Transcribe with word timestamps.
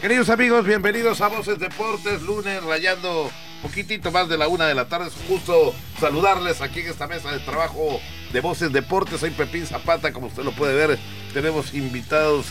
Queridos 0.00 0.30
amigos, 0.30 0.64
bienvenidos 0.64 1.20
a 1.20 1.28
Voces 1.28 1.58
Deportes, 1.58 2.22
lunes 2.22 2.64
rayando 2.64 3.30
poquitito 3.60 4.10
más 4.10 4.30
de 4.30 4.38
la 4.38 4.48
una 4.48 4.66
de 4.66 4.74
la 4.74 4.86
tarde. 4.86 5.08
Es 5.08 5.16
un 5.18 5.26
gusto 5.36 5.74
saludarles 6.00 6.62
aquí 6.62 6.80
en 6.80 6.88
esta 6.88 7.06
mesa 7.06 7.30
de 7.30 7.38
trabajo 7.40 8.00
de 8.32 8.40
Voces 8.40 8.72
Deportes. 8.72 9.20
Soy 9.20 9.28
Pepín 9.28 9.66
Zapata, 9.66 10.10
como 10.10 10.28
usted 10.28 10.42
lo 10.42 10.52
puede 10.52 10.74
ver. 10.74 10.98
Tenemos 11.34 11.74
invitados 11.74 12.46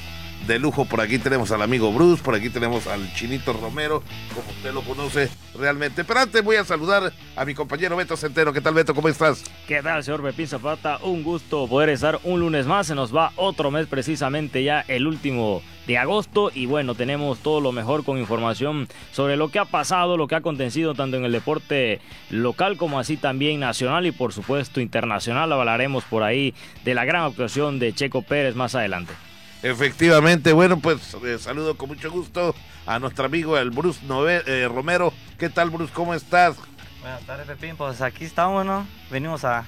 de 0.47 0.60
lujo. 0.60 0.86
Por 0.86 1.02
aquí 1.02 1.20
tenemos 1.20 1.51
al 1.51 1.62
amigo 1.62 1.91
Bruce, 1.91 2.23
por 2.23 2.36
aquí 2.36 2.49
tenemos 2.49 2.88
al 2.88 3.13
Chinito 3.13 3.53
Romero, 3.53 4.03
como 4.33 4.49
usted 4.49 4.74
lo 4.74 4.81
conoce 4.81 5.29
realmente. 5.58 6.03
Pero 6.03 6.19
antes 6.19 6.44
voy 6.44 6.56
a 6.56 6.65
saludar 6.65 7.13
a 7.35 7.46
mi 7.46 7.53
compañero 7.53 7.96
Beto 7.96 8.17
Centeno. 8.17 8.53
¿Qué 8.53 8.62
tal, 8.62 8.74
Beto? 8.74 8.94
¿Cómo 8.96 9.10
estás? 9.10 9.44
¿Qué 9.67 9.81
tal, 9.81 10.03
señor 10.03 10.24
Pepín 10.24 10.47
Zapata? 10.47 10.99
Un 11.03 11.24
gusto 11.24 11.67
poder 11.67 11.89
estar 11.89 12.20
un 12.24 12.39
lunes 12.39 12.65
más. 12.65 12.88
Se 12.88 12.96
nos 12.96 13.15
va 13.15 13.31
otro 13.35 13.71
mes, 13.71 13.88
precisamente 13.88 14.63
ya 14.63 14.81
el 14.88 15.07
último 15.07 15.62
de 15.88 15.97
agosto. 15.97 16.52
Y 16.53 16.66
bueno, 16.66 16.95
tenemos 16.95 17.40
todo 17.40 17.62
lo 17.62 17.71
mejor 17.71 18.03
con 18.03 18.17
información 18.17 18.88
sobre 19.12 19.37
lo 19.37 19.49
que 19.49 19.59
ha 19.59 19.65
pasado, 19.65 20.17
lo 20.17 20.27
que 20.27 20.35
ha 20.35 20.40
acontecido 20.40 20.93
tanto 20.93 21.17
en 21.17 21.26
el 21.26 21.31
deporte 21.31 21.99
local 22.29 22.77
como 22.77 22.99
así 22.99 23.17
también 23.17 23.59
nacional 23.59 24.05
y 24.05 24.12
por 24.12 24.34
supuesto 24.34 24.81
internacional. 24.81 25.51
Hablaremos 25.51 26.03
por 26.05 26.23
ahí 26.23 26.53
de 26.85 26.93
la 26.93 27.05
gran 27.05 27.23
actuación 27.23 27.79
de 27.79 27.93
Checo 27.93 28.21
Pérez 28.21 28.55
más 28.55 28.76
adelante. 28.76 29.13
Efectivamente, 29.62 30.54
bueno, 30.54 30.80
pues 30.80 31.16
eh, 31.26 31.38
saludo 31.38 31.76
con 31.76 31.90
mucho 31.90 32.09
gusto 32.09 32.55
a 32.86 32.98
nuestro 32.98 33.26
amigo 33.26 33.58
el 33.58 33.72
Bruce 33.72 33.99
eh, 34.08 34.70
Romero. 34.70 35.13
¿Qué 35.38 35.49
tal, 35.49 35.70
Bruce? 35.70 35.91
¿Cómo 35.94 36.13
estás? 36.13 36.55
Buenas 37.02 37.22
tardes, 37.26 37.45
Pepín. 37.45 37.76
Pues 37.76 38.02
aquí 38.02 38.23
estamos, 38.23 38.66
¿no? 38.66 38.88
Venimos 39.12 39.44
a, 39.44 39.66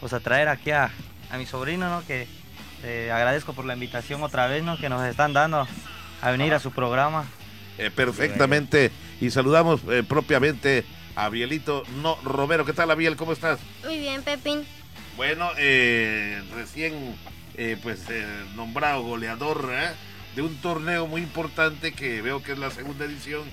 pues 0.00 0.12
a 0.12 0.20
traer 0.20 0.48
aquí 0.48 0.70
a, 0.70 0.90
mi 1.38 1.46
sobrino, 1.46 1.88
¿no? 1.88 2.06
Que 2.06 2.28
eh, 2.82 3.10
agradezco 3.10 3.54
por 3.54 3.64
la 3.64 3.72
invitación 3.72 4.22
otra 4.22 4.48
vez, 4.48 4.62
¿no? 4.62 4.76
Que 4.76 4.90
nos 4.90 5.02
están 5.06 5.32
dando 5.32 5.66
a 6.20 6.30
venir 6.30 6.52
a 6.52 6.60
su 6.60 6.70
programa. 6.70 7.24
perfectamente. 7.94 8.90
Y 9.18 9.30
saludamos 9.30 9.80
propiamente 10.06 10.84
a 11.14 11.30
Bielito 11.30 11.84
no 12.02 12.18
Romero. 12.22 12.66
¿Qué 12.66 12.74
tal, 12.74 12.90
Abiel? 12.90 13.16
¿Cómo 13.16 13.32
estás? 13.32 13.60
Muy 13.82 13.98
bien, 13.98 14.22
Pepín. 14.22 14.66
Bueno, 15.16 15.48
recién 16.54 17.16
eh, 17.58 17.78
pues 17.82 18.00
eh, 18.10 18.26
nombrado 18.54 19.02
goleador 19.02 19.70
¿eh? 19.72 19.88
de 20.34 20.42
un 20.42 20.56
torneo 20.56 21.06
muy 21.06 21.22
importante 21.22 21.92
que 21.92 22.20
veo 22.20 22.42
que 22.42 22.52
es 22.52 22.58
la 22.58 22.70
segunda 22.70 23.06
edición 23.06 23.44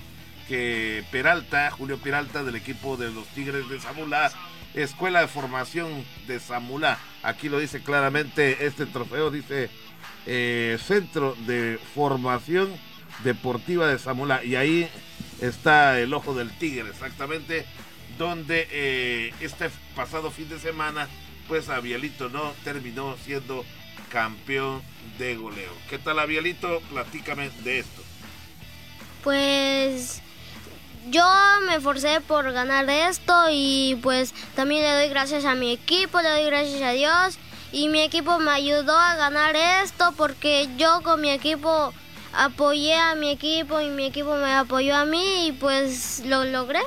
que 0.46 1.02
Peralta, 1.10 1.70
Julio 1.70 1.96
Peralta 1.96 2.44
del 2.44 2.56
equipo 2.56 2.98
de 2.98 3.10
los 3.10 3.26
Tigres 3.28 3.66
de 3.70 3.80
Zamula, 3.80 4.30
Escuela 4.74 5.22
de 5.22 5.28
Formación 5.28 6.04
de 6.26 6.38
Zamula, 6.38 6.98
aquí 7.22 7.48
lo 7.48 7.58
dice 7.58 7.82
claramente 7.82 8.66
este 8.66 8.84
trofeo, 8.84 9.30
dice 9.30 9.70
Centro 10.86 11.34
de 11.46 11.78
Formación 11.94 12.68
Deportiva 13.22 13.86
de 13.86 13.98
Zamula. 13.98 14.44
Y 14.44 14.56
ahí 14.56 14.86
está 15.40 15.98
el 15.98 16.12
ojo 16.12 16.34
del 16.34 16.50
tigre 16.58 16.90
exactamente 16.90 17.64
donde 18.18 19.32
este 19.40 19.70
pasado 19.96 20.30
fin 20.30 20.48
de 20.50 20.58
semana 20.58 21.08
pues 21.48 21.68
Abielito 21.68 22.28
no 22.28 22.52
terminó 22.64 23.16
siendo 23.24 23.64
campeón 24.10 24.82
de 25.18 25.36
goleo. 25.36 25.72
¿Qué 25.88 25.98
tal, 25.98 26.18
Abielito? 26.18 26.80
Platícame 26.90 27.50
de 27.62 27.80
esto. 27.80 28.02
Pues 29.22 30.22
yo 31.10 31.24
me 31.66 31.76
esforcé 31.76 32.20
por 32.20 32.50
ganar 32.52 32.88
esto 32.88 33.32
y 33.50 33.98
pues 34.02 34.34
también 34.54 34.82
le 34.82 34.90
doy 34.90 35.08
gracias 35.08 35.44
a 35.44 35.54
mi 35.54 35.72
equipo, 35.72 36.20
le 36.20 36.30
doy 36.30 36.44
gracias 36.44 36.82
a 36.82 36.90
Dios 36.90 37.38
y 37.72 37.88
mi 37.88 38.00
equipo 38.00 38.38
me 38.38 38.50
ayudó 38.50 38.96
a 38.96 39.16
ganar 39.16 39.56
esto 39.56 40.12
porque 40.16 40.68
yo 40.76 41.02
con 41.02 41.20
mi 41.20 41.30
equipo 41.30 41.92
apoyé 42.32 42.94
a 42.94 43.14
mi 43.14 43.30
equipo 43.30 43.80
y 43.80 43.88
mi 43.88 44.06
equipo 44.06 44.36
me 44.36 44.52
apoyó 44.52 44.96
a 44.96 45.04
mí 45.04 45.48
y 45.48 45.52
pues 45.52 46.22
lo 46.24 46.44
logré. 46.44 46.80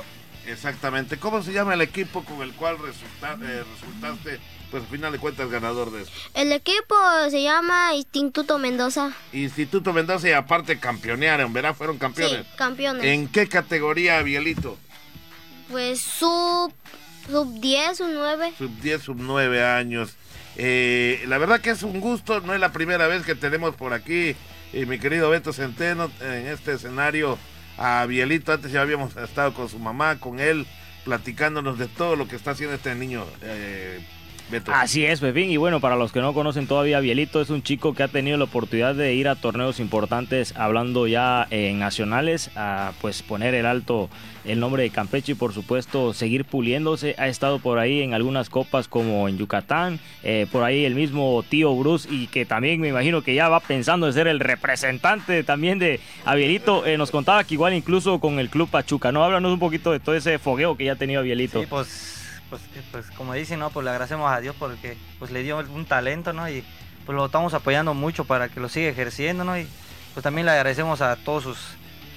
Exactamente. 0.46 1.18
¿Cómo 1.18 1.42
se 1.42 1.52
llama 1.52 1.74
el 1.74 1.82
equipo 1.82 2.24
con 2.24 2.40
el 2.40 2.54
cual 2.54 2.76
eh, 2.76 3.64
resultaste 3.74 4.40
pues 4.70 4.82
al 4.82 4.88
final 4.88 5.12
de 5.12 5.18
cuentas 5.18 5.50
ganador 5.50 5.90
de 5.90 6.02
esto. 6.02 6.12
El 6.34 6.52
equipo 6.52 6.94
se 7.30 7.42
llama 7.42 7.94
Instituto 7.94 8.58
Mendoza. 8.58 9.12
Instituto 9.32 9.92
Mendoza 9.92 10.28
y 10.28 10.32
aparte 10.32 10.78
campeonearon, 10.78 11.52
¿verdad? 11.52 11.74
Fueron 11.74 11.98
campeones. 11.98 12.46
Sí, 12.46 12.56
campeones. 12.56 13.04
¿En 13.04 13.28
qué 13.28 13.48
categoría, 13.48 14.22
Bielito? 14.22 14.78
Pues 15.70 16.00
sub, 16.00 16.72
sub 17.30 17.60
10, 17.60 17.98
sub 17.98 18.10
9. 18.12 18.52
Sub 18.58 18.80
10, 18.80 19.02
sub 19.02 19.16
9 19.18 19.64
años. 19.64 20.16
Eh, 20.56 21.24
la 21.28 21.38
verdad 21.38 21.60
que 21.60 21.70
es 21.70 21.82
un 21.82 22.00
gusto, 22.00 22.40
no 22.40 22.52
es 22.54 22.60
la 22.60 22.72
primera 22.72 23.06
vez 23.06 23.24
que 23.24 23.34
tenemos 23.34 23.76
por 23.76 23.92
aquí, 23.92 24.34
y 24.72 24.86
mi 24.86 24.98
querido 24.98 25.30
Beto 25.30 25.52
Centeno, 25.52 26.10
en 26.20 26.48
este 26.48 26.74
escenario 26.74 27.38
a 27.78 28.04
Bielito. 28.06 28.52
Antes 28.52 28.72
ya 28.72 28.82
habíamos 28.82 29.16
estado 29.16 29.54
con 29.54 29.68
su 29.68 29.78
mamá, 29.78 30.18
con 30.18 30.40
él, 30.40 30.66
platicándonos 31.04 31.78
de 31.78 31.86
todo 31.86 32.16
lo 32.16 32.26
que 32.26 32.36
está 32.36 32.50
haciendo 32.50 32.74
este 32.74 32.94
niño. 32.94 33.24
Eh, 33.42 34.00
Así 34.72 35.04
es, 35.04 35.20
Pepín. 35.20 35.50
Y 35.50 35.56
bueno, 35.56 35.80
para 35.80 35.96
los 35.96 36.12
que 36.12 36.20
no 36.20 36.32
conocen 36.34 36.66
todavía, 36.66 37.00
Bielito 37.00 37.40
es 37.40 37.50
un 37.50 37.62
chico 37.62 37.94
que 37.94 38.02
ha 38.02 38.08
tenido 38.08 38.36
la 38.36 38.44
oportunidad 38.44 38.94
de 38.94 39.14
ir 39.14 39.28
a 39.28 39.36
torneos 39.36 39.80
importantes, 39.80 40.54
hablando 40.56 41.06
ya 41.06 41.46
en 41.50 41.78
nacionales, 41.78 42.50
a 42.56 42.92
pues 43.00 43.22
poner 43.22 43.54
el 43.54 43.66
alto 43.66 44.08
el 44.44 44.60
nombre 44.60 44.82
de 44.82 44.90
Campeche 44.90 45.32
y 45.32 45.34
por 45.34 45.52
supuesto 45.52 46.14
seguir 46.14 46.44
puliéndose. 46.44 47.14
Ha 47.18 47.28
estado 47.28 47.58
por 47.58 47.78
ahí 47.78 48.02
en 48.02 48.14
algunas 48.14 48.48
copas 48.48 48.88
como 48.88 49.28
en 49.28 49.38
Yucatán, 49.38 50.00
eh, 50.22 50.46
por 50.50 50.64
ahí 50.64 50.84
el 50.84 50.94
mismo 50.94 51.44
tío 51.48 51.74
Bruce 51.74 52.08
y 52.10 52.28
que 52.28 52.46
también 52.46 52.80
me 52.80 52.88
imagino 52.88 53.22
que 53.22 53.34
ya 53.34 53.48
va 53.48 53.60
pensando 53.60 54.06
en 54.06 54.12
ser 54.12 54.26
el 54.26 54.40
representante 54.40 55.44
también 55.44 55.78
de 55.78 56.00
Abielito. 56.24 56.86
Eh, 56.86 56.96
nos 56.96 57.10
contaba 57.10 57.44
que 57.44 57.54
igual 57.54 57.74
incluso 57.74 58.18
con 58.20 58.38
el 58.38 58.48
Club 58.48 58.70
Pachuca, 58.70 59.12
¿no? 59.12 59.22
Háblanos 59.22 59.52
un 59.52 59.58
poquito 59.58 59.92
de 59.92 60.00
todo 60.00 60.14
ese 60.14 60.38
fogueo 60.38 60.76
que 60.76 60.84
ya 60.84 60.92
ha 60.92 60.96
tenido 60.96 61.20
Abielito. 61.20 61.60
Sí, 61.60 61.66
pues 61.68 62.17
pues, 62.50 62.62
pues 62.90 63.10
como 63.12 63.34
dicen, 63.34 63.58
¿no? 63.58 63.70
Pues 63.70 63.84
le 63.84 63.90
agradecemos 63.90 64.30
a 64.30 64.40
Dios 64.40 64.54
porque 64.58 64.96
pues 65.18 65.30
le 65.30 65.42
dio 65.42 65.58
un 65.58 65.84
talento, 65.84 66.32
¿no? 66.32 66.48
Y 66.48 66.64
pues 67.06 67.16
lo 67.16 67.26
estamos 67.26 67.54
apoyando 67.54 67.94
mucho 67.94 68.24
para 68.24 68.48
que 68.48 68.60
lo 68.60 68.68
siga 68.68 68.88
ejerciendo, 68.88 69.44
¿no? 69.44 69.58
Y 69.58 69.66
pues 70.14 70.22
también 70.22 70.46
le 70.46 70.52
agradecemos 70.52 71.00
a 71.00 71.16
todos 71.16 71.44
sus, 71.44 71.58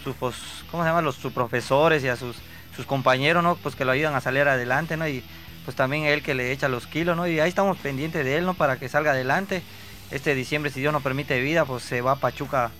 sus 0.03 0.15
pues, 0.15 0.35
¿cómo 0.69 0.83
se 0.83 0.89
llama? 0.89 1.01
Los, 1.01 1.15
sus 1.15 1.31
profesores 1.31 2.03
y 2.03 2.07
a 2.07 2.15
sus, 2.15 2.37
sus 2.75 2.85
compañeros, 2.85 3.43
¿no? 3.43 3.55
Pues 3.55 3.75
que 3.75 3.85
lo 3.85 3.91
ayudan 3.91 4.15
a 4.15 4.21
salir 4.21 4.47
adelante, 4.47 4.97
¿no? 4.97 5.07
Y 5.07 5.23
pues 5.65 5.75
también 5.77 6.05
él 6.05 6.23
que 6.23 6.33
le 6.33 6.51
echa 6.51 6.67
los 6.67 6.87
kilos, 6.87 7.15
¿no? 7.15 7.27
Y 7.27 7.39
ahí 7.39 7.49
estamos 7.49 7.77
pendientes 7.77 8.25
de 8.25 8.37
él, 8.37 8.45
¿no? 8.45 8.53
Para 8.53 8.77
que 8.77 8.89
salga 8.89 9.11
adelante. 9.11 9.61
Este 10.09 10.35
diciembre, 10.35 10.71
si 10.71 10.81
Dios 10.81 10.91
nos 10.91 11.03
permite 11.03 11.39
vida, 11.39 11.63
pues 11.65 11.83
se 11.83 12.01
va 12.01 12.13
a 12.13 12.15
Pachuca 12.17 12.71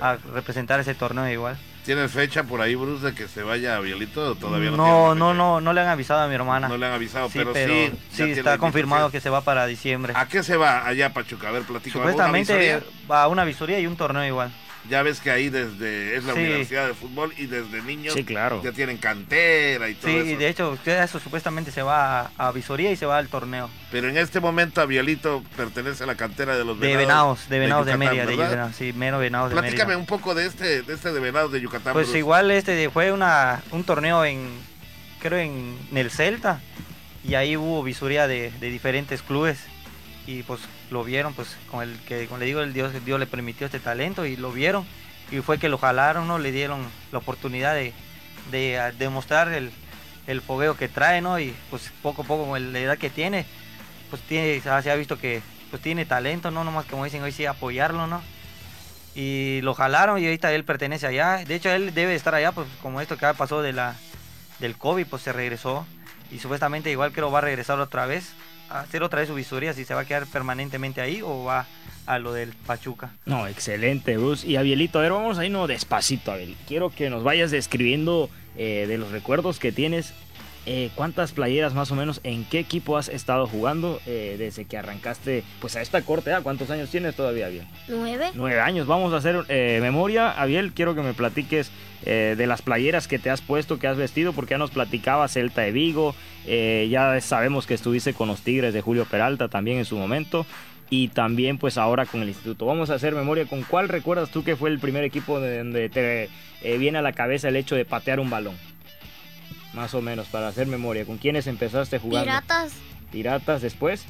a 0.00 0.16
representar 0.32 0.80
ese 0.80 0.94
torneo 0.94 1.28
igual. 1.28 1.58
¿Tienes 1.88 2.12
fecha 2.12 2.42
por 2.42 2.60
ahí, 2.60 2.74
Bruce, 2.74 3.02
de 3.02 3.14
que 3.14 3.28
se 3.28 3.42
vaya 3.42 3.76
a 3.76 3.80
Bielito 3.80 4.32
o 4.32 4.34
todavía 4.34 4.70
no? 4.70 4.76
No, 4.76 5.14
no, 5.14 5.32
no, 5.32 5.58
no 5.62 5.72
le 5.72 5.80
han 5.80 5.88
avisado 5.88 6.20
a 6.20 6.28
mi 6.28 6.34
hermana. 6.34 6.68
No 6.68 6.76
le 6.76 6.84
han 6.84 6.92
avisado, 6.92 7.30
pero, 7.32 7.54
sí. 7.54 7.90
Sí, 8.12 8.24
está 8.24 8.58
confirmado 8.58 9.10
que 9.10 9.22
se 9.22 9.30
va 9.30 9.40
para 9.40 9.64
diciembre. 9.64 10.12
¿A 10.14 10.28
qué 10.28 10.42
se 10.42 10.58
va 10.58 10.86
allá, 10.86 11.14
Pachuca? 11.14 11.48
A 11.48 11.52
ver, 11.52 11.62
platica. 11.62 11.94
Supuestamente 11.94 12.82
va 13.10 13.22
a 13.22 13.28
una 13.28 13.42
visoría 13.46 13.80
y 13.80 13.86
un 13.86 13.96
torneo 13.96 14.22
igual. 14.22 14.52
Ya 14.88 15.02
ves 15.02 15.20
que 15.20 15.30
ahí 15.30 15.50
desde 15.50 16.16
es 16.16 16.24
la 16.24 16.34
Universidad 16.34 16.86
de 16.86 16.94
Fútbol 16.94 17.32
y 17.36 17.46
desde 17.46 17.82
niños 17.82 18.14
sí, 18.14 18.24
claro. 18.24 18.62
ya 18.62 18.72
tienen 18.72 18.96
cantera 18.96 19.88
y 19.88 19.94
todo 19.94 20.10
sí, 20.10 20.16
eso. 20.16 20.26
Sí, 20.26 20.36
de 20.36 20.48
hecho, 20.48 20.78
eso 20.84 21.20
supuestamente 21.20 21.70
se 21.70 21.82
va 21.82 22.30
a, 22.36 22.52
visoría 22.52 22.90
y 22.90 22.96
se 22.96 23.04
va 23.04 23.18
al 23.18 23.28
torneo. 23.28 23.68
Pero 23.90 24.08
en 24.08 24.16
este 24.16 24.40
momento 24.40 24.80
Avialito 24.80 25.42
pertenece 25.56 26.04
a 26.04 26.06
la 26.06 26.14
cantera 26.14 26.56
de 26.56 26.64
los 26.64 26.78
Venados. 26.78 26.98
De 26.98 27.04
Venados, 27.04 27.48
de 27.48 27.58
Venados 27.58 27.86
de, 27.86 27.96
Mérida, 27.96 28.66
de 28.66 28.72
sí, 28.72 28.92
mero 28.94 29.18
Venados 29.18 29.50
de 29.50 29.56
Platícame 29.56 29.96
un 29.96 30.06
poco 30.06 30.34
de 30.34 30.46
este, 30.46 30.82
de 30.82 30.94
este 30.94 31.12
de 31.12 31.20
Venados 31.20 31.52
de 31.52 31.60
Yucatán. 31.60 31.92
Pues 31.92 32.14
igual 32.14 32.50
este 32.50 32.88
fue 32.90 33.12
una, 33.12 33.62
un 33.70 33.84
torneo 33.84 34.24
en, 34.24 34.48
creo 35.20 35.38
en, 35.38 35.76
el 35.94 36.10
Celta 36.10 36.60
y 37.24 37.34
ahí 37.34 37.56
hubo 37.56 37.82
visoría 37.82 38.26
de, 38.26 38.50
de 38.58 38.70
diferentes 38.70 39.22
clubes 39.22 39.58
y 40.28 40.42
pues 40.42 40.60
lo 40.90 41.04
vieron, 41.04 41.32
pues 41.32 41.56
con 41.70 41.82
el 41.82 41.98
que, 42.00 42.26
como 42.26 42.38
le 42.38 42.44
digo, 42.44 42.60
el 42.60 42.74
Dios, 42.74 42.92
Dios 43.02 43.18
le 43.18 43.26
permitió 43.26 43.64
este 43.64 43.80
talento 43.80 44.26
y 44.26 44.36
lo 44.36 44.52
vieron 44.52 44.86
y 45.30 45.38
fue 45.38 45.58
que 45.58 45.70
lo 45.70 45.78
jalaron, 45.78 46.28
¿no? 46.28 46.38
Le 46.38 46.52
dieron 46.52 46.86
la 47.12 47.18
oportunidad 47.18 47.74
de, 47.74 47.94
de 48.50 48.92
demostrar 48.98 49.50
el, 49.54 49.72
el, 50.26 50.42
fogueo 50.42 50.76
que 50.76 50.86
trae, 50.86 51.22
¿no? 51.22 51.40
Y 51.40 51.56
pues 51.70 51.90
poco 52.02 52.22
a 52.22 52.24
poco 52.26 52.46
con 52.46 52.74
la 52.74 52.78
edad 52.78 52.98
que 52.98 53.08
tiene, 53.08 53.46
pues 54.10 54.20
tiene, 54.20 54.60
se 54.60 54.68
ha 54.68 54.94
visto 54.96 55.18
que 55.18 55.40
pues 55.70 55.80
tiene 55.80 56.04
talento, 56.04 56.50
¿no? 56.50 56.62
Nomás 56.62 56.84
como 56.84 57.04
dicen 57.04 57.22
hoy 57.22 57.32
sí 57.32 57.46
apoyarlo, 57.46 58.06
¿no? 58.06 58.20
Y 59.14 59.62
lo 59.62 59.72
jalaron 59.72 60.18
y 60.18 60.26
ahorita 60.26 60.52
él 60.52 60.64
pertenece 60.64 61.06
allá. 61.06 61.38
De 61.38 61.54
hecho, 61.54 61.70
él 61.70 61.94
debe 61.94 62.14
estar 62.14 62.34
allá, 62.34 62.52
pues 62.52 62.68
como 62.82 63.00
esto 63.00 63.16
que 63.16 63.26
pasó 63.32 63.62
de 63.62 63.72
la, 63.72 63.96
del 64.58 64.76
COVID, 64.76 65.06
pues 65.06 65.22
se 65.22 65.32
regresó. 65.32 65.86
Y 66.30 66.38
supuestamente 66.38 66.90
igual 66.90 67.12
creo 67.12 67.30
va 67.30 67.38
a 67.38 67.42
regresar 67.42 67.80
otra 67.80 68.04
vez 68.04 68.34
hacer 68.70 69.02
otra 69.02 69.20
vez 69.20 69.28
su 69.28 69.34
visoría, 69.34 69.72
si 69.72 69.84
se 69.84 69.94
va 69.94 70.00
a 70.00 70.04
quedar 70.04 70.26
permanentemente 70.26 71.00
ahí 71.00 71.20
o 71.22 71.44
va 71.44 71.66
a 72.06 72.18
lo 72.18 72.32
del 72.32 72.52
Pachuca. 72.66 73.10
No, 73.26 73.46
excelente, 73.46 74.16
Bruce. 74.16 74.46
Y 74.46 74.56
Abielito, 74.56 74.98
a 74.98 75.02
ver, 75.02 75.12
vamos 75.12 75.38
a 75.38 75.44
irnos 75.44 75.68
despacito, 75.68 76.32
Abel. 76.32 76.56
Quiero 76.66 76.90
que 76.90 77.10
nos 77.10 77.22
vayas 77.22 77.50
describiendo 77.50 78.30
eh, 78.56 78.86
de 78.88 78.98
los 78.98 79.12
recuerdos 79.12 79.58
que 79.58 79.72
tienes 79.72 80.14
eh, 80.70 80.90
¿cuántas 80.94 81.32
playeras 81.32 81.72
más 81.72 81.90
o 81.90 81.94
menos, 81.94 82.20
en 82.24 82.44
qué 82.44 82.58
equipo 82.58 82.98
has 82.98 83.08
estado 83.08 83.46
jugando 83.46 84.02
eh, 84.04 84.36
desde 84.38 84.66
que 84.66 84.76
arrancaste 84.76 85.42
pues 85.62 85.76
a 85.76 85.80
esta 85.80 86.02
corte? 86.02 86.30
¿Cuántos 86.42 86.68
años 86.68 86.90
tienes 86.90 87.16
todavía, 87.16 87.46
Abiel? 87.46 87.64
Nueve. 87.88 88.26
Nueve 88.34 88.60
años. 88.60 88.86
Vamos 88.86 89.14
a 89.14 89.16
hacer 89.16 89.46
eh, 89.48 89.78
memoria. 89.80 90.30
Abiel, 90.30 90.74
quiero 90.74 90.94
que 90.94 91.00
me 91.00 91.14
platiques 91.14 91.70
de 92.04 92.46
las 92.46 92.62
playeras 92.62 93.06
que 93.06 93.18
te 93.18 93.28
has 93.28 93.42
puesto, 93.42 93.78
que 93.78 93.86
has 93.86 93.96
vestido, 93.96 94.32
porque 94.32 94.52
ya 94.52 94.58
nos 94.58 94.70
platicaba 94.70 95.28
Celta 95.28 95.62
de 95.62 95.72
Vigo, 95.72 96.14
ya 96.46 97.20
sabemos 97.20 97.66
que 97.66 97.74
estuviste 97.74 98.14
con 98.14 98.28
los 98.28 98.40
Tigres 98.40 98.72
de 98.72 98.80
Julio 98.80 99.04
Peralta 99.04 99.48
también 99.48 99.78
en 99.78 99.84
su 99.84 99.96
momento. 99.96 100.46
Y 100.90 101.08
también 101.08 101.58
pues 101.58 101.76
ahora 101.76 102.06
con 102.06 102.22
el 102.22 102.28
instituto. 102.28 102.64
Vamos 102.64 102.88
a 102.88 102.94
hacer 102.94 103.14
memoria 103.14 103.44
con 103.44 103.62
cuál 103.62 103.88
recuerdas 103.88 104.30
tú 104.30 104.42
que 104.42 104.56
fue 104.56 104.70
el 104.70 104.78
primer 104.78 105.04
equipo 105.04 105.38
de 105.38 105.58
donde 105.58 105.90
te 105.90 106.30
eh, 106.62 106.78
viene 106.78 106.98
a 106.98 107.02
la 107.02 107.12
cabeza 107.12 107.48
el 107.48 107.56
hecho 107.56 107.76
de 107.76 107.84
patear 107.84 108.20
un 108.20 108.30
balón. 108.30 108.54
Más 109.74 109.94
o 109.94 110.00
menos, 110.02 110.26
para 110.28 110.48
hacer 110.48 110.66
memoria. 110.66 111.04
¿Con 111.04 111.18
quiénes 111.18 111.46
empezaste 111.46 111.98
jugando? 111.98 112.24
Piratas, 112.26 112.72
Piratas 113.12 113.62
después. 113.62 114.04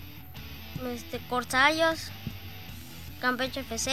este, 0.94 1.18
Corsarios, 1.28 2.10
Campeche 3.20 3.60
FC. 3.60 3.90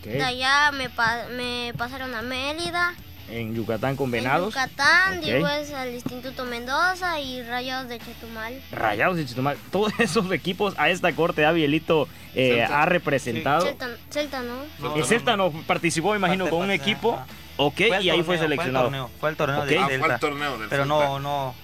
Ok. 0.00 0.06
De 0.06 0.22
allá 0.22 0.70
me, 0.72 0.90
pa- 0.90 1.26
me 1.34 1.72
pasaron 1.76 2.14
a 2.14 2.22
Mérida. 2.22 2.94
En 3.30 3.54
Yucatán 3.54 3.96
con 3.96 4.06
En 4.08 4.10
Venados. 4.12 4.48
Yucatán, 4.52 5.18
Ok. 5.18 5.24
después 5.24 5.72
al 5.72 5.94
Instituto 5.94 6.44
Mendoza 6.44 7.18
y 7.20 7.42
Rayados 7.42 7.88
de 7.88 7.98
Chetumal. 7.98 8.60
Rayados 8.70 9.16
de 9.16 9.24
Chetumal. 9.24 9.56
Todos 9.72 9.94
esos 9.98 10.30
equipos 10.30 10.74
a 10.76 10.90
esta 10.90 11.10
corte 11.14 11.46
Abielito 11.46 12.06
eh, 12.34 12.62
ha 12.62 12.84
representado. 12.84 13.64
Celta, 13.64 13.88
Celta, 14.10 14.42
¿no? 14.42 14.56
No, 14.78 14.96
El 14.96 15.04
Celta 15.06 15.38
no 15.38 15.50
participó, 15.66 16.10
me 16.10 16.18
imagino, 16.18 16.44
Parte- 16.44 16.50
con 16.50 16.60
un 16.70 16.76
parte- 16.76 16.82
equipo. 16.90 17.14
ajá. 17.14 17.26
Ok, 17.56 17.80
y 18.00 18.10
ahí 18.10 18.22
fue 18.22 18.38
seleccionado. 18.38 18.90
Fue 18.90 18.98
el 18.98 19.06
torneo, 19.06 19.10
fue 19.20 19.30
el 19.30 19.36
torneo 19.36 19.60
Ok. 19.62 19.66
de 19.66 19.78
Ah, 19.78 19.86
fue 19.98 20.14
el 20.14 20.20
torneo 20.20 20.58
del 20.58 20.68
Pero 20.68 20.82
Celta. 20.84 21.04
no, 21.06 21.18
no. 21.20 21.54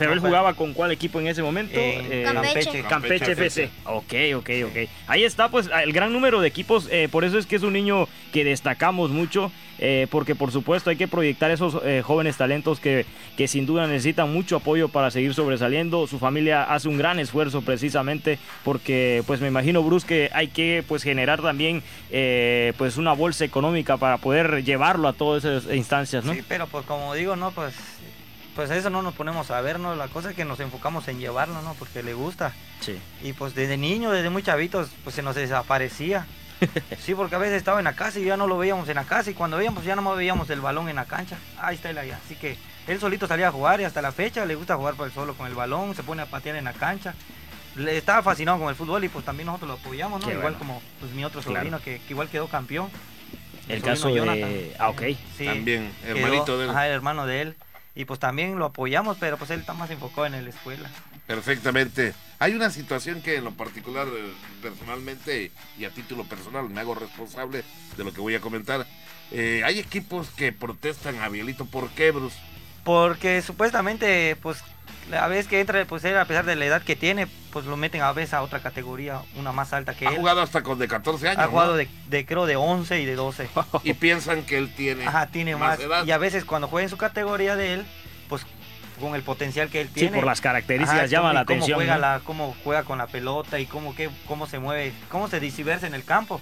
Pero 0.00 0.10
no 0.10 0.14
él 0.16 0.20
jugaba 0.20 0.54
con 0.54 0.72
cuál 0.74 0.90
equipo 0.90 1.20
en 1.20 1.28
ese 1.28 1.42
momento? 1.42 1.78
En 1.78 2.06
Eh, 2.12 2.22
Campeche. 2.24 2.82
Campeche 2.82 3.32
FC. 3.32 3.70
Ok, 3.84 4.12
ok, 4.36 4.50
ok. 4.66 4.88
Ahí 5.06 5.22
está, 5.24 5.48
pues, 5.48 5.70
el 5.84 5.92
gran 5.92 6.12
número 6.12 6.40
de 6.40 6.48
equipos. 6.48 6.88
eh, 6.90 7.08
por 7.10 7.24
eso 7.24 7.38
es 7.38 7.46
que 7.46 7.56
es 7.56 7.62
un 7.62 7.72
niño 7.74 8.08
que 8.32 8.44
destacamos 8.44 9.10
mucho. 9.10 9.52
eh, 9.82 10.06
porque, 10.10 10.34
por 10.34 10.52
supuesto, 10.52 10.90
hay 10.90 10.96
que 10.96 11.08
proyectar 11.08 11.50
esos 11.50 11.78
eh, 11.84 12.02
jóvenes 12.04 12.36
talentos 12.36 12.80
que, 12.80 13.06
que 13.38 13.48
sin 13.48 13.64
duda 13.64 13.86
necesitan 13.86 14.30
mucho 14.30 14.56
apoyo 14.56 14.88
para 14.90 15.10
seguir 15.10 15.32
sobresaliendo. 15.32 16.06
Su 16.06 16.18
familia 16.18 16.64
hace 16.64 16.88
un 16.88 16.98
gran 16.98 17.18
esfuerzo 17.18 17.62
precisamente 17.62 18.38
porque, 18.62 19.22
pues, 19.26 19.40
me 19.40 19.48
imagino, 19.48 19.82
Bruce, 19.82 20.06
que 20.06 20.28
hay 20.34 20.48
que, 20.48 20.84
pues, 20.86 21.02
generar 21.02 21.40
también, 21.40 21.82
eh, 22.10 22.74
pues, 22.76 22.98
una 22.98 23.14
bolsa 23.14 23.46
económica 23.46 23.96
para 23.96 24.18
poder 24.18 24.62
llevarlo 24.64 25.08
a 25.08 25.14
todas 25.14 25.46
esas 25.46 25.74
instancias, 25.74 26.26
¿no? 26.26 26.34
Sí, 26.34 26.42
pero 26.46 26.66
pues 26.66 26.84
como 26.84 27.14
digo, 27.14 27.34
no, 27.36 27.50
pues 27.52 27.72
pues 28.66 28.70
eso 28.78 28.90
no 28.90 29.00
nos 29.00 29.14
ponemos 29.14 29.50
a 29.50 29.58
ver, 29.62 29.80
¿no? 29.80 29.94
La 29.96 30.08
cosa 30.08 30.28
es 30.30 30.36
que 30.36 30.44
nos 30.44 30.60
enfocamos 30.60 31.08
en 31.08 31.18
llevarlo, 31.18 31.62
¿no? 31.62 31.72
Porque 31.78 32.02
le 32.02 32.12
gusta. 32.12 32.52
Sí. 32.80 32.98
Y 33.22 33.32
pues 33.32 33.54
desde 33.54 33.78
niño, 33.78 34.10
desde 34.10 34.28
muy 34.28 34.42
chavitos, 34.42 34.90
pues 35.02 35.16
se 35.16 35.22
nos 35.22 35.34
desaparecía. 35.34 36.26
Sí, 36.98 37.14
porque 37.14 37.36
a 37.36 37.38
veces 37.38 37.56
estaba 37.56 37.78
en 37.78 37.84
la 37.86 37.94
casa 37.96 38.18
y 38.18 38.24
ya 38.26 38.36
no 38.36 38.46
lo 38.46 38.58
veíamos 38.58 38.86
en 38.90 38.96
la 38.96 39.04
casa 39.04 39.30
y 39.30 39.34
cuando 39.34 39.56
veíamos 39.56 39.82
ya 39.82 39.96
no 39.96 40.02
más 40.02 40.14
veíamos 40.18 40.50
el 40.50 40.60
balón 40.60 40.90
en 40.90 40.96
la 40.96 41.06
cancha. 41.06 41.38
Ahí 41.58 41.76
está 41.76 41.88
él 41.88 41.96
allá. 41.96 42.18
Así 42.22 42.34
que 42.34 42.58
él 42.86 43.00
solito 43.00 43.26
salía 43.26 43.48
a 43.48 43.50
jugar 43.50 43.80
y 43.80 43.84
hasta 43.84 44.02
la 44.02 44.12
fecha 44.12 44.44
le 44.44 44.56
gusta 44.56 44.76
jugar 44.76 44.92
por 44.94 45.06
el 45.06 45.14
solo 45.14 45.32
con 45.32 45.46
el 45.46 45.54
balón, 45.54 45.94
se 45.94 46.02
pone 46.02 46.20
a 46.20 46.26
patear 46.26 46.56
en 46.56 46.64
la 46.66 46.74
cancha. 46.74 47.14
Le 47.76 47.96
estaba 47.96 48.22
fascinado 48.22 48.58
con 48.58 48.68
el 48.68 48.74
fútbol 48.74 49.02
y 49.04 49.08
pues 49.08 49.24
también 49.24 49.46
nosotros 49.46 49.68
lo 49.68 49.74
apoyamos, 49.76 50.20
¿no? 50.20 50.26
Qué 50.26 50.34
igual 50.34 50.52
bueno. 50.52 50.58
como 50.58 50.82
pues, 51.00 51.12
mi 51.12 51.24
otro 51.24 51.40
Claro. 51.40 51.60
sobrino 51.60 51.80
que, 51.80 51.98
que 52.06 52.12
igual 52.12 52.28
quedó 52.28 52.46
campeón. 52.46 52.90
El 53.66 53.80
sobrino 53.80 53.84
caso 53.86 54.08
de... 54.08 54.14
Jonathan. 54.16 54.50
Ah, 54.78 54.88
ok. 54.90 55.02
Sí, 55.38 55.46
También, 55.46 55.90
quedó- 56.04 56.16
hermanito 56.18 56.58
de 56.58 56.64
él. 56.64 56.70
Ajá, 56.72 56.86
el 56.88 56.92
hermano 56.92 57.24
de 57.26 57.40
él. 57.40 57.56
Y 57.94 58.04
pues 58.04 58.20
también 58.20 58.58
lo 58.58 58.66
apoyamos, 58.66 59.16
pero 59.18 59.36
pues 59.36 59.50
él 59.50 59.60
está 59.60 59.74
más 59.74 59.90
enfocado 59.90 60.26
en 60.26 60.44
la 60.44 60.50
escuela. 60.50 60.88
Perfectamente. 61.26 62.14
Hay 62.38 62.54
una 62.54 62.70
situación 62.70 63.22
que 63.22 63.36
en 63.36 63.44
lo 63.44 63.52
particular, 63.52 64.06
eh, 64.08 64.32
personalmente 64.62 65.50
y 65.78 65.84
a 65.84 65.90
título 65.90 66.24
personal, 66.24 66.68
me 66.70 66.80
hago 66.80 66.94
responsable 66.94 67.64
de 67.96 68.04
lo 68.04 68.12
que 68.12 68.20
voy 68.20 68.34
a 68.34 68.40
comentar. 68.40 68.86
Eh, 69.30 69.62
hay 69.64 69.78
equipos 69.78 70.28
que 70.30 70.52
protestan 70.52 71.18
a 71.20 71.28
Bielito. 71.28 71.66
¿Por 71.66 71.90
qué, 71.90 72.10
Bruce? 72.10 72.38
Porque 72.84 73.42
supuestamente, 73.42 74.36
pues, 74.36 74.62
a 75.18 75.26
veces 75.28 75.46
que 75.48 75.60
entra, 75.60 75.84
pues 75.84 76.04
él, 76.04 76.16
a 76.16 76.24
pesar 76.24 76.44
de 76.44 76.56
la 76.56 76.64
edad 76.66 76.82
que 76.82 76.96
tiene, 76.96 77.26
pues 77.52 77.66
lo 77.66 77.76
meten 77.76 78.00
a 78.02 78.12
veces 78.12 78.34
a 78.34 78.42
otra 78.42 78.60
categoría, 78.60 79.20
una 79.36 79.52
más 79.52 79.72
alta 79.72 79.94
que 79.94 80.06
Ha 80.06 80.10
él. 80.10 80.16
jugado 80.16 80.40
hasta 80.42 80.62
con 80.62 80.78
de 80.78 80.88
14 80.88 81.28
años. 81.28 81.38
ha 81.38 81.44
¿no? 81.46 81.50
jugado 81.50 81.76
de, 81.76 81.88
de, 82.08 82.26
creo, 82.26 82.46
de 82.46 82.56
11 82.56 83.00
y 83.00 83.04
de 83.06 83.14
12. 83.16 83.48
Y 83.84 83.94
piensan 83.94 84.42
que 84.44 84.58
él 84.58 84.72
tiene, 84.74 85.06
Ajá, 85.06 85.26
tiene 85.26 85.56
más. 85.56 85.80
edad. 85.80 86.04
Y 86.04 86.10
a 86.12 86.18
veces 86.18 86.44
cuando 86.44 86.68
juega 86.68 86.84
en 86.84 86.90
su 86.90 86.96
categoría 86.96 87.56
de 87.56 87.74
él, 87.74 87.86
pues 88.28 88.46
con 89.00 89.14
el 89.14 89.22
potencial 89.22 89.70
que 89.70 89.80
él 89.80 89.88
Sí, 89.88 89.94
tiene. 89.94 90.16
por 90.16 90.26
las 90.26 90.40
características 90.42 90.98
Ajá, 91.04 91.06
llama 91.06 91.32
la 91.32 91.44
cómo 91.46 91.56
atención. 91.58 91.76
Juega 91.78 91.94
¿no? 91.94 92.00
la, 92.02 92.20
cómo 92.22 92.54
juega 92.62 92.82
con 92.84 92.98
la 92.98 93.06
pelota 93.06 93.58
y 93.58 93.66
cómo, 93.66 93.94
qué, 93.94 94.10
cómo 94.26 94.46
se 94.46 94.58
mueve, 94.58 94.92
cómo 95.08 95.26
se 95.28 95.40
dispersa 95.40 95.86
en 95.86 95.94
el 95.94 96.04
campo. 96.04 96.40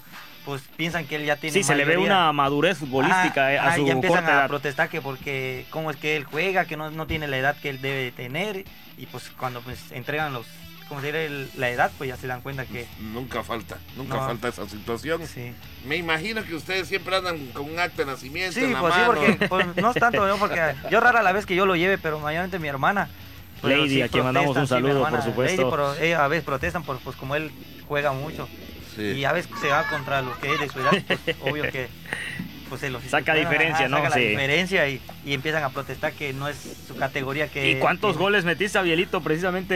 Pues 0.48 0.62
piensan 0.78 1.04
que 1.06 1.16
él 1.16 1.26
ya 1.26 1.36
tiene 1.36 1.52
Sí, 1.52 1.62
se 1.62 1.74
le 1.76 1.84
ve 1.84 1.96
mayoría. 1.98 2.06
una 2.16 2.32
madurez 2.32 2.78
futbolística 2.78 3.44
Ah, 3.48 3.52
eh, 3.52 3.58
a 3.58 3.68
ah, 3.68 3.74
su 3.76 3.82
y 3.82 3.86
ya 3.88 3.92
empiezan 3.92 4.20
corta 4.20 4.32
a 4.32 4.40
edad. 4.40 4.48
protestar 4.48 4.88
que 4.88 5.02
porque 5.02 5.66
cómo 5.68 5.90
es 5.90 5.98
que 5.98 6.16
él 6.16 6.24
juega, 6.24 6.64
que 6.64 6.78
no, 6.78 6.90
no 6.90 7.06
tiene 7.06 7.28
la 7.28 7.36
edad 7.36 7.54
que 7.60 7.68
él 7.68 7.82
debe 7.82 7.98
de 8.04 8.12
tener 8.12 8.64
y 8.96 9.04
pues 9.04 9.30
cuando 9.38 9.60
pues 9.60 9.92
entregan 9.92 10.32
los 10.32 10.46
como 10.88 11.02
se 11.02 11.10
el- 11.26 11.50
la 11.58 11.68
edad 11.68 11.90
pues 11.98 12.08
ya 12.08 12.16
se 12.16 12.26
dan 12.26 12.40
cuenta 12.40 12.64
que 12.64 12.86
Nunca 12.98 13.42
falta, 13.44 13.76
nunca 13.94 14.14
No. 14.14 14.24
falta 14.26 14.48
esa 14.48 14.66
situación. 14.66 15.20
sí. 15.26 15.52
Me 15.84 15.96
imagino 15.96 16.42
que 16.42 16.54
ustedes 16.54 16.88
siempre 16.88 17.14
andan 17.14 17.48
con 17.48 17.70
un 17.70 17.78
acta 17.78 18.06
de 18.06 18.12
nacimiento 18.12 18.58
en 18.58 18.68
Sí, 18.68 18.72
la 18.72 18.80
pues 18.80 18.94
sí, 18.94 19.00
mano. 19.00 19.12
porque 19.12 19.32
pues, 19.50 19.76
no 19.76 19.90
es 19.90 19.96
tanto, 20.00 20.26
¿no? 20.26 20.38
porque 20.38 20.74
yo 20.90 21.00
rara 21.00 21.22
la 21.22 21.32
vez 21.32 21.44
que 21.44 21.54
yo 21.56 21.66
lo 21.66 21.76
lleve, 21.76 21.98
pero 21.98 22.18
mayormente 22.20 22.58
mi 22.58 22.68
hermana. 22.68 23.10
Lady, 23.62 23.88
sí 23.90 24.00
a 24.02 24.08
quien 24.08 24.24
mandamos 24.24 24.48
un 24.48 24.54
protestan, 24.54 24.78
sí, 24.78 24.82
saludo, 24.82 25.00
por 25.00 25.08
hermana, 25.08 25.24
supuesto. 25.26 25.60
Lady, 25.62 25.70
pero 25.70 25.94
ella 25.96 26.24
a 26.24 26.28
veces 26.28 26.44
protestan 26.46 26.84
por 26.84 26.98
pues 27.00 27.16
como 27.16 27.34
él 27.36 27.50
juega 27.86 28.12
mucho 28.12 28.48
Sí. 28.98 29.18
y 29.20 29.24
a 29.24 29.32
veces 29.32 29.50
se 29.60 29.68
va 29.68 29.88
contra 29.88 30.20
los 30.22 30.36
que 30.38 30.52
es 30.52 30.60
de 30.60 30.68
su 30.68 30.80
edad, 30.80 30.92
pues 31.06 31.36
obvio 31.40 31.62
que 31.70 31.88
pues 32.68 32.82
se 32.82 32.90
los 32.90 33.02
Saca 33.04 33.32
diferencia, 33.34 33.88
¿no? 33.88 33.96
Saca 33.96 34.10
Sí. 34.10 34.20
la 34.24 34.28
diferencia 34.28 34.86
y, 34.88 35.00
y 35.24 35.32
empiezan 35.32 35.62
a 35.64 35.70
protestar 35.70 36.12
que 36.12 36.34
no 36.34 36.48
es 36.48 36.56
su 36.86 36.94
categoría 36.96 37.48
que 37.48 37.70
¿Y 37.70 37.76
cuántos 37.76 38.12
que- 38.14 38.22
goles 38.22 38.44
metiste, 38.44 38.76
Abielito, 38.76 39.22
precisamente 39.22 39.74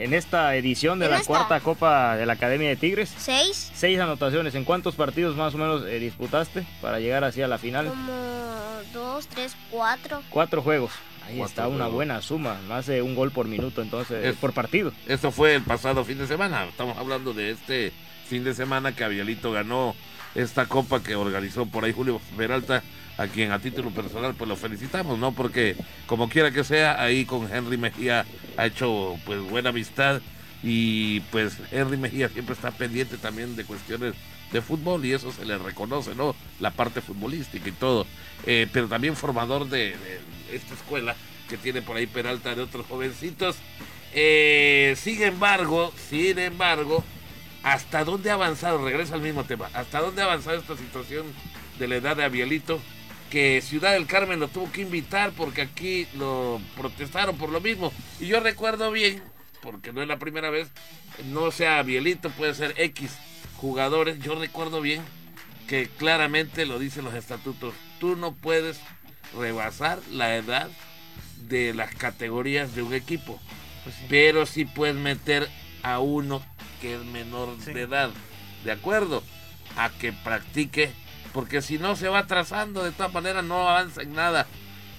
eh, 0.00 0.04
en 0.04 0.14
esta 0.14 0.56
edición 0.56 0.98
de 0.98 1.04
¿En 1.04 1.12
la 1.12 1.18
esta? 1.18 1.28
cuarta 1.28 1.60
Copa 1.60 2.16
de 2.16 2.26
la 2.26 2.32
Academia 2.32 2.68
de 2.70 2.74
Tigres? 2.76 3.14
Seis, 3.16 3.70
Seis 3.74 4.00
anotaciones. 4.00 4.56
¿En 4.56 4.64
cuántos 4.64 4.96
partidos 4.96 5.36
más 5.36 5.54
o 5.54 5.58
menos 5.58 5.84
eh, 5.86 6.00
disputaste 6.00 6.64
para 6.82 6.98
llegar 6.98 7.22
así 7.22 7.40
a 7.40 7.46
la 7.46 7.58
final? 7.58 7.86
como 7.86 8.12
dos, 8.92 9.28
tres, 9.28 9.54
cuatro. 9.70 10.20
Cuatro 10.30 10.60
juegos. 10.60 10.90
Ahí 11.28 11.36
Cuatro 11.38 11.46
está 11.50 11.68
una 11.68 11.76
juegos. 11.84 11.94
buena 11.94 12.20
suma, 12.20 12.58
más 12.68 12.86
de 12.86 13.00
un 13.00 13.14
gol 13.14 13.30
por 13.30 13.46
minuto, 13.46 13.80
entonces, 13.80 14.24
Es- 14.24 14.36
por 14.36 14.52
partido. 14.52 14.92
Esto 15.06 15.30
fue 15.30 15.54
el 15.54 15.62
pasado 15.62 16.04
fin 16.04 16.18
de 16.18 16.26
semana. 16.26 16.64
Estamos 16.64 16.98
hablando 16.98 17.32
de 17.32 17.52
este 17.52 17.92
fin 18.26 18.44
de 18.44 18.54
semana 18.54 18.94
que 18.94 19.04
Abielito 19.04 19.52
ganó 19.52 19.94
esta 20.34 20.66
copa 20.66 21.02
que 21.02 21.14
organizó 21.14 21.66
por 21.66 21.84
ahí 21.84 21.92
Julio 21.92 22.20
Peralta, 22.36 22.82
a 23.16 23.26
quien 23.28 23.52
a 23.52 23.60
título 23.60 23.90
personal 23.90 24.34
pues 24.34 24.48
lo 24.48 24.56
felicitamos, 24.56 25.18
¿no? 25.18 25.32
Porque 25.32 25.76
como 26.06 26.28
quiera 26.28 26.50
que 26.50 26.64
sea, 26.64 27.00
ahí 27.00 27.24
con 27.24 27.52
Henry 27.52 27.76
Mejía 27.76 28.24
ha 28.56 28.66
hecho 28.66 29.16
pues 29.24 29.40
buena 29.40 29.70
amistad 29.70 30.20
y 30.62 31.20
pues 31.30 31.58
Henry 31.70 31.96
Mejía 31.96 32.28
siempre 32.28 32.54
está 32.54 32.70
pendiente 32.70 33.16
también 33.16 33.54
de 33.54 33.64
cuestiones 33.64 34.14
de 34.52 34.62
fútbol 34.62 35.04
y 35.04 35.12
eso 35.12 35.32
se 35.32 35.44
le 35.44 35.58
reconoce, 35.58 36.14
¿no? 36.14 36.34
La 36.60 36.70
parte 36.70 37.00
futbolística 37.00 37.68
y 37.68 37.72
todo. 37.72 38.06
Eh, 38.46 38.66
pero 38.72 38.88
también 38.88 39.16
formador 39.16 39.68
de, 39.68 39.90
de 39.90 40.20
esta 40.52 40.74
escuela 40.74 41.14
que 41.48 41.56
tiene 41.56 41.82
por 41.82 41.96
ahí 41.96 42.06
Peralta 42.06 42.54
de 42.54 42.62
otros 42.62 42.86
jovencitos. 42.86 43.56
Eh, 44.12 44.94
sin 44.96 45.22
embargo, 45.22 45.92
sin 46.08 46.38
embargo, 46.38 47.04
¿hasta 47.64 48.04
dónde 48.04 48.30
ha 48.30 48.34
avanzado? 48.34 48.84
Regresa 48.84 49.14
al 49.14 49.22
mismo 49.22 49.44
tema. 49.44 49.68
¿Hasta 49.74 50.00
dónde 50.00 50.22
ha 50.22 50.26
avanzado 50.26 50.58
esta 50.58 50.76
situación 50.76 51.26
de 51.78 51.88
la 51.88 51.96
edad 51.96 52.16
de 52.16 52.24
Abielito? 52.24 52.80
Que 53.30 53.60
Ciudad 53.62 53.94
del 53.94 54.06
Carmen 54.06 54.38
lo 54.38 54.46
tuvo 54.48 54.70
que 54.70 54.82
invitar 54.82 55.32
porque 55.32 55.62
aquí 55.62 56.06
lo 56.14 56.60
protestaron 56.76 57.36
por 57.36 57.48
lo 57.50 57.60
mismo. 57.60 57.92
Y 58.20 58.26
yo 58.26 58.38
recuerdo 58.38 58.92
bien, 58.92 59.22
porque 59.60 59.92
no 59.92 60.02
es 60.02 60.06
la 60.08 60.18
primera 60.18 60.50
vez, 60.50 60.68
no 61.24 61.50
sea 61.50 61.78
Abielito, 61.78 62.30
puede 62.30 62.54
ser 62.54 62.74
X 62.76 63.10
jugadores. 63.56 64.20
Yo 64.20 64.36
recuerdo 64.36 64.80
bien 64.80 65.02
que 65.66 65.88
claramente 65.88 66.66
lo 66.66 66.78
dicen 66.78 67.04
los 67.04 67.14
estatutos. 67.14 67.74
Tú 67.98 68.14
no 68.14 68.32
puedes 68.34 68.78
rebasar 69.36 70.00
la 70.12 70.36
edad 70.36 70.68
de 71.48 71.74
las 71.74 71.94
categorías 71.94 72.74
de 72.74 72.82
un 72.82 72.94
equipo 72.94 73.40
Pues 73.82 73.96
sí. 73.96 74.06
pero 74.08 74.46
sí 74.46 74.64
puedes 74.64 74.94
meter 74.96 75.48
a 75.82 75.98
uno 75.98 76.42
que 76.80 76.94
es 76.96 77.04
menor 77.04 77.56
Sí. 77.60 77.72
de 77.72 77.82
edad, 77.82 78.10
¿de 78.64 78.72
acuerdo? 78.72 79.22
A 79.76 79.90
que 79.90 80.12
practique, 80.12 80.92
porque 81.32 81.62
si 81.62 81.78
no 81.78 81.96
se 81.96 82.08
va 82.08 82.20
atrasando, 82.20 82.84
de 82.84 82.92
todas 82.92 83.12
maneras 83.12 83.44
no 83.44 83.68
avanza 83.68 84.02
en 84.02 84.14
nada. 84.14 84.46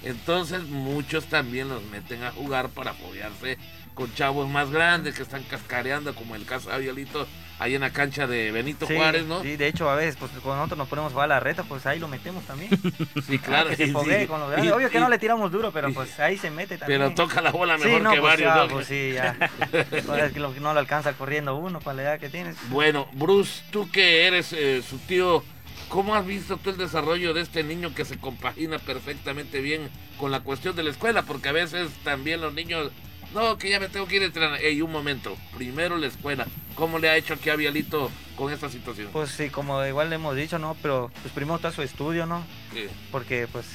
Entonces 0.04 0.64
muchos 0.64 1.26
también 1.26 1.70
los 1.70 1.84
meten 1.86 2.24
a 2.24 2.32
jugar 2.32 2.70
para 2.70 2.92
apoyarse 2.92 3.58
con 3.96 4.14
chavos 4.14 4.48
más 4.50 4.70
grandes 4.70 5.16
que 5.16 5.24
están 5.24 5.44
cascareando, 5.44 6.14
como 6.14 6.36
el 6.36 6.46
caso 6.46 6.70
de 6.70 6.76
Aviolito, 6.76 7.28
ahí 7.60 7.76
en 7.76 7.82
la 7.82 7.92
cancha 7.92 8.28
de 8.28 8.52
Benito 8.52 8.86
Juárez, 8.88 9.26
¿no? 9.26 9.42
Sí, 9.42 9.56
de 9.56 9.68
hecho, 9.68 9.90
a 9.90 9.96
veces, 9.96 10.18
pues 10.20 10.32
cuando 10.32 10.58
nosotros 10.58 10.78
nos 10.78 10.88
ponemos 10.88 11.12
a 11.12 11.14
jugar 11.14 11.30
la 11.30 11.40
reta, 11.40 11.64
pues 11.64 11.86
ahí 11.86 12.00
lo 12.00 12.08
metemos 12.08 12.44
también. 12.46 12.70
sí, 13.28 13.40
claro. 13.40 13.70
que 13.76 13.76
se 13.78 13.86
sí, 13.88 13.94
con 13.94 14.40
los 14.40 14.52
grandes. 14.52 14.74
Obvio 14.74 14.90
que 14.90 15.00
no 15.00 15.10
le 15.10 15.18
tiramos 15.18 15.52
duro, 15.52 15.72
pero 15.72 15.92
pues 15.94 16.20
ahí 16.20 16.38
se 16.38 16.52
mete 16.52 16.78
también. 16.78 17.02
Pero 17.02 17.14
toca 17.14 17.42
la 17.42 17.52
bola 17.52 17.78
mejor 17.78 18.02
no, 18.02 18.12
que 18.12 18.20
pues, 18.20 18.32
varios. 18.34 18.56
Ya, 18.56 18.64
¿no? 18.64 18.68
pues 18.68 18.88
sí, 18.88 19.12
ya. 19.14 19.38
Es 20.26 20.34
que 20.34 20.40
no 20.40 20.74
lo 20.74 20.80
alcanza 20.80 21.14
corriendo 21.14 21.56
uno 21.56 21.80
para 21.80 21.96
la 21.96 22.02
edad 22.04 22.20
que 22.20 22.30
tienes. 22.30 22.58
Bueno, 22.70 23.08
Bruce, 23.14 23.64
tú 23.72 23.90
que 23.90 24.28
eres 24.28 24.54
eh, 24.54 24.82
su 24.88 24.98
tío, 25.00 25.44
¿cómo 25.90 26.16
has 26.16 26.26
visto 26.26 26.58
tú 26.58 26.72
el 26.72 26.78
desarrollo 26.78 27.34
de 27.34 27.42
este 27.42 27.64
niño 27.64 27.94
que 27.94 28.06
se 28.06 28.18
compagina 28.18 28.80
perfectamente 28.80 29.62
bien 29.62 29.90
con 30.20 30.32
la 30.32 30.42
cuestión 30.42 30.76
de 30.76 30.84
la 30.84 30.92
escuela? 30.92 31.24
Porque 31.24 31.50
a 31.50 31.54
veces 31.54 31.90
también 32.04 32.42
los 32.42 32.54
niños, 32.54 32.92
no, 33.34 33.58
que 33.58 33.70
ya 33.70 33.80
me 33.80 33.90
tengo 33.90 34.08
que 34.08 34.18
ir 34.18 34.22
a 34.24 34.26
entrenar. 34.26 34.62
Ey, 34.62 34.82
un 34.82 34.92
momento, 34.92 35.36
primero 35.56 35.98
la 35.98 36.08
escuela. 36.08 36.46
¿Cómo 36.76 37.00
le 37.00 37.10
ha 37.10 37.16
hecho 37.18 37.34
aquí 37.36 37.50
a 37.50 37.56
Vialito 37.56 38.12
con 38.36 38.52
esta 38.52 38.70
situación? 38.70 39.10
Pues 39.14 39.32
sí, 39.32 39.50
como 39.50 39.84
igual 39.86 40.10
le 40.10 40.16
hemos 40.16 40.36
dicho, 40.36 40.60
¿no? 40.60 40.76
Pero 40.82 41.10
pues 41.22 41.34
primero 41.34 41.56
está 41.56 41.72
su 41.72 41.82
estudio, 41.82 42.26
¿no? 42.26 42.44
Sí. 42.74 42.88
Porque 43.12 43.48
pues 43.52 43.66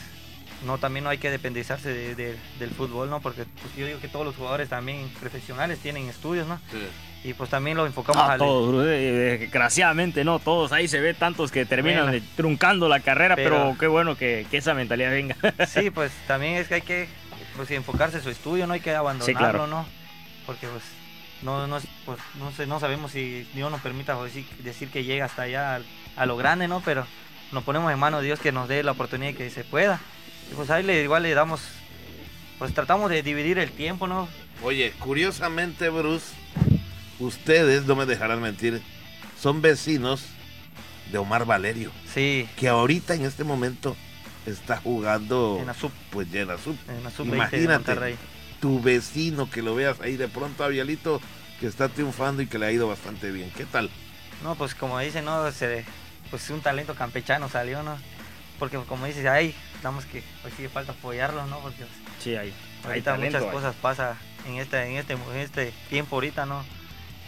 no 0.67 0.77
también 0.77 1.05
no 1.05 1.11
hay 1.11 1.17
que 1.17 1.31
dependizarse 1.31 1.89
de- 1.91 2.15
de- 2.15 2.37
del 2.59 2.71
fútbol, 2.71 3.09
¿no? 3.09 3.21
Porque 3.21 3.45
pues, 3.63 3.75
yo 3.77 3.87
digo 3.87 3.99
que 4.01 4.09
todos 4.09 4.27
los 4.27 4.37
jugadores 4.37 4.69
también 4.69 5.09
profesionales 5.19 5.79
tienen 5.79 6.09
estudios, 6.09 6.47
¿no? 6.47 6.61
sí. 6.71 6.79
Y 7.23 7.35
pues 7.35 7.51
también 7.51 7.77
lo 7.77 7.85
enfocamos 7.85 8.23
Ah, 8.23 8.33
al- 8.33 8.39
todos, 8.39 8.69
bro, 8.71 8.91
eh, 8.91 9.39
desgraciadamente 9.39 10.25
no, 10.25 10.39
todos. 10.39 10.73
Ahí 10.73 10.89
se 10.89 11.01
ve 11.01 11.13
tantos 11.13 11.51
que 11.53 11.67
terminan 11.67 12.05
Bueno. 12.05 12.13
de- 12.13 12.23
truncando 12.35 12.89
la 12.89 13.01
carrera, 13.01 13.37
pero, 13.37 13.51
Pero- 13.57 13.77
qué 13.79 13.87
bueno 13.89 14.17
que, 14.17 14.47
que 14.51 14.57
esa 14.57 14.73
mentalidad 14.73 15.11
venga. 15.11 15.37
Sí, 15.67 15.91
pues 15.95 16.13
también 16.27 16.55
es 16.55 16.69
que 16.69 16.75
hay 16.77 16.81
que 16.83 17.09
pues, 17.57 17.71
enfocarse 17.71 18.19
en 18.19 18.23
su 18.23 18.31
estudio, 18.31 18.67
no 18.67 18.75
hay 18.75 18.81
que 18.81 18.95
abandonarlo, 18.95 19.39
claro. 19.39 19.67
¿no? 19.67 19.87
Porque 20.47 20.67
pues 20.67 20.83
no, 21.43 21.67
no, 21.67 21.77
es- 21.79 21.87
pues, 22.05 22.19
no, 22.39 22.53
sé, 22.53 22.67
no 22.67 22.81
sabemos 22.81 23.13
si 23.13 23.47
Dios 23.55 23.71
nos 23.71 23.81
permita 23.81 24.17
pues, 24.17 24.35
decir, 24.35 24.49
decir 24.63 24.89
que 24.91 25.05
llega 25.05 25.25
hasta 25.27 25.43
allá 25.43 25.77
al- 25.77 25.87
a, 26.17 26.27
lo 26.27 26.37
grande, 26.37 26.69
¿no? 26.69 26.81
Pero 26.85 27.07
nos 27.53 27.65
ponemos 27.65 27.93
en 27.93 27.99
manos 27.99 28.21
de 28.21 28.27
Dios 28.27 28.41
que 28.41 28.53
nos 28.53 28.69
dé 28.69 28.83
la 28.83 28.93
oportunidad 28.93 29.35
que 29.35 29.51
se 29.51 29.65
pueda. 29.65 30.01
Y 30.51 30.55
pues 30.55 30.71
ahí 30.71 30.83
le, 30.83 31.03
igual 31.03 31.23
le 31.23 31.33
damos, 31.35 31.61
pues 32.59 32.75
tratamos 32.75 33.11
de 33.11 33.23
dividir 33.23 33.59
el 33.59 33.71
tiempo, 33.71 34.07
¿no? 34.07 34.29
Oye, 34.63 34.93
curiosamente, 34.99 35.89
Bruce, 35.89 36.27
ustedes, 37.19 37.85
no 37.87 37.97
me 37.97 38.07
dejarán 38.07 38.41
mentir, 38.41 38.83
son 39.41 39.63
vecinos 39.63 40.27
de 41.11 41.19
Omar 41.19 41.45
Valerio, 41.45 41.91
Sí, 42.13 42.49
que 42.57 42.69
ahorita 42.69 43.15
en 43.15 43.25
este 43.25 43.43
momento 43.45 43.97
está 44.47 44.77
jugando 44.79 45.59
en 45.61 45.67
la 45.67 45.75
sub, 45.75 45.93
pues 46.11 46.31
ya 46.31 46.41
en 46.43 46.49
la 46.49 46.59
sub. 46.59 46.77
en 46.89 47.05
la 47.05 47.11
sub 47.11 47.29
20 47.29 47.57
de 47.57 47.65
Imagínate. 47.65 48.17
Tu 48.61 48.81
vecino 48.81 49.49
que 49.51 49.63
lo 49.63 49.75
veas 49.75 50.01
ahí 50.01 50.17
de 50.17 50.29
pronto 50.29 50.65
a 50.65 50.69
Vialito 50.69 51.21
que 51.61 51.67
está 51.67 51.89
triunfando 51.89 52.43
y 52.43 52.47
que 52.47 52.59
le 52.59 52.67
ha 52.67 52.73
ido 52.73 52.89
bastante 52.89 53.31
bien. 53.33 53.51
¿Qué 53.57 53.65
tal? 53.65 53.91
No, 54.43 54.55
pues 54.55 54.75
como 54.75 54.99
dicen, 54.99 55.25
no, 55.25 55.51
se, 55.53 55.85
pues 56.31 56.49
un 56.51 56.61
talento 56.61 56.95
campechano 56.95 57.49
salió, 57.49 57.83
¿no? 57.83 57.97
Porque 58.59 58.79
como 58.79 59.07
dices, 59.07 59.27
ahí, 59.27 59.55
damos 59.83 60.05
que 60.07 60.23
pues 60.43 60.55
sí 60.57 60.69
falta 60.69 60.93
apoyarlo, 60.93 61.47
¿no? 61.47 61.59
Porque 61.61 61.85
pues, 61.85 61.91
Sí, 62.19 62.37
ahí. 62.37 62.53
hay 62.85 62.89
ahorita 62.89 63.13
talento, 63.13 63.39
muchas 63.39 63.49
hay. 63.49 63.55
cosas 63.55 63.75
pasan 63.77 64.17
en 64.47 64.57
este, 64.57 64.83
en 64.83 64.97
este, 64.97 65.13
en 65.15 65.37
este 65.37 65.73
tiempo 65.89 66.17
ahorita, 66.17 66.45
¿no? 66.47 66.65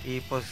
Y 0.05 0.21
pues, 0.21 0.45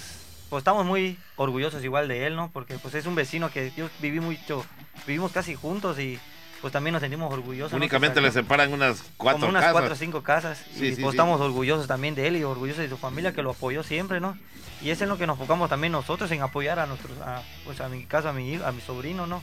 pues 0.49 0.61
estamos 0.61 0.87
muy 0.87 1.19
orgullosos 1.37 1.83
igual 1.85 2.09
de 2.09 2.27
él, 2.27 2.37
¿no? 2.37 2.51
Porque 2.53 2.79
pues 2.79 2.95
es 2.95 3.07
un 3.07 3.15
vecino 3.15 3.51
que 3.51 3.73
yo 3.77 3.89
viví 4.01 4.21
mucho, 4.21 4.65
vivimos 5.07 5.33
casi 5.33 5.55
juntos 5.55 5.99
y 5.99 6.19
pues 6.61 6.73
también 6.73 6.93
nos 6.93 7.01
sentimos 7.01 7.33
orgullosos. 7.33 7.73
¿no? 7.73 7.79
Únicamente 7.79 8.17
Que 8.21 8.27
le 8.27 8.33
separan 8.33 8.73
unas 8.73 9.03
cuatro 9.17 9.41
como 9.41 9.51
unas 9.51 9.63
casas. 9.63 9.73
cuatro 9.73 9.93
o 9.95 9.97
cinco 9.97 10.23
casas 10.23 10.59
Sí, 10.75 10.87
y 10.87 10.95
sí, 10.95 11.03
pues 11.03 11.13
sí. 11.13 11.17
estamos 11.17 11.41
orgullosos 11.41 11.87
también 11.87 12.15
de 12.15 12.27
él 12.29 12.37
y 12.37 12.45
orgullosos 12.45 12.83
de 12.83 12.89
su 12.89 12.97
familia 12.99 13.33
que 13.33 13.43
lo 13.43 13.51
apoyó 13.51 13.83
siempre, 13.83 14.21
¿no? 14.21 14.37
Y 14.83 14.91
es 14.91 15.01
en 15.03 15.09
lo 15.09 15.19
que 15.19 15.27
nos 15.27 15.35
enfocamos 15.37 15.69
también 15.71 15.93
nosotros 15.93 16.31
en 16.31 16.43
apoyar 16.43 16.79
a 16.79 16.87
nuestros, 16.87 17.19
a, 17.21 17.43
pues 17.65 17.81
a 17.81 17.89
mi 17.89 18.05
caso 18.05 18.29
a 18.29 18.33
mi 18.33 18.53
hijo- 18.55 18.65
a 18.65 18.73
mi 18.73 18.81
sobrino, 18.81 19.27
¿no? 19.27 19.43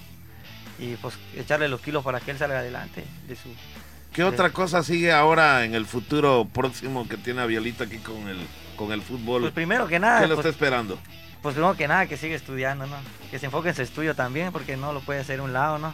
Y 0.79 0.95
pues 0.95 1.15
echarle 1.35 1.67
los 1.69 1.81
kilos 1.81 2.03
para 2.03 2.19
que 2.19 2.31
él 2.31 2.37
salga 2.37 2.59
adelante 2.59 3.03
de 3.27 3.35
su 3.35 3.49
¿Qué 4.13 4.23
otra 4.23 4.49
cosa 4.51 4.81
sigue 4.83 5.11
ahora 5.11 5.63
en 5.63 5.75
el 5.75 5.85
futuro 5.85 6.47
próximo 6.51 7.07
que 7.07 7.17
tiene 7.17 7.41
a 7.41 7.45
Vialito 7.45 7.83
aquí 7.83 7.97
con 7.97 8.27
el 8.27 8.37
con 8.75 8.91
el 8.91 9.01
fútbol? 9.01 9.41
Pues 9.41 9.53
primero 9.53 9.85
que 9.85 9.95
¿Qué 9.95 9.99
nada, 9.99 10.21
lo 10.21 10.33
está 10.35 10.43
pues, 10.43 10.53
esperando? 10.55 10.97
pues 11.41 11.53
primero 11.55 11.75
que 11.75 11.87
nada 11.87 12.05
que 12.07 12.17
siga 12.17 12.35
estudiando, 12.35 12.85
¿no? 12.87 12.95
Que 13.29 13.37
se 13.39 13.45
enfoque 13.47 13.69
en 13.69 13.75
su 13.75 13.81
estudio 13.83 14.15
también 14.15 14.51
porque 14.51 14.75
no 14.77 14.91
lo 14.93 15.01
puede 15.01 15.19
hacer 15.19 15.39
a 15.39 15.43
un 15.43 15.53
lado, 15.53 15.77
¿no? 15.77 15.93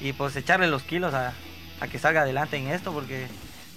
Y 0.00 0.12
pues 0.12 0.34
echarle 0.36 0.66
los 0.68 0.82
kilos 0.82 1.12
a, 1.14 1.32
a 1.80 1.88
que 1.88 1.98
salga 1.98 2.22
adelante 2.22 2.56
en 2.56 2.68
esto 2.68 2.92
porque 2.92 3.26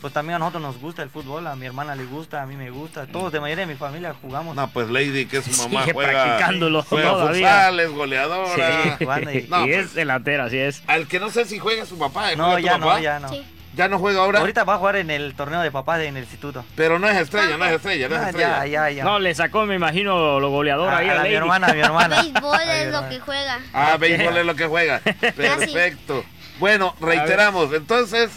pues 0.02 0.14
también 0.14 0.36
a 0.38 0.40
nosotros 0.40 0.64
nos 0.64 0.80
gusta 0.80 1.04
el 1.04 1.10
fútbol, 1.12 1.46
a 1.46 1.56
mi 1.56 1.68
hermana 1.68 1.94
le 1.96 2.06
gusta, 2.06 2.42
a 2.42 2.46
mí 2.48 2.56
me 2.56 2.72
gusta, 2.72 3.06
todos 3.06 3.32
de 3.32 3.40
mayoría 3.40 3.68
de 3.68 3.72
mi 3.74 3.78
familia 3.78 4.16
jugamos. 4.20 4.56
No, 4.56 4.68
pues 4.72 4.90
Lady, 4.90 5.28
que 5.28 5.44
su 5.44 5.52
mamá 5.62 5.82
Sigue 5.82 5.94
juega, 5.96 6.24
practicándolo 6.24 6.82
juega 6.82 7.10
todavía. 7.12 7.48
futsal, 7.50 7.80
es 7.82 7.92
goleadora. 7.92 8.56
Sí, 8.56 8.90
jugando 9.00 9.32
y- 9.32 9.48
No, 9.48 9.66
y 9.66 9.70
pues, 9.70 9.86
es 9.86 9.94
delantera, 9.94 10.46
así 10.46 10.58
es. 10.58 10.82
Al 10.88 11.08
que 11.08 11.20
no 11.20 11.30
sé 11.30 11.46
si 11.46 11.60
juega 11.60 11.86
su 11.86 12.00
papá. 12.00 12.36
no, 12.36 12.46
¿juega 12.52 12.58
tu 12.58 12.66
ya 12.66 12.72
papá? 12.80 12.96
no, 12.96 13.00
ya 13.04 13.20
no. 13.20 13.30
Sí. 13.30 13.44
Ya 13.74 13.88
no 13.88 14.00
juega 14.00 14.20
ahora, 14.22 14.40
Ahorita 14.40 14.64
va 14.66 14.74
a 14.76 14.78
jugar 14.80 14.98
en 14.98 15.10
el 15.10 15.34
torneo 15.34 15.62
de 15.62 15.72
papás 15.72 16.02
en 16.02 16.18
el 16.18 16.24
instituto. 16.24 16.66
pero 16.76 17.00
no 17.00 17.08
es 17.10 17.18
estrella, 17.18 17.56
no 17.58 17.66
es 17.66 17.72
estrella, 17.74 18.10
no 18.10 18.16
es 18.16 18.22
Ah, 18.22 18.30
estrella. 18.30 18.66
ya, 18.66 18.90
ya, 18.90 18.90
ya. 18.90 19.04
No, 19.06 19.18
le 19.20 19.34
sacó, 19.34 19.66
me 19.66 19.76
imagino, 19.76 20.40
lo 20.42 20.50
goleador 20.50 20.90
a, 20.94 20.98
ahí 20.98 21.08
a 21.08 21.12
a 21.12 21.16
la- 21.16 21.24
mi 21.24 21.34
hermana, 21.34 21.68
a 21.68 21.74
mi 21.74 21.80
hermana. 21.80 22.22
Béisbol 22.22 22.54
A 22.60 22.66
mi 22.66 22.72
es 22.72 22.92
lo 22.92 23.10
que 23.10 23.20
juega. 23.22 23.60
Ah, 23.74 23.98
béisbol 23.98 24.38
es 24.38 24.46
lo 24.46 24.56
que 24.56 24.66
juega. 24.68 25.00
Perfecto. 25.36 26.26
Bueno, 26.60 26.96
reiteramos. 27.00 27.74
Entonces, 27.74 28.30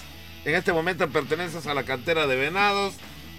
en 0.45 0.55
este 0.55 0.73
momento 0.73 1.09
perteneces 1.11 1.67
a 1.67 1.75
la 1.75 1.83
cantera 1.83 2.27
de 2.27 2.37
Venados. 2.37 2.95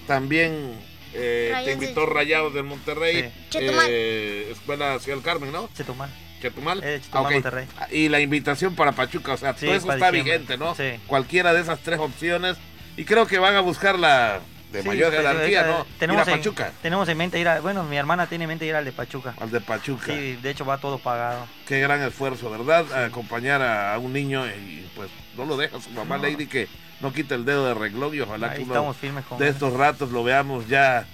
También 0.06 0.74
eh, 1.14 1.54
te 1.64 1.72
invitó 1.72 2.06
Rayados 2.06 2.54
del 2.54 2.64
Monterrey. 2.66 3.32
Sí. 3.50 3.60
Eh, 3.62 4.50
Escuela 4.52 5.00
Ciudad 5.00 5.18
del 5.18 5.24
Carmen, 5.26 5.52
¿no? 5.52 5.70
Chetumal. 5.74 6.10
Chetumal. 6.42 6.84
Eh, 6.84 7.00
Chetumal, 7.04 7.26
ok. 7.26 7.32
Monterrey. 7.34 7.68
Y 7.92 8.10
la 8.10 8.20
invitación 8.20 8.76
para 8.76 8.92
Pachuca. 8.92 9.34
O 9.34 9.38
sea, 9.38 9.54
Sí, 9.54 9.66
todo 9.66 9.76
eso 9.76 9.92
está 9.92 10.08
diciembre. 10.12 10.24
vigente, 10.34 10.58
¿no? 10.58 10.76
Sí. 10.76 11.00
Cualquiera 11.08 11.54
de 11.54 11.62
esas 11.62 11.80
tres 11.80 12.00
opciones. 12.00 12.58
Y 12.98 13.06
creo 13.06 13.28
que 13.28 13.40
van 13.40 13.56
a 13.56 13.60
buscar 13.62 13.98
la 14.00 14.40
de 14.72 14.82
Sí, 14.82 14.88
mayor 14.88 15.14
pues, 15.14 15.22
jerarquía, 15.26 15.60
ahorita 15.62 15.78
¿no? 15.80 15.86
Tenemos 16.00 16.28
Ir 16.28 16.34
a 16.34 16.36
en, 16.68 16.72
tenemos 16.82 17.08
en 17.10 17.18
mente 17.18 17.40
ir 17.40 17.48
a, 17.48 17.62
bueno, 17.62 17.84
mi 17.84 17.96
hermana 17.98 18.28
tiene 18.28 18.44
en 18.46 18.50
mente 18.50 18.66
ir 18.66 18.76
al 18.76 18.84
de 18.86 18.92
Pachuca. 18.92 19.34
Al 19.40 19.50
de 19.52 19.62
Pachuca. 19.62 20.08
Sí, 20.08 20.38
de 20.42 20.50
hecho 20.50 20.66
va 20.66 20.78
todo 20.80 20.98
pagado. 20.98 21.48
Qué 21.68 21.80
gran 21.80 22.02
esfuerzo, 22.02 22.50
¿verdad? 22.50 22.86
A 22.94 23.06
acompañar 23.06 23.62
a, 23.62 23.94
a 23.94 23.98
un 24.00 24.12
niño 24.14 24.46
y 24.48 24.86
pues 24.96 25.10
no 25.38 25.46
lo 25.46 25.56
deja 25.58 25.80
su 25.82 25.90
mamá 25.92 26.18
No. 26.18 26.24
Lady 26.24 26.48
que 26.48 26.68
no 27.02 27.14
quita 27.14 27.36
el 27.36 27.46
dedo 27.46 27.68
de 27.68 27.74
reglón 27.74 28.14
y 28.16 28.20
ojalá 28.22 28.52
Ahí 28.52 28.58
que 28.60 28.64
uno 28.64 28.74
estamos 28.74 28.98
firmes 28.98 29.26
con 29.26 29.38
de 29.38 29.48
él. 29.48 29.54
estos 29.54 29.74
ratos 29.74 30.12
lo 30.12 30.24
veamos 30.24 30.68
ya 30.68 31.06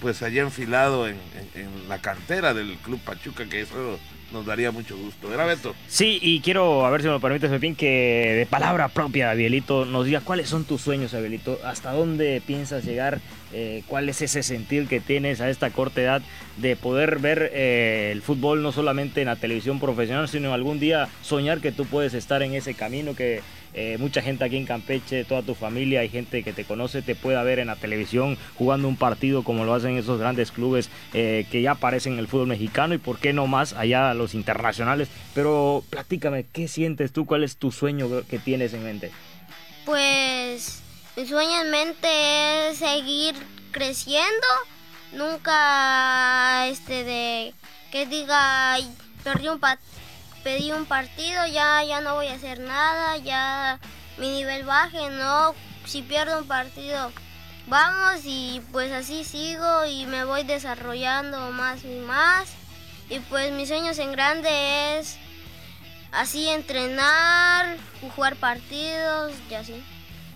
pues 0.00 0.22
allá 0.22 0.42
enfilado 0.42 1.06
en, 1.08 1.18
en- 1.54 1.62
en 1.62 1.88
la 1.88 1.98
cantera 1.98 2.54
del 2.54 2.76
Club 2.78 3.00
Pachuca, 3.00 3.44
que 3.46 3.60
eso 3.62 3.98
nos 4.32 4.46
daría 4.46 4.70
mucho 4.70 4.96
gusto. 4.96 5.28
¿Verdad, 5.28 5.46
Beto? 5.46 5.74
Sí, 5.88 6.18
y 6.22 6.40
quiero, 6.40 6.86
a 6.86 6.90
ver 6.90 7.00
si 7.00 7.06
me 7.06 7.14
lo 7.14 7.20
permites, 7.20 7.50
Pepín, 7.50 7.74
que 7.74 8.34
de 8.36 8.46
palabra 8.46 8.88
propia, 8.88 9.30
Abielito, 9.30 9.84
nos 9.84 10.06
diga 10.06 10.20
cuáles 10.20 10.48
son 10.48 10.64
tus 10.64 10.80
sueños, 10.80 11.14
Abielito, 11.14 11.58
hasta 11.64 11.92
dónde 11.92 12.42
piensas 12.46 12.84
llegar, 12.84 13.20
eh, 13.52 13.82
cuál 13.86 14.08
es 14.08 14.22
ese 14.22 14.42
sentir 14.42 14.86
que 14.86 15.00
tienes 15.00 15.40
a 15.40 15.50
esta 15.50 15.70
corta 15.70 16.00
edad 16.00 16.22
de 16.56 16.76
poder 16.76 17.18
ver 17.18 17.50
eh, 17.52 18.10
el 18.12 18.22
fútbol 18.22 18.62
no 18.62 18.72
solamente 18.72 19.20
en 19.20 19.26
la 19.26 19.36
televisión 19.36 19.80
profesional, 19.80 20.28
sino 20.28 20.52
algún 20.54 20.78
día 20.78 21.08
soñar 21.22 21.60
que 21.60 21.72
tú 21.72 21.84
puedes 21.86 22.14
estar 22.14 22.42
en 22.42 22.54
ese 22.54 22.74
camino, 22.74 23.14
que 23.14 23.40
eh, 23.74 23.96
mucha 23.98 24.22
gente 24.22 24.44
aquí 24.44 24.56
en 24.56 24.66
Campeche, 24.66 25.24
toda 25.24 25.42
tu 25.42 25.54
familia 25.54 26.04
y 26.04 26.08
gente 26.08 26.42
que 26.42 26.52
te 26.52 26.64
conoce 26.64 27.02
te 27.02 27.14
pueda 27.14 27.42
ver 27.42 27.58
en 27.58 27.68
la 27.68 27.76
televisión 27.76 28.36
jugando 28.56 28.88
un 28.88 28.96
partido 28.96 29.42
como 29.44 29.64
lo 29.64 29.74
hacen 29.74 29.96
esos 29.96 30.18
grandes 30.18 30.50
clubes 30.52 30.90
eh, 31.14 31.46
que 31.50 31.62
ya 31.62 31.72
aparecen 31.72 32.14
en 32.14 32.18
el 32.20 32.28
fútbol 32.28 32.48
mexicano 32.48 32.94
y 32.94 32.98
por 32.98 33.18
qué 33.18 33.32
no 33.32 33.46
más 33.46 33.72
allá 33.74 34.12
los 34.14 34.34
internacionales. 34.34 35.08
Pero 35.34 35.84
platícame, 35.90 36.46
¿qué 36.52 36.68
sientes 36.68 37.12
tú? 37.12 37.26
¿Cuál 37.26 37.44
es 37.44 37.56
tu 37.56 37.70
sueño 37.72 38.08
que 38.28 38.38
tienes 38.38 38.72
en 38.74 38.84
mente? 38.84 39.10
Pues 39.84 40.82
mi 41.16 41.26
sueño 41.26 41.62
en 41.62 41.70
mente 41.70 42.68
es 42.70 42.78
seguir 42.78 43.34
creciendo. 43.70 44.46
Nunca 45.12 46.66
este 46.68 47.04
de 47.04 47.54
que 47.90 48.06
diga 48.06 48.72
"Ay, 48.74 48.88
perdí 49.24 49.48
un 49.48 49.58
pa- 49.58 49.78
pedí 50.42 50.72
un 50.72 50.86
partido, 50.86 51.46
ya 51.46 51.82
ya 51.84 52.00
no 52.00 52.14
voy 52.14 52.28
a 52.28 52.34
hacer 52.34 52.60
nada, 52.60 53.16
ya 53.18 53.78
mi 54.18 54.30
nivel 54.30 54.64
baje, 54.64 55.10
no, 55.10 55.54
si 55.84 56.02
pierdo 56.02 56.38
un 56.38 56.46
partido 56.46 57.10
vamos 57.70 58.22
y 58.24 58.60
pues 58.72 58.90
así 58.90 59.24
sigo 59.24 59.86
y 59.86 60.04
me 60.06 60.24
voy 60.24 60.42
desarrollando 60.42 61.52
más 61.52 61.84
y 61.84 62.00
más. 62.00 62.52
Y 63.08 63.18
pues 63.20 63.52
mis 63.52 63.68
sueños 63.68 63.98
en 63.98 64.12
grande 64.12 64.98
es 64.98 65.18
así 66.12 66.48
entrenar, 66.48 67.76
jugar 68.14 68.36
partidos 68.36 69.32
y 69.50 69.54
así. 69.54 69.82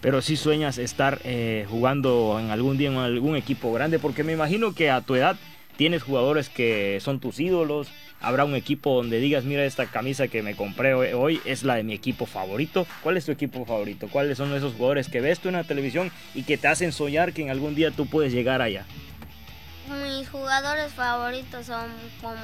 Pero 0.00 0.22
si 0.22 0.36
sueñas 0.36 0.78
estar 0.78 1.20
eh, 1.24 1.66
jugando 1.68 2.38
en 2.38 2.50
algún 2.50 2.76
día 2.78 2.90
en 2.90 2.98
algún 2.98 3.36
equipo 3.36 3.72
grande, 3.72 3.98
porque 3.98 4.22
me 4.22 4.32
imagino 4.32 4.74
que 4.74 4.90
a 4.90 5.00
tu 5.00 5.14
edad 5.14 5.36
tienes 5.76 6.02
jugadores 6.02 6.48
que 6.48 6.98
son 7.00 7.20
tus 7.20 7.40
ídolos. 7.40 7.88
Habrá 8.26 8.44
un 8.44 8.54
equipo 8.54 8.94
donde 8.96 9.18
digas, 9.20 9.44
mira, 9.44 9.64
esta 9.64 9.86
camisa 9.86 10.28
que 10.28 10.42
me 10.42 10.54
compré 10.56 10.94
hoy- 10.94 11.40
es 11.44 11.62
la 11.62 11.74
de 11.76 11.82
mi 11.82 11.92
equipo 11.92 12.26
favorito. 12.26 12.86
¿Cuál 13.02 13.16
es 13.16 13.26
tu 13.26 13.32
equipo 13.32 13.64
favorito? 13.66 14.08
¿Cuáles 14.08 14.38
son 14.38 14.54
esos 14.54 14.72
jugadores 14.74 15.08
que 15.08 15.20
ves 15.20 15.40
tú 15.40 15.48
en 15.48 15.54
la 15.56 15.64
televisión 15.64 16.10
y 16.34 16.42
que 16.44 16.56
te 16.56 16.68
hacen 16.68 16.92
soñar 16.92 17.32
que 17.32 17.42
en 17.42 17.50
algún 17.50 17.74
día 17.74 17.90
tú 17.90 18.06
puedes 18.06 18.32
llegar 18.32 18.62
allá? 18.62 18.84
mis 20.02 20.28
jugadores 20.30 20.92
favoritos 20.94 21.66
son 21.66 21.90
como 22.22 22.40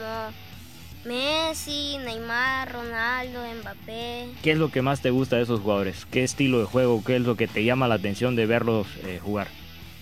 Messi, 1.06 1.96
Neymar, 2.04 2.70
Ronaldo, 2.70 3.40
Mbappé. 3.62 4.28
¿Qué 4.42 4.52
es 4.52 4.58
lo 4.58 4.70
que 4.70 4.82
más 4.82 5.00
te 5.00 5.08
gusta 5.10 5.36
de 5.36 5.42
esos 5.44 5.60
jugadores? 5.60 6.06
¿Qué 6.10 6.22
estilo 6.22 6.58
de 6.58 6.66
juego? 6.66 7.02
¿Qué 7.02 7.16
es 7.16 7.22
lo 7.22 7.36
que 7.36 7.48
te 7.48 7.64
llama 7.64 7.88
la 7.88 7.94
atención 7.94 8.36
de 8.36 8.44
verlos 8.44 8.86
eh, 9.04 9.18
jugar? 9.22 9.48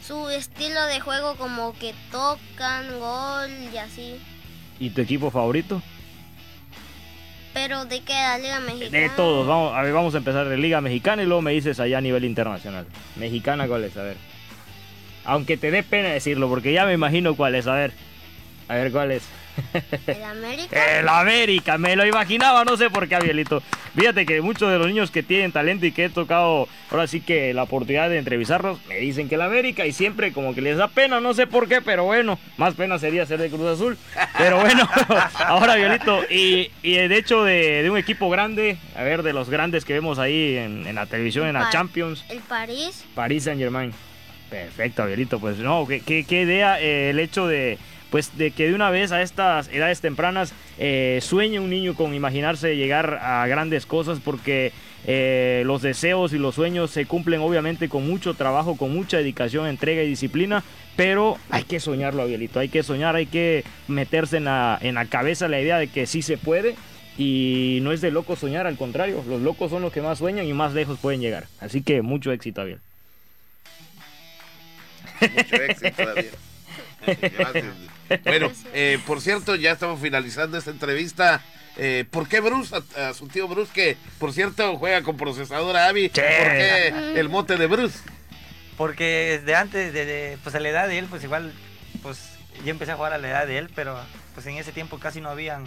Su 0.05 0.29
estilo 0.31 0.85
de 0.87 0.99
juego 0.99 1.37
como 1.37 1.73
que 1.75 1.95
tocan, 2.11 2.99
gol 2.99 3.51
y 3.73 3.77
así. 3.77 4.17
¿Y 4.81 4.91
tu 4.91 5.01
equipo 5.01 5.31
favorito? 5.31 5.83
Pero 7.55 7.85
de 7.87 8.01
qué, 8.01 8.13
la 8.13 8.39
Liga 8.39 8.61
Mexicana. 8.61 8.99
De 8.99 9.09
todos, 9.11 9.47
vamos 9.47 9.75
a, 9.75 9.83
ver, 9.83 9.93
vamos 9.93 10.15
a 10.15 10.19
empezar 10.19 10.49
de 10.49 10.57
Liga 10.57 10.81
Mexicana 10.81 11.23
y 11.23 11.27
luego 11.27 11.43
me 11.43 11.53
dices 11.53 11.81
allá 11.81 11.99
a 11.99 12.01
nivel 12.01 12.25
internacional. 12.25 12.87
Mexicana, 13.17 13.67
¿cuál 13.67 13.85
es? 13.85 13.97
A 13.97 14.03
ver. 14.03 14.17
Aunque 15.25 15.57
te 15.57 15.71
dé 15.71 15.83
pena 15.83 16.11
decirlo, 16.11 16.49
porque 16.49 16.73
ya 16.73 16.87
me 16.87 16.93
imagino 16.93 17.35
cuál 17.35 17.55
es. 17.55 17.67
A 17.67 17.75
ver. 17.75 17.93
A 18.69 18.75
ver 18.77 18.93
cuál 18.93 19.11
es. 19.11 19.25
¿El 20.07 20.25
América? 20.25 20.99
El 20.99 21.09
América, 21.09 21.79
me 21.79 21.97
lo 21.97 22.07
imaginaba, 22.07 22.65
no 22.65 22.77
sé 22.77 22.91
por 22.91 23.09
qué, 23.09 23.17
Abielito. 23.17 23.63
Fíjate 23.97 24.27
que 24.27 24.41
muchos 24.41 24.71
de 24.71 24.79
los 24.79 24.87
niños 24.87 25.11
que 25.11 25.23
tienen 25.23 25.53
talento 25.53 25.87
y 25.87 25.93
que 25.93 26.05
he 26.05 26.09
tocado 26.09 26.69
ahora 26.91 27.07
sí 27.07 27.21
que 27.21 27.53
la 27.53 27.65
oportunidad 27.65 28.09
de 28.09 28.19
entrevistarlos, 28.19 28.79
me 28.89 28.97
dicen 28.97 29.29
que 29.29 29.35
el 29.35 29.43
América 29.43 29.87
y 29.87 29.93
siempre 29.93 30.33
como 30.33 30.55
que 30.55 30.61
les 30.61 30.77
da 30.77 30.89
pena, 30.89 31.21
no 31.21 31.35
sé 31.35 31.47
por 31.47 31.69
qué, 31.69 31.81
pero 31.81 32.05
bueno, 32.05 32.39
más 32.57 32.75
pena 32.75 32.99
sería 32.99 33.27
ser 33.27 33.41
de 33.41 33.51
Cruz 33.51 33.67
Azul. 33.67 33.99
Pero 34.37 34.61
bueno, 34.61 34.89
ahora 35.35 35.75
Abielito, 35.75 36.23
y, 36.31 36.71
y 36.83 36.95
de 36.95 37.17
hecho 37.17 37.45
de, 37.45 37.83
de, 37.83 37.91
un 37.91 37.99
equipo 37.99 38.31
grande, 38.31 38.79
a 38.97 39.03
ver, 39.03 39.23
de 39.23 39.33
los 39.33 39.51
grandes 39.51 39.85
que 39.85 39.95
vemos 39.95 40.19
ahí 40.19 40.57
en, 40.57 40.87
en 40.87 40.95
la 40.95 41.07
televisión, 41.07 41.47
en 41.47 41.55
la 41.55 41.71
Champions. 41.71 42.25
El 42.29 42.41
París. 42.41 43.05
París 43.15 43.45
Saint 43.45 43.61
Germain. 43.61 43.93
Perfecto, 44.51 45.03
Abielito, 45.03 45.41
pues 45.41 45.59
no, 45.59 45.87
qué, 45.87 46.01
qué, 46.01 46.25
qué 46.25 46.43
idea 46.43 46.81
eh, 46.81 47.11
el 47.11 47.19
hecho 47.19 47.47
de 47.47 47.79
pues 48.11 48.37
de 48.37 48.51
que 48.51 48.69
de 48.69 48.75
una 48.75 48.91
vez 48.91 49.13
a 49.13 49.23
estas 49.23 49.69
edades 49.69 50.01
tempranas 50.01 50.53
eh, 50.79 51.19
sueñe 51.23 51.61
un 51.61 51.71
niño 51.71 51.95
con 51.95 52.15
imaginarse 52.15 52.77
llegar 52.77 53.19
a 53.23 53.47
grandes 53.47 53.87
cosas 53.87 54.21
porque 54.25 54.73
eh, 55.07 55.63
los 55.65 55.83
deseos 55.83 56.33
y 56.33 56.39
los 56.39 56.55
sueños 56.55 56.91
se 56.91 57.07
cumplen 57.07 57.41
obviamente 57.41 57.89
con 57.89 58.07
mucho 58.07 58.35
trabajo, 58.35 58.77
con 58.77 58.93
mucha 58.93 59.19
dedicación, 59.19 59.67
entrega 59.67 60.03
y 60.03 60.09
disciplina, 60.09 60.65
pero 60.97 61.39
hay 61.51 61.65
que 61.65 61.81
soñarlo, 61.81 62.23
Abielito, 62.23 62.59
hay 62.61 62.69
que 62.69 62.83
soñar, 62.83 63.15
hay 63.15 63.27
que 63.27 63.65
meterse 63.87 64.39
en 64.39 64.45
la, 64.45 65.07
cabeza 65.09 65.49
la 65.49 65.61
idea 65.61 65.79
de 65.79 65.89
que 65.89 66.07
sí 66.07 66.23
se 66.23 66.37
puede 66.37 66.75
y 67.17 67.79
no 67.83 67.93
es 67.93 68.01
de 68.01 68.11
loco 68.11 68.37
soñar, 68.37 68.67
al 68.67 68.77
contrario, 68.77 69.25
los 69.29 69.41
locos 69.41 69.71
son 69.71 69.83
los 69.83 69.93
que 69.93 70.03
más 70.03 70.19
sueñan 70.19 70.47
y 70.47 70.53
más 70.53 70.75
lejos 70.75 70.99
pueden 70.99 71.21
llegar. 71.21 71.47
Así 71.61 71.83
que 71.83 72.03
mucho 72.03 72.33
éxito, 72.33 72.61
Abiel. 72.61 72.81
Mucho 75.21 75.57
éxito, 75.57 76.03
Abiel. 76.03 76.31
Gracias. 77.17 77.75
Bueno, 78.25 78.51
eh, 78.73 78.99
por 79.07 79.21
cierto, 79.21 79.55
ya 79.55 79.73
estamos 79.73 80.01
finalizando 80.01 80.57
esta 80.57 80.71
entrevista. 80.71 81.43
Eh, 81.77 82.05
¿Por 82.11 82.29
qué 82.29 82.41
Bruce, 82.41 82.75
a, 82.75 83.09
a, 83.09 83.15
su 83.15 83.29
tío 83.29 83.47
Bruce, 83.47 83.71
que 83.73 83.97
por 84.19 84.33
cierto 84.33 84.77
juega 84.77 85.03
con 85.03 85.17
procesadora 85.17 85.87
Abby? 85.87 86.09
¿Por 86.09 86.23
qué 86.23 86.89
el 87.17 87.29
mote 87.29 87.57
de 87.57 87.67
Bruce? 87.67 87.99
Porque 88.77 89.39
desde 89.39 89.55
antes, 89.55 89.93
de, 89.93 90.39
pues 90.43 90.55
a 90.55 90.61
la 90.61 90.69
edad 90.69 90.89
de 90.89 90.99
él, 90.99 91.07
pues 91.11 91.23
igual, 91.25 91.53
pues 92.03 92.31
yo 92.65 92.71
empecé 92.71 92.93
a 92.93 92.97
jugar 92.97 93.13
a 93.13 93.19
la 93.19 93.29
edad 93.29 93.47
de 93.47 93.59
él, 93.59 93.71
pero 93.75 93.99
pues 94.35 94.47
en 94.47 94.57
ese 94.57 94.73
tiempo 94.73 94.99
casi 94.99 95.21
no 95.21 95.31
habían, 95.31 95.65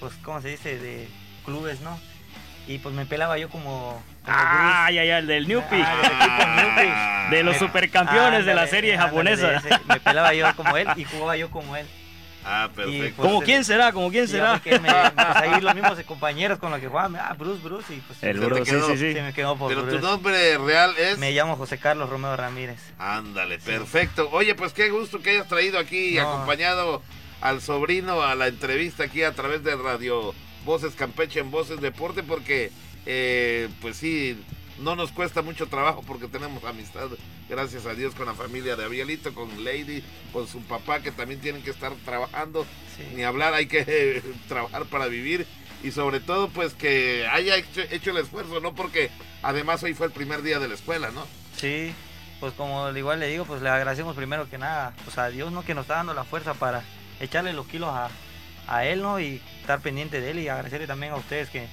pues, 0.00 0.14
¿cómo 0.22 0.42
se 0.42 0.48
dice? 0.48 0.78
De 0.78 1.08
clubes, 1.44 1.80
¿no? 1.80 1.98
Y 2.66 2.78
pues 2.78 2.94
me 2.94 3.04
pelaba 3.06 3.36
yo 3.38 3.48
como. 3.48 4.02
como 4.24 4.36
ah, 4.36 4.90
ya, 4.90 5.04
ya, 5.04 5.18
el 5.18 5.26
del 5.26 5.46
Newpi. 5.46 5.76
Ah, 5.76 7.28
de 7.30 7.42
los 7.42 7.56
supercampeones 7.56 8.42
ah, 8.42 8.44
de 8.44 8.54
la 8.54 8.66
serie 8.66 8.96
japonesa. 8.96 9.56
Ese, 9.56 9.68
me 9.86 10.00
pelaba 10.00 10.32
yo 10.34 10.54
como 10.56 10.76
él 10.76 10.88
y 10.96 11.04
jugaba 11.04 11.36
yo 11.36 11.50
como 11.50 11.76
él. 11.76 11.86
Ah, 12.44 12.68
perfecto. 12.74 13.06
Y, 13.06 13.10
pues, 13.12 13.26
¿Como 13.26 13.40
quién 13.40 13.64
será? 13.64 13.92
¿Como 13.92 14.10
quién 14.10 14.28
será? 14.28 14.60
Me, 14.64 14.80
pues 14.80 15.16
ahí 15.16 15.60
los 15.62 15.74
mismos 15.74 15.98
compañeros 16.02 16.58
con 16.58 16.70
los 16.70 16.80
que 16.80 16.88
jugaban, 16.88 17.16
ah, 17.16 17.34
Bruce, 17.38 17.60
Bruce, 17.62 17.94
y 17.94 18.00
pues 18.00 18.22
el 18.22 18.38
Bruce, 18.38 18.62
quedó, 18.64 18.86
sí, 18.88 18.92
sí, 18.92 19.08
sí. 19.08 19.14
Se 19.14 19.22
me 19.22 19.32
quedó 19.32 19.56
por 19.56 19.68
Pero 19.68 19.82
Bruce. 19.82 19.98
tu 19.98 20.04
nombre 20.04 20.58
real 20.58 20.94
es. 20.98 21.18
Me 21.18 21.32
llamo 21.32 21.56
José 21.56 21.78
Carlos 21.78 22.10
Romeo 22.10 22.36
Ramírez. 22.36 22.80
Ándale, 22.98 23.58
perfecto. 23.58 24.28
Oye, 24.32 24.54
pues 24.54 24.72
qué 24.74 24.90
gusto 24.90 25.20
que 25.20 25.30
hayas 25.30 25.48
traído 25.48 25.78
aquí 25.78 26.10
y 26.10 26.14
No. 26.16 26.32
acompañado 26.32 27.02
al 27.40 27.62
sobrino 27.62 28.22
a 28.22 28.34
la 28.34 28.46
entrevista 28.46 29.04
aquí 29.04 29.22
a 29.22 29.32
través 29.32 29.64
de 29.64 29.76
Radio 29.76 30.34
Voces 30.64 30.94
Campeche 30.94 31.40
en 31.40 31.50
Voces 31.50 31.80
Deporte, 31.80 32.22
porque, 32.22 32.70
eh, 33.06 33.68
pues 33.80 33.96
sí, 33.96 34.38
no 34.78 34.96
nos 34.96 35.12
cuesta 35.12 35.42
mucho 35.42 35.66
trabajo 35.68 36.02
porque 36.06 36.26
tenemos 36.26 36.64
amistad, 36.64 37.08
gracias 37.48 37.86
a 37.86 37.94
Dios, 37.94 38.14
con 38.14 38.26
la 38.26 38.34
familia 38.34 38.76
de 38.76 38.84
Abielito, 38.84 39.34
con 39.34 39.64
Lady, 39.64 40.02
con 40.32 40.48
su 40.48 40.60
papá, 40.62 41.00
que 41.00 41.12
también 41.12 41.40
tienen 41.40 41.62
que 41.62 41.70
estar 41.70 41.92
trabajando. 42.04 42.66
Sí. 42.96 43.14
Ni 43.14 43.22
hablar, 43.22 43.54
hay 43.54 43.66
que 43.66 43.84
eh, 43.86 44.22
trabajar 44.48 44.84
para 44.86 45.06
vivir. 45.06 45.46
Y 45.82 45.90
sobre 45.90 46.18
todo, 46.20 46.48
pues 46.48 46.72
que 46.72 47.26
haya 47.30 47.56
hecho, 47.56 47.82
hecho 47.90 48.10
el 48.10 48.16
esfuerzo, 48.16 48.58
¿no? 48.60 48.74
Porque 48.74 49.10
además 49.42 49.82
hoy 49.82 49.92
fue 49.92 50.06
el 50.06 50.12
primer 50.12 50.42
día 50.42 50.58
de 50.58 50.66
la 50.66 50.74
escuela, 50.74 51.10
¿no? 51.10 51.26
Sí, 51.58 51.92
pues 52.40 52.54
como 52.54 52.90
igual 52.90 53.20
le 53.20 53.28
digo, 53.28 53.44
pues 53.44 53.60
le 53.60 53.68
agradecemos 53.68 54.16
primero 54.16 54.48
que 54.48 54.56
nada, 54.56 54.94
pues 55.04 55.18
a 55.18 55.28
Dios, 55.28 55.52
¿no? 55.52 55.62
Que 55.62 55.74
nos 55.74 55.82
está 55.82 55.96
dando 55.96 56.14
la 56.14 56.24
fuerza 56.24 56.54
para 56.54 56.82
echarle 57.20 57.52
los 57.52 57.66
kilos 57.66 57.90
a, 57.90 58.08
a 58.68 58.84
él, 58.84 59.02
¿no? 59.02 59.20
Y 59.20 59.40
estar 59.60 59.80
pendiente 59.80 60.20
de 60.20 60.30
él 60.30 60.38
y 60.38 60.48
agradecerle 60.48 60.86
también 60.86 61.12
a 61.12 61.16
ustedes 61.16 61.48
que, 61.50 61.66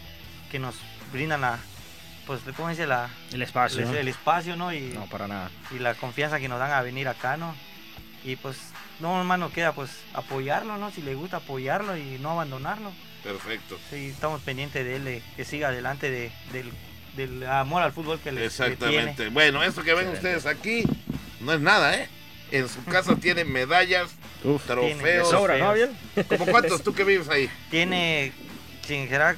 que 0.51 0.59
nos 0.59 0.75
brindan 1.11 1.41
la, 1.41 1.59
pues, 2.27 2.41
¿cómo 2.55 2.69
dice? 2.69 2.87
La, 2.87 3.09
El 3.31 3.41
espacio. 3.41 3.81
el, 3.81 3.91
¿no? 3.91 3.97
el 3.97 4.07
espacio, 4.07 4.55
¿no? 4.55 4.73
Y, 4.73 4.81
No, 4.93 5.05
para 5.07 5.27
nada. 5.27 5.49
y 5.71 5.79
la 5.79 5.93
confianza 5.95 6.39
que 6.39 6.47
nos 6.49 6.59
dan 6.59 6.71
a 6.71 6.81
venir 6.81 7.07
acá, 7.07 7.37
¿no? 7.37 7.55
Y 8.23 8.35
pues, 8.35 8.57
no, 8.99 9.23
más 9.23 9.39
nos 9.39 9.51
queda 9.51 9.71
pues 9.73 9.89
apoyarlo, 10.13 10.77
¿no? 10.77 10.91
Si 10.91 11.01
le 11.01 11.15
gusta 11.15 11.37
apoyarlo 11.37 11.97
y 11.97 12.17
no 12.19 12.31
abandonarlo. 12.31 12.91
Perfecto. 13.23 13.77
Sí, 13.89 14.07
estamos 14.09 14.41
pendientes 14.41 14.83
de 14.85 14.95
él, 14.95 15.05
de 15.05 15.23
que 15.35 15.45
siga 15.45 15.69
adelante 15.69 16.09
de, 16.11 16.31
del, 16.51 16.71
del 17.15 17.45
amor 17.47 17.81
al 17.83 17.91
fútbol 17.93 18.19
que 18.19 18.31
le, 18.31 18.41
que 18.41 18.49
tiene. 18.49 18.73
Exactamente. 18.73 19.29
Bueno, 19.29 19.63
esto 19.63 19.83
que 19.83 19.93
ven 19.93 20.07
Excelente. 20.09 20.37
ustedes 20.37 20.45
aquí 20.57 20.83
no 21.39 21.53
es 21.53 21.59
nada, 21.59 21.95
¿eh? 21.95 22.09
En 22.51 22.67
su 22.67 22.83
casa 22.83 23.15
medallas, 23.45 24.11
Uf, 24.43 24.65
Tiene 24.65 24.87
de 24.87 24.95
trofeos. 24.95 25.29
sobra, 25.29 25.57
¿no, 25.57 25.69
Abiel? 25.69 25.91
¿Como 26.27 26.45
cuántos 26.47 26.83
tú 26.83 26.93
que 26.93 27.03
vives 27.03 27.29
ahí? 27.29 27.49
Tiene, 27.69 28.33
sin 28.85 29.01
exagerar, 29.01 29.37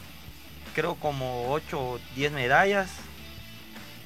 creo 0.74 0.96
como 0.96 1.52
8 1.52 1.80
o 1.80 2.00
10 2.16 2.32
medallas 2.32 2.90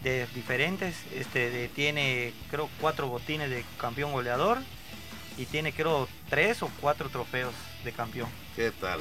de 0.03 0.25
diferentes. 0.35 0.95
Este, 1.15 1.49
de- 1.49 1.67
tiene, 1.69 2.33
creo, 2.51 2.69
4 2.81 3.07
botines 3.07 3.49
de 3.49 3.63
campeón 3.79 4.11
goleador. 4.11 4.59
Y 5.37 5.45
tiene, 5.45 5.71
creo, 5.71 6.09
3 6.29 6.63
o 6.63 6.71
4 6.81 7.09
trofeos 7.09 7.53
de 7.83 7.91
campeón. 7.91 8.27
¿Qué 8.55 8.71
tal? 8.81 8.99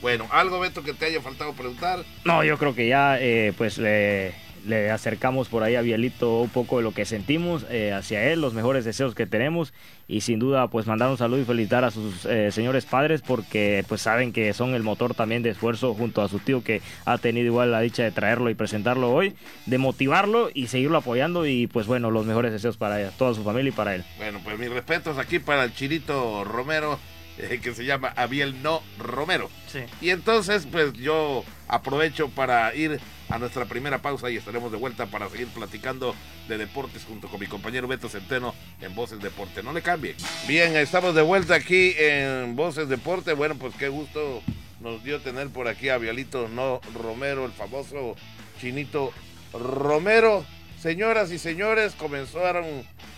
Bueno, 0.00 0.26
algo, 0.32 0.58
Beto, 0.58 0.82
que 0.82 0.94
te 0.94 1.06
haya 1.06 1.20
faltado 1.20 1.52
preguntar. 1.52 2.04
No, 2.24 2.42
yo 2.42 2.58
creo 2.58 2.74
que 2.74 2.88
ya 2.88 3.18
eh, 3.20 3.52
pues 3.56 3.78
le, 3.78 4.34
le 4.66 4.90
acercamos 4.90 5.48
por 5.48 5.62
ahí 5.62 5.74
a 5.74 5.82
Bielito 5.82 6.40
un 6.40 6.48
poco 6.48 6.78
de 6.78 6.82
lo 6.82 6.92
que 6.92 7.04
sentimos 7.04 7.66
eh, 7.70 7.92
hacia 7.92 8.30
él, 8.30 8.40
los 8.40 8.54
mejores 8.54 8.84
deseos 8.84 9.14
que 9.14 9.26
tenemos 9.26 9.72
y 10.08 10.20
sin 10.20 10.38
duda 10.38 10.68
pues 10.68 10.86
mandar 10.86 11.10
un 11.10 11.18
saludo 11.18 11.40
y 11.40 11.44
felicitar 11.44 11.84
a 11.84 11.90
sus 11.90 12.24
eh, 12.26 12.50
señores 12.52 12.84
padres 12.84 13.22
porque 13.22 13.84
pues 13.88 14.02
saben 14.02 14.32
que 14.32 14.52
son 14.52 14.74
el 14.74 14.82
motor 14.82 15.14
también 15.14 15.42
de 15.42 15.50
esfuerzo 15.50 15.94
junto 15.94 16.22
a 16.22 16.28
su 16.28 16.38
tío 16.38 16.62
que 16.62 16.82
ha 17.04 17.18
tenido 17.18 17.46
igual 17.46 17.70
la 17.72 17.80
dicha 17.80 18.02
de 18.02 18.10
traerlo 18.10 18.50
y 18.50 18.54
presentarlo 18.54 19.12
hoy, 19.12 19.34
de 19.66 19.78
motivarlo 19.78 20.50
y 20.52 20.66
seguirlo 20.66 20.98
apoyando 20.98 21.46
y 21.46 21.66
pues 21.66 21.86
bueno, 21.86 22.10
los 22.10 22.26
mejores 22.26 22.52
deseos 22.52 22.76
para 22.76 23.10
toda 23.10 23.34
su 23.34 23.42
familia 23.42 23.70
y 23.70 23.72
para 23.72 23.94
él. 23.94 24.04
Bueno, 24.16 24.40
pues 24.42 24.58
mis 24.58 24.70
respetos 24.70 25.18
aquí 25.18 25.38
para 25.38 25.64
el 25.64 25.74
Chirito 25.74 26.44
Romero, 26.44 26.98
eh, 27.38 27.60
que 27.62 27.74
se 27.74 27.84
llama 27.84 28.12
Abiel 28.16 28.62
No 28.62 28.82
Romero. 28.98 29.50
Sí. 29.66 29.80
Y 30.00 30.10
entonces, 30.10 30.66
pues 30.70 30.92
yo 30.94 31.44
aprovecho 31.68 32.28
para 32.28 32.74
ir 32.74 33.00
a 33.28 33.38
nuestra 33.38 33.64
primera 33.64 33.98
pausa 33.98 34.30
y 34.30 34.36
estaremos 34.36 34.70
de 34.70 34.78
vuelta 34.78 35.06
para 35.06 35.28
seguir 35.28 35.48
platicando 35.48 36.14
de 36.48 36.58
deportes 36.58 37.04
junto 37.04 37.28
con 37.28 37.40
mi 37.40 37.46
compañero 37.46 37.88
Beto 37.88 38.08
Centeno 38.08 38.54
en 38.80 38.94
Voces 38.94 39.20
Deporte. 39.20 39.62
No 39.62 39.72
le 39.72 39.82
cambie. 39.82 40.14
Bien, 40.46 40.76
estamos 40.76 41.14
de 41.14 41.22
vuelta 41.22 41.54
aquí 41.54 41.94
en 41.98 42.54
Voces 42.56 42.88
Deporte. 42.88 43.32
Bueno, 43.32 43.54
pues 43.56 43.74
qué 43.76 43.88
gusto 43.88 44.42
nos 44.80 45.02
dio 45.02 45.20
tener 45.20 45.48
por 45.48 45.68
aquí 45.68 45.88
a 45.88 45.98
Vialito 45.98 46.48
No 46.48 46.80
Romero, 46.94 47.46
el 47.46 47.52
famoso 47.52 48.16
Chinito 48.60 49.12
Romero. 49.52 50.44
Señoras 50.80 51.32
y 51.32 51.38
señores, 51.38 51.94
comenzaron 51.94 52.64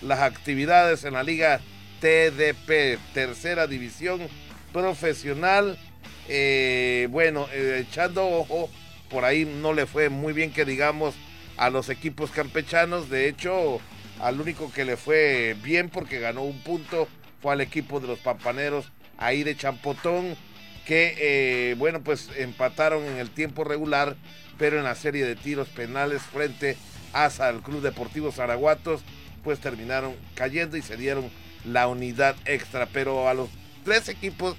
las 0.01 0.21
actividades 0.21 1.05
en 1.05 1.15
la 1.15 1.25
Liga 1.25 1.61
TDP, 2.01 2.99
tercera 3.13 3.67
división 3.67 4.21
profesional. 4.73 5.77
Eh, 6.29 7.09
bueno, 7.11 7.47
eh, 7.53 7.85
echando 7.89 8.27
ojo, 8.27 8.69
por 9.11 9.25
ahí 9.25 9.45
no 9.45 9.73
le 9.73 9.87
fue 9.87 10.09
muy 10.09 10.33
bien 10.33 10.53
que 10.53 10.65
digamos 10.65 11.15
a 11.57 11.71
los 11.71 11.89
equipos 11.89 12.31
campechanos. 12.31 13.09
De 13.11 13.29
hecho, 13.29 13.81
al 14.21 14.41
único 14.41 14.73
que 14.73 14.85
le 14.85 14.97
fue 14.97 15.57
bien 15.63 15.89
porque 15.89 16.19
ganó 16.19 16.43
un 16.43 16.59
punto 16.61 17.09
fue 17.41 17.53
al 17.53 17.61
equipo 17.61 18.01
de 18.01 18.09
los 18.09 18.19
pampaneros 18.19 18.91
ahí 19.19 19.43
de 19.43 19.57
Champotón, 19.57 20.37
que 20.87 21.15
eh, 21.19 21.75
bueno, 21.79 22.03
pues 22.03 22.31
empataron 22.37 23.05
en 23.05 23.17
el 23.17 23.31
tiempo 23.31 23.65
regular, 23.65 24.17
pero 24.59 24.79
en 24.79 24.85
la 24.85 24.95
serie 24.95 25.25
de 25.25 25.37
tiros 25.37 25.69
penales 25.69 26.23
frente 26.23 26.77
a 27.13 27.27
al 27.27 27.63
Club 27.63 27.83
Deportivo 27.83 28.31
Zaraguatos, 28.31 29.03
pues 29.43 29.61
terminaron 29.61 30.15
cayendo 30.35 30.77
y 30.77 30.83
se 30.83 30.97
dieron 30.97 31.31
la 31.65 31.89
unidad 31.89 32.37
extra, 32.45 32.87
pero 32.87 33.29
a 33.29 33.35
los 33.35 33.49
tres 33.87 34.09
equipos 34.09 34.57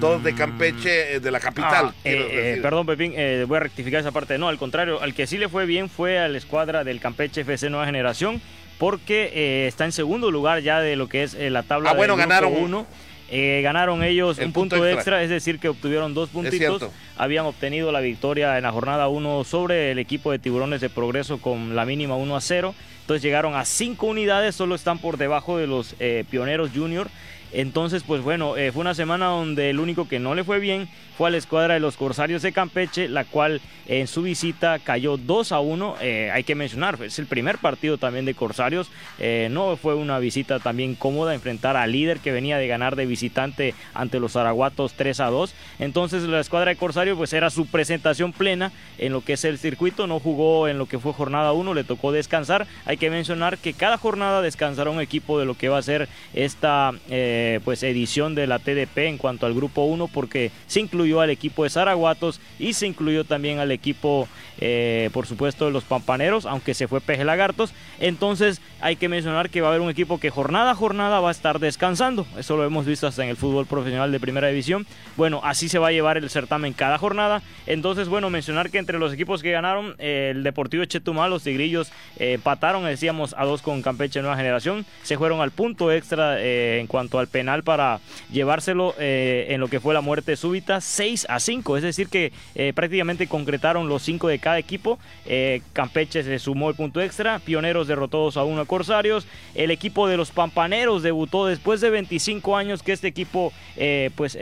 dos 0.00 0.22
de 0.22 0.34
Campeche, 0.34 1.14
eh, 1.14 1.20
de 1.20 1.30
la 1.30 1.40
capital. 1.40 1.86
Ah, 1.86 1.94
eh, 2.04 2.56
eh, 2.56 2.58
perdón, 2.60 2.86
Pepín, 2.86 3.14
voy 3.46 3.56
a 3.56 3.60
rectificar 3.60 4.00
esa 4.00 4.10
parte. 4.10 4.36
No, 4.36 4.48
al 4.48 4.58
contrario, 4.58 5.00
al 5.00 5.14
que 5.14 5.26
sí 5.26 5.38
le 5.38 5.48
fue 5.48 5.64
bien 5.64 5.88
fue 5.88 6.18
a 6.18 6.28
la 6.28 6.36
escuadra 6.36 6.84
del 6.84 7.00
Campeche 7.00 7.42
FC 7.42 7.70
Nueva 7.70 7.86
Generación, 7.86 8.42
porque 8.78 9.66
está 9.68 9.84
en 9.84 9.92
segundo 9.92 10.30
lugar 10.30 10.60
ya 10.60 10.80
de 10.80 10.96
lo 10.96 11.08
que 11.08 11.22
es 11.22 11.34
la 11.34 11.62
tabla 11.62 11.90
ah, 11.90 11.94
bueno, 11.94 12.16
ganaron 12.16 12.52
uno. 12.52 12.86
ganaron 13.30 14.02
ellos 14.02 14.38
un 14.38 14.52
punto, 14.52 14.84
extra. 14.86 15.22
es 15.22 15.30
decir, 15.30 15.60
que 15.60 15.68
obtuvieron 15.68 16.14
dos 16.14 16.30
puntitos. 16.30 16.88
Habían 17.16 17.46
obtenido 17.46 17.92
la 17.92 18.00
victoria 18.00 18.56
en 18.56 18.64
la 18.64 18.72
jornada 18.72 19.06
1 19.06 19.44
sobre 19.44 19.92
el 19.92 20.00
equipo 20.00 20.32
de 20.32 20.40
Tiburones 20.40 20.80
de 20.80 20.90
Progreso 20.90 21.38
con 21.38 21.76
la 21.76 21.84
mínima 21.84 22.16
1 22.16 22.36
a 22.36 22.40
0. 22.40 22.74
Entonces 23.02 23.22
llegaron 23.22 23.54
a 23.54 23.64
cinco 23.64 24.06
unidades, 24.06 24.56
solo 24.56 24.74
están 24.74 24.98
por 24.98 25.16
debajo 25.16 25.58
de 25.58 25.68
los 25.68 25.94
Pioneros 26.30 26.70
Junior. 26.74 27.08
Entonces, 27.54 28.02
pues 28.02 28.20
bueno, 28.20 28.56
eh, 28.56 28.72
fue 28.72 28.80
una 28.80 28.94
semana 28.94 29.26
donde 29.26 29.70
el 29.70 29.78
único 29.78 30.08
que 30.08 30.18
no 30.18 30.34
le 30.34 30.42
fue 30.42 30.58
bien 30.58 30.88
fue 31.16 31.28
a 31.28 31.30
la 31.30 31.36
escuadra 31.36 31.74
de 31.74 31.80
los 31.80 31.96
Corsarios 31.96 32.42
de 32.42 32.52
Campeche, 32.52 33.08
la 33.08 33.24
cual 33.24 33.60
en 33.86 34.08
su 34.08 34.22
visita 34.22 34.80
cayó 34.80 35.16
2 35.16 35.52
a 35.52 35.60
1. 35.60 35.96
Eh, 36.00 36.30
hay 36.32 36.42
que 36.42 36.56
mencionar, 36.56 36.98
es 37.02 37.20
el 37.20 37.26
primer 37.26 37.58
partido 37.58 37.98
también 37.98 38.24
de 38.24 38.34
Corsarios. 38.34 38.90
Eh, 39.20 39.48
no 39.52 39.76
fue 39.76 39.94
una 39.94 40.18
visita 40.18 40.58
también 40.58 40.96
cómoda 40.96 41.32
enfrentar 41.32 41.76
al 41.76 41.92
líder 41.92 42.18
que 42.18 42.32
venía 42.32 42.58
de 42.58 42.66
ganar 42.66 42.96
de 42.96 43.06
visitante 43.06 43.74
ante 43.94 44.18
los 44.18 44.34
Araguatos 44.34 44.94
3 44.94 45.20
a 45.20 45.26
2. 45.26 45.54
Entonces 45.78 46.24
la 46.24 46.40
escuadra 46.40 46.70
de 46.70 46.76
Corsarios 46.76 47.16
pues 47.16 47.32
era 47.32 47.50
su 47.50 47.66
presentación 47.66 48.32
plena 48.32 48.72
en 48.98 49.12
lo 49.12 49.20
que 49.20 49.34
es 49.34 49.44
el 49.44 49.58
circuito. 49.58 50.08
No 50.08 50.18
jugó 50.18 50.66
en 50.66 50.78
lo 50.78 50.86
que 50.86 50.98
fue 50.98 51.12
jornada 51.12 51.52
1, 51.52 51.74
le 51.74 51.84
tocó 51.84 52.10
descansar. 52.10 52.66
Hay 52.86 52.96
que 52.96 53.10
mencionar 53.10 53.58
que 53.58 53.72
cada 53.72 53.98
jornada 53.98 54.42
descansará 54.42 54.90
un 54.90 55.00
equipo 55.00 55.38
de 55.38 55.44
lo 55.44 55.54
que 55.54 55.68
va 55.68 55.78
a 55.78 55.82
ser 55.82 56.08
esta 56.32 56.92
eh, 57.08 57.43
pues 57.64 57.82
edición 57.82 58.34
de 58.34 58.46
la 58.46 58.58
TDP 58.58 58.98
en 58.98 59.18
cuanto 59.18 59.46
al 59.46 59.54
grupo 59.54 59.84
1 59.84 60.08
porque 60.08 60.50
se 60.66 60.80
incluyó 60.80 61.20
al 61.20 61.30
equipo 61.30 61.64
de 61.64 61.70
Zaraguatos 61.70 62.40
y 62.58 62.72
se 62.74 62.86
incluyó 62.86 63.24
también 63.24 63.58
al 63.58 63.70
equipo, 63.70 64.28
eh, 64.60 65.10
por 65.12 65.26
supuesto, 65.26 65.66
de 65.66 65.70
los 65.72 65.84
Pampaneros, 65.84 66.46
aunque 66.46 66.74
se 66.74 66.88
fue 66.88 67.00
Peje 67.00 67.24
Lagartos. 67.24 67.72
Entonces 68.00 68.60
hay 68.80 68.96
que 68.96 69.08
mencionar 69.08 69.50
que 69.50 69.60
va 69.60 69.68
a 69.68 69.70
haber 69.70 69.80
un 69.80 69.90
equipo 69.90 70.18
que 70.18 70.30
jornada 70.30 70.72
a 70.72 70.74
jornada 70.74 71.20
va 71.20 71.28
a 71.28 71.32
estar 71.32 71.58
descansando. 71.58 72.26
Eso 72.38 72.56
lo 72.56 72.64
hemos 72.64 72.86
visto 72.86 73.06
hasta 73.06 73.22
en 73.22 73.30
el 73.30 73.36
fútbol 73.36 73.66
profesional 73.66 74.12
de 74.12 74.20
primera 74.20 74.48
división. 74.48 74.86
Bueno, 75.16 75.40
así 75.44 75.68
se 75.68 75.78
va 75.78 75.88
a 75.88 75.92
llevar 75.92 76.16
el 76.16 76.30
certamen 76.30 76.72
cada 76.72 76.98
jornada. 76.98 77.42
Entonces, 77.66 78.08
bueno, 78.08 78.30
mencionar 78.30 78.70
que 78.70 78.78
entre 78.78 78.98
los 78.98 79.12
equipos 79.12 79.42
que 79.42 79.50
ganaron, 79.50 79.94
el 79.98 80.42
Deportivo 80.42 80.84
Chetumal, 80.84 81.30
los 81.30 81.42
Tigrillos 81.42 81.92
eh, 82.18 82.34
empataron, 82.34 82.84
decíamos, 82.84 83.34
a 83.36 83.44
dos 83.44 83.62
con 83.62 83.82
Campeche 83.82 84.20
Nueva 84.20 84.36
Generación. 84.36 84.84
Se 85.02 85.18
fueron 85.18 85.40
al 85.40 85.50
punto 85.50 85.92
extra 85.92 86.40
eh, 86.40 86.78
en 86.80 86.86
cuanto 86.86 87.18
al 87.18 87.28
penal 87.34 87.64
para 87.64 87.98
llevárselo 88.30 88.94
en 88.96 89.60
lo 89.60 89.66
que 89.66 89.80
fue 89.80 89.92
la 89.92 90.00
muerte 90.00 90.36
súbita. 90.36 90.80
6 90.80 91.26
a 91.28 91.40
5, 91.40 91.76
es 91.76 91.82
decir 91.82 92.08
que 92.08 92.32
eh, 92.54 92.72
prácticamente 92.72 93.26
concretaron 93.26 93.88
los 93.88 94.02
5 94.02 94.28
de 94.28 94.38
cada 94.38 94.58
equipo. 94.58 94.98
Eh, 95.26 95.62
Campeche 95.72 96.22
se 96.22 96.38
sumó 96.38 96.70
el 96.70 96.76
punto 96.76 97.00
extra, 97.00 97.40
Pioneros 97.40 97.88
derrotó 97.88 98.18
2 98.18 98.36
a 98.36 98.44
1 98.44 98.60
a 98.60 98.64
Corsarios, 98.66 99.26
el 99.54 99.70
equipo 99.70 100.06
de 100.06 100.16
los 100.16 100.30
Pampaneros 100.30 101.02
debutó 101.02 101.46
después 101.46 101.80
de 101.80 101.90
25 101.90 102.56
años 102.56 102.82
que 102.82 102.92
este 102.92 103.08
equipo 103.08 103.52
eh, 103.76 104.10
pues 104.14 104.38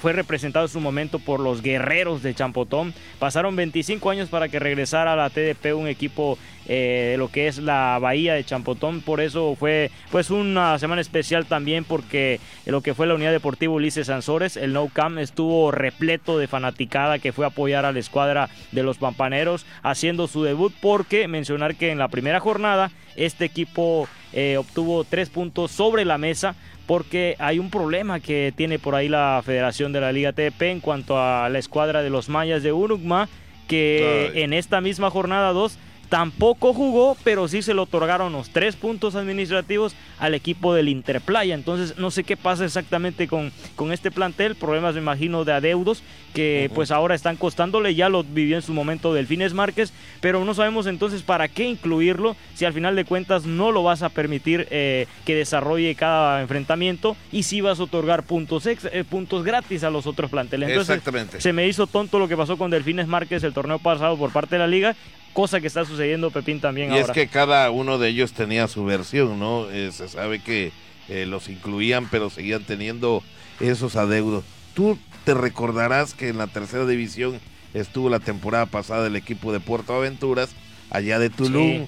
fue 0.00 0.12
representado 0.12 0.64
en 0.64 0.70
su 0.70 0.80
momento 0.80 1.18
por 1.18 1.40
los 1.40 1.62
guerreros 1.62 2.22
de 2.22 2.34
Champotón. 2.34 2.94
Pasaron 3.18 3.56
25 3.56 4.10
años 4.10 4.28
para 4.28 4.48
que 4.48 4.58
regresara 4.58 5.12
a 5.12 5.16
la 5.16 5.30
TDP 5.30 5.74
un 5.74 5.88
equipo 5.88 6.38
eh, 6.66 7.08
de 7.12 7.18
lo 7.18 7.28
que 7.28 7.46
es 7.46 7.58
la 7.58 7.98
bahía 8.00 8.34
de 8.34 8.44
Champotón. 8.44 9.02
Por 9.02 9.20
eso 9.20 9.54
fue 9.54 9.90
pues 10.10 10.30
una 10.30 10.78
semana 10.78 11.00
especial 11.00 11.46
también 11.46 11.84
porque 11.84 12.40
lo 12.66 12.80
que 12.80 12.94
fue 12.94 13.06
la 13.06 13.14
unidad 13.14 13.32
deportiva 13.32 13.74
Ulises 13.74 14.06
Sansores, 14.06 14.56
el 14.56 14.72
No 14.72 14.88
Camp 14.88 15.18
estuvo 15.18 15.70
repleto 15.70 16.38
de 16.38 16.48
fanaticada 16.48 17.18
que 17.18 17.32
fue 17.32 17.44
a 17.44 17.48
apoyar 17.48 17.84
a 17.84 17.92
la 17.92 17.98
escuadra 17.98 18.48
de 18.72 18.82
los 18.82 18.98
Pampaneros 18.98 19.66
haciendo 19.82 20.26
su 20.26 20.42
debut 20.42 20.72
porque 20.80 21.28
mencionar 21.28 21.76
que 21.76 21.90
en 21.90 21.98
la 21.98 22.08
primera 22.08 22.40
jornada 22.40 22.90
este 23.16 23.44
equipo 23.44 24.08
eh, 24.32 24.56
obtuvo 24.56 25.04
tres 25.04 25.30
puntos 25.30 25.70
sobre 25.70 26.04
la 26.04 26.18
mesa 26.18 26.56
porque 26.86 27.36
hay 27.38 27.58
un 27.58 27.70
problema 27.70 28.20
que 28.20 28.52
tiene 28.54 28.78
por 28.78 28.94
ahí 28.94 29.08
la 29.08 29.40
Federación 29.44 29.92
de 29.92 30.00
la 30.00 30.12
Liga 30.12 30.32
TP 30.32 30.62
en 30.70 30.80
cuanto 30.80 31.18
a 31.18 31.48
la 31.48 31.58
escuadra 31.58 32.02
de 32.02 32.10
los 32.10 32.28
Mayas 32.28 32.62
de 32.62 32.72
Uruguay, 32.72 33.26
que 33.68 34.32
en 34.34 34.52
esta 34.52 34.80
misma 34.80 35.10
jornada 35.10 35.52
2 35.52 35.78
Tampoco 36.14 36.72
jugó, 36.72 37.16
pero 37.24 37.48
sí 37.48 37.60
se 37.60 37.74
le 37.74 37.80
otorgaron 37.80 38.32
los 38.32 38.50
tres 38.50 38.76
puntos 38.76 39.16
administrativos 39.16 39.96
al 40.20 40.34
equipo 40.34 40.72
del 40.72 40.88
Interplaya. 40.88 41.56
Entonces 41.56 41.98
no 41.98 42.12
sé 42.12 42.22
qué 42.22 42.36
pasa 42.36 42.64
exactamente 42.64 43.26
con, 43.26 43.50
con 43.74 43.90
este 43.90 44.12
plantel. 44.12 44.54
Problemas 44.54 44.94
me 44.94 45.00
imagino 45.00 45.44
de 45.44 45.54
adeudos 45.54 46.04
que 46.32 46.70
pues 46.72 46.92
ahora 46.92 47.16
están 47.16 47.34
costándole. 47.34 47.96
Ya 47.96 48.08
lo 48.08 48.22
vivió 48.22 48.54
en 48.54 48.62
su 48.62 48.72
momento 48.72 49.12
Delfines 49.12 49.54
Márquez, 49.54 49.92
pero 50.20 50.44
no 50.44 50.54
sabemos 50.54 50.86
entonces 50.86 51.22
para 51.22 51.48
qué 51.48 51.64
incluirlo 51.64 52.36
si 52.54 52.64
al 52.64 52.72
final 52.72 52.94
de 52.94 53.04
cuentas 53.04 53.44
no 53.44 53.72
lo 53.72 53.82
vas 53.82 54.04
a 54.04 54.08
permitir 54.08 54.68
eh, 54.70 55.08
que 55.24 55.34
desarrolle 55.34 55.96
cada 55.96 56.42
enfrentamiento 56.42 57.16
y 57.32 57.42
si 57.42 57.60
vas 57.60 57.80
a 57.80 57.82
otorgar 57.82 58.22
puntos, 58.22 58.66
eh, 58.66 59.04
puntos 59.10 59.42
gratis 59.42 59.82
a 59.82 59.90
los 59.90 60.06
otros 60.06 60.30
planteles. 60.30 60.68
Entonces, 60.68 60.96
Exactamente. 60.96 61.40
Se 61.40 61.52
me 61.52 61.66
hizo 61.66 61.88
tonto 61.88 62.20
lo 62.20 62.28
que 62.28 62.36
pasó 62.36 62.56
con 62.56 62.70
Delfines 62.70 63.08
Márquez 63.08 63.42
el 63.42 63.52
torneo 63.52 63.80
pasado 63.80 64.16
por 64.16 64.30
parte 64.30 64.54
de 64.54 64.58
la 64.60 64.68
liga 64.68 64.94
cosa 65.34 65.60
que 65.60 65.66
está 65.66 65.84
sucediendo 65.84 66.30
Pepín 66.30 66.60
también 66.60 66.92
y 66.92 66.96
es 66.96 67.10
que 67.10 67.26
cada 67.26 67.70
uno 67.70 67.98
de 67.98 68.08
ellos 68.08 68.32
tenía 68.32 68.68
su 68.68 68.84
versión, 68.84 69.38
¿no? 69.38 69.68
Eh, 69.70 69.92
se 69.92 70.08
sabe 70.08 70.38
que 70.38 70.72
eh, 71.08 71.26
los 71.26 71.50
incluían, 71.50 72.08
pero 72.10 72.30
seguían 72.30 72.62
teniendo 72.62 73.22
esos 73.60 73.96
adeudos. 73.96 74.44
Tú 74.72 74.96
te 75.24 75.34
recordarás 75.34 76.14
que 76.14 76.28
en 76.28 76.38
la 76.38 76.46
tercera 76.46 76.86
división 76.86 77.38
estuvo 77.74 78.08
la 78.08 78.20
temporada 78.20 78.66
pasada 78.66 79.06
el 79.06 79.16
equipo 79.16 79.52
de 79.52 79.60
Puerto 79.60 79.94
Aventuras, 79.94 80.50
allá 80.90 81.18
de 81.18 81.28
Tulum. 81.28 81.86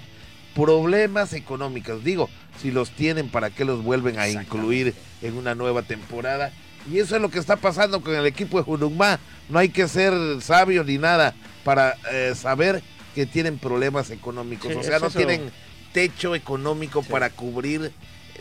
Problemas 0.55 1.33
económicos, 1.35 2.03
digo, 2.03 2.31
si 2.61 2.71
los 2.71 2.91
tienen, 2.91 3.29
¿para 3.29 3.51
qué 3.51 3.65
los 3.65 3.83
vuelven 3.83 4.19
a 4.19 4.29
incluir 4.29 4.95
en 5.23 5.37
una 5.37 5.55
nueva 5.55 5.83
temporada? 5.83 6.51
Y 6.91 6.99
eso 6.99 7.17
es 7.17 7.23
lo 7.23 7.31
que 7.31 7.39
está 7.39 7.57
pasando 7.57 8.01
con 8.01 8.15
el 8.15 8.27
equipo 8.27 8.59
de 8.59 8.65
Jurumá. 8.65 9.19
No 9.49 9.59
hay 9.59 9.69
que 9.69 9.87
ser 9.87 10.15
sabio 10.41 10.83
ni 10.83 10.99
nada 10.99 11.35
para 11.63 11.97
eh, 12.11 12.33
saber 12.35 12.83
que 13.17 13.25
tienen 13.25 13.59
problemas 13.59 14.11
económicos, 14.11 14.77
o 14.77 14.83
sea, 14.83 14.99
no 14.99 15.09
tienen 15.09 15.51
techo 15.95 16.35
económico 16.35 17.03
para 17.03 17.31
cubrir 17.31 17.91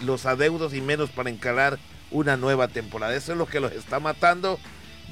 los 0.04 0.26
adeudos 0.26 0.74
y 0.74 0.82
menos 0.82 1.12
para 1.12 1.30
encarar 1.30 1.80
una 2.12 2.36
nueva 2.36 2.68
temporada. 2.68 3.16
Eso 3.16 3.32
es 3.32 3.38
lo 3.38 3.46
que 3.46 3.62
los 3.62 3.72
está 3.72 4.02
matando. 4.02 4.60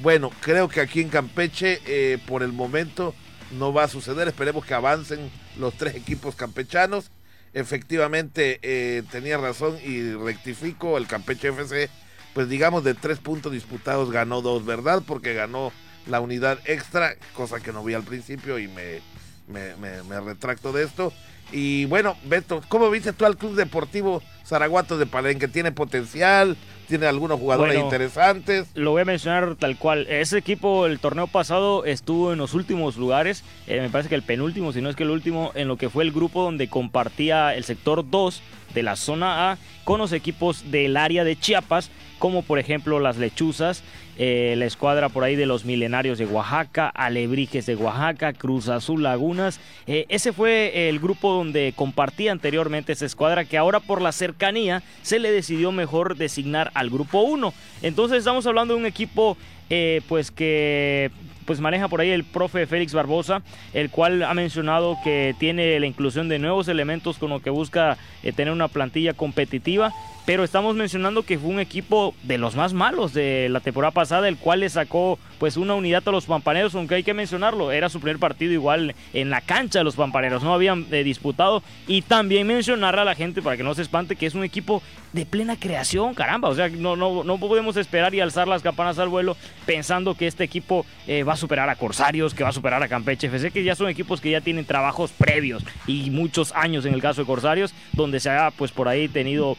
Bueno, 0.02 0.30
creo 0.42 0.68
que 0.68 0.82
aquí 0.82 1.00
en 1.00 1.08
Campeche 1.08 1.80
eh, 1.86 2.18
por 2.26 2.42
el 2.42 2.52
momento 2.52 3.14
no 3.52 3.72
va 3.72 3.84
a 3.84 3.88
suceder. 3.88 4.28
Esperemos 4.28 4.66
que 4.66 4.74
avancen 4.74 5.30
los 5.58 5.72
tres 5.78 5.94
equipos 5.94 6.34
campechanos. 6.36 7.10
Efectivamente, 7.54 8.58
eh, 8.60 9.02
tenía 9.10 9.38
razón 9.38 9.78
y 9.82 10.12
rectifico, 10.12 10.98
el 10.98 11.06
Campeche 11.06 11.48
FC, 11.48 11.88
pues 12.34 12.50
digamos 12.50 12.84
de 12.84 12.92
tres 12.92 13.16
puntos 13.16 13.50
disputados 13.50 14.10
ganó 14.10 14.42
dos, 14.42 14.66
¿verdad? 14.66 15.02
Porque 15.06 15.32
ganó 15.32 15.72
la 16.06 16.20
unidad 16.20 16.58
extra, 16.66 17.14
cosa 17.32 17.60
que 17.60 17.72
no 17.72 17.82
vi 17.82 17.94
al 17.94 18.02
principio 18.02 18.58
y 18.58 18.68
me, 18.68 19.00
me, 19.48 20.20
retracto 20.20 20.72
de 20.72 20.84
esto. 20.84 21.12
Y 21.52 21.84
bueno, 21.84 22.16
Beto, 22.24 22.62
¿cómo 22.68 22.90
viste 22.90 23.12
tú 23.12 23.26
al 23.26 23.36
Club 23.36 23.54
Deportivo 23.54 24.22
Zaraguato 24.44 24.98
de 24.98 25.06
Palenque? 25.06 25.46
¿Tiene 25.46 25.72
potencial? 25.72 26.56
¿Tiene 26.88 27.06
algunos 27.06 27.38
jugadores 27.38 27.78
interesantes? 27.78 28.68
Lo 28.74 28.92
voy 28.92 29.02
a 29.02 29.04
mencionar 29.04 29.54
tal 29.56 29.76
cual. 29.76 30.06
Ese 30.08 30.38
equipo 30.38 30.86
el 30.86 30.98
torneo 30.98 31.26
pasado 31.26 31.84
estuvo 31.84 32.32
en 32.32 32.38
los 32.38 32.54
últimos 32.54 32.96
lugares, 32.96 33.44
eh, 33.66 33.80
me 33.80 33.90
parece 33.90 34.08
que 34.08 34.14
el 34.14 34.22
penúltimo, 34.22 34.72
si 34.72 34.80
no 34.80 34.90
es 34.90 34.96
que 34.96 35.04
el 35.04 35.10
último, 35.10 35.52
en 35.54 35.68
lo 35.68 35.76
que 35.76 35.90
fue 35.90 36.04
el 36.04 36.12
grupo 36.12 36.42
donde 36.42 36.68
compartía 36.68 37.54
el 37.54 37.64
sector 37.64 38.08
2 38.08 38.42
de 38.74 38.82
la 38.82 38.96
zona 38.96 39.52
A 39.52 39.58
con 39.84 39.98
los 39.98 40.12
equipos 40.12 40.70
del 40.70 40.96
área 40.96 41.24
de 41.24 41.36
Chiapas, 41.36 41.90
como 42.18 42.42
por 42.42 42.58
ejemplo 42.58 43.00
las 43.00 43.16
Lechuzas, 43.16 43.82
eh, 44.16 44.54
la 44.56 44.66
escuadra 44.66 45.08
por 45.08 45.24
ahí 45.24 45.34
de 45.34 45.46
los 45.46 45.64
Milenarios 45.64 46.18
de 46.18 46.26
Oaxaca, 46.26 46.88
Alebrijes 46.88 47.66
de 47.66 47.74
Oaxaca, 47.74 48.32
Cruz 48.32 48.68
Azul 48.68 49.02
Lagunas. 49.02 49.58
Eh, 49.86 50.06
ese 50.08 50.32
fue 50.32 50.88
el 50.88 51.00
grupo 51.00 51.32
donde 51.32 51.72
compartía 51.74 52.30
anteriormente 52.30 52.92
esa 52.92 53.06
escuadra 53.06 53.44
que 53.44 53.58
ahora 53.58 53.80
por 53.80 54.00
la 54.00 54.12
cercanía 54.12 54.82
se 55.02 55.18
le 55.18 55.32
decidió 55.32 55.72
mejor 55.72 56.16
designar 56.16 56.70
al 56.74 56.90
grupo 56.90 57.22
1. 57.22 57.52
Entonces 57.82 58.18
estamos 58.18 58.46
hablando 58.46 58.74
de 58.74 58.80
un 58.80 58.86
equipo 58.86 59.36
eh, 59.68 60.00
pues 60.08 60.30
que 60.30 61.10
pues 61.44 61.60
maneja 61.60 61.88
por 61.88 62.00
ahí 62.00 62.10
el 62.10 62.24
profe 62.24 62.66
Félix 62.66 62.94
Barbosa, 62.94 63.42
el 63.74 63.90
cual 63.90 64.22
ha 64.22 64.32
mencionado 64.32 64.96
que 65.04 65.34
tiene 65.38 65.78
la 65.78 65.86
inclusión 65.86 66.28
de 66.28 66.38
nuevos 66.38 66.68
elementos 66.68 67.18
con 67.18 67.30
lo 67.30 67.42
que 67.42 67.50
busca 67.50 67.98
tener 68.34 68.50
una 68.50 68.68
plantilla 68.68 69.12
competitiva 69.12 69.92
pero 70.26 70.44
estamos 70.44 70.74
mencionando 70.74 71.22
que 71.22 71.38
fue 71.38 71.50
un 71.50 71.60
equipo 71.60 72.14
de 72.22 72.38
los 72.38 72.56
más 72.56 72.72
malos 72.72 73.12
de 73.12 73.48
la 73.50 73.60
temporada 73.60 73.90
pasada, 73.90 74.28
el 74.28 74.36
cual 74.36 74.60
le 74.60 74.70
sacó 74.70 75.18
pues 75.38 75.56
una 75.56 75.74
unidad 75.74 76.02
a 76.06 76.10
los 76.10 76.26
pampaneros, 76.26 76.74
aunque 76.74 76.94
hay 76.94 77.02
que 77.02 77.14
mencionarlo, 77.14 77.72
era 77.72 77.88
su 77.88 78.00
primer 78.00 78.18
partido 78.18 78.52
igual 78.52 78.94
en 79.12 79.30
la 79.30 79.40
cancha 79.40 79.80
de 79.80 79.84
los 79.84 79.96
pampaneros, 79.96 80.42
no 80.42 80.54
habían 80.54 80.86
eh, 80.90 81.04
disputado. 81.04 81.62
Y 81.86 82.02
también 82.02 82.46
mencionar 82.46 82.98
a 82.98 83.04
la 83.04 83.14
gente 83.14 83.42
para 83.42 83.56
que 83.56 83.62
no 83.62 83.74
se 83.74 83.82
espante 83.82 84.16
que 84.16 84.26
es 84.26 84.34
un 84.34 84.44
equipo 84.44 84.82
de 85.12 85.26
plena 85.26 85.56
creación, 85.56 86.14
caramba, 86.14 86.48
o 86.48 86.54
sea, 86.54 86.68
no, 86.68 86.96
no, 86.96 87.22
no 87.22 87.38
podemos 87.38 87.76
esperar 87.76 88.14
y 88.14 88.20
alzar 88.20 88.48
las 88.48 88.62
campanas 88.62 88.98
al 88.98 89.08
vuelo 89.08 89.36
pensando 89.66 90.16
que 90.16 90.26
este 90.26 90.42
equipo 90.42 90.84
eh, 91.06 91.22
va 91.22 91.34
a 91.34 91.36
superar 91.36 91.68
a 91.68 91.76
Corsarios, 91.76 92.34
que 92.34 92.42
va 92.42 92.48
a 92.48 92.52
superar 92.52 92.82
a 92.82 92.88
Campeche 92.88 93.28
FC, 93.28 93.50
que 93.50 93.62
ya 93.62 93.76
son 93.76 93.88
equipos 93.88 94.20
que 94.20 94.30
ya 94.30 94.40
tienen 94.40 94.64
trabajos 94.64 95.12
previos 95.12 95.62
y 95.86 96.10
muchos 96.10 96.52
años 96.52 96.84
en 96.86 96.94
el 96.94 97.02
caso 97.02 97.20
de 97.22 97.26
Corsarios, 97.26 97.74
donde 97.92 98.18
se 98.18 98.30
ha 98.30 98.50
pues 98.50 98.72
por 98.72 98.88
ahí 98.88 99.06
tenido 99.08 99.56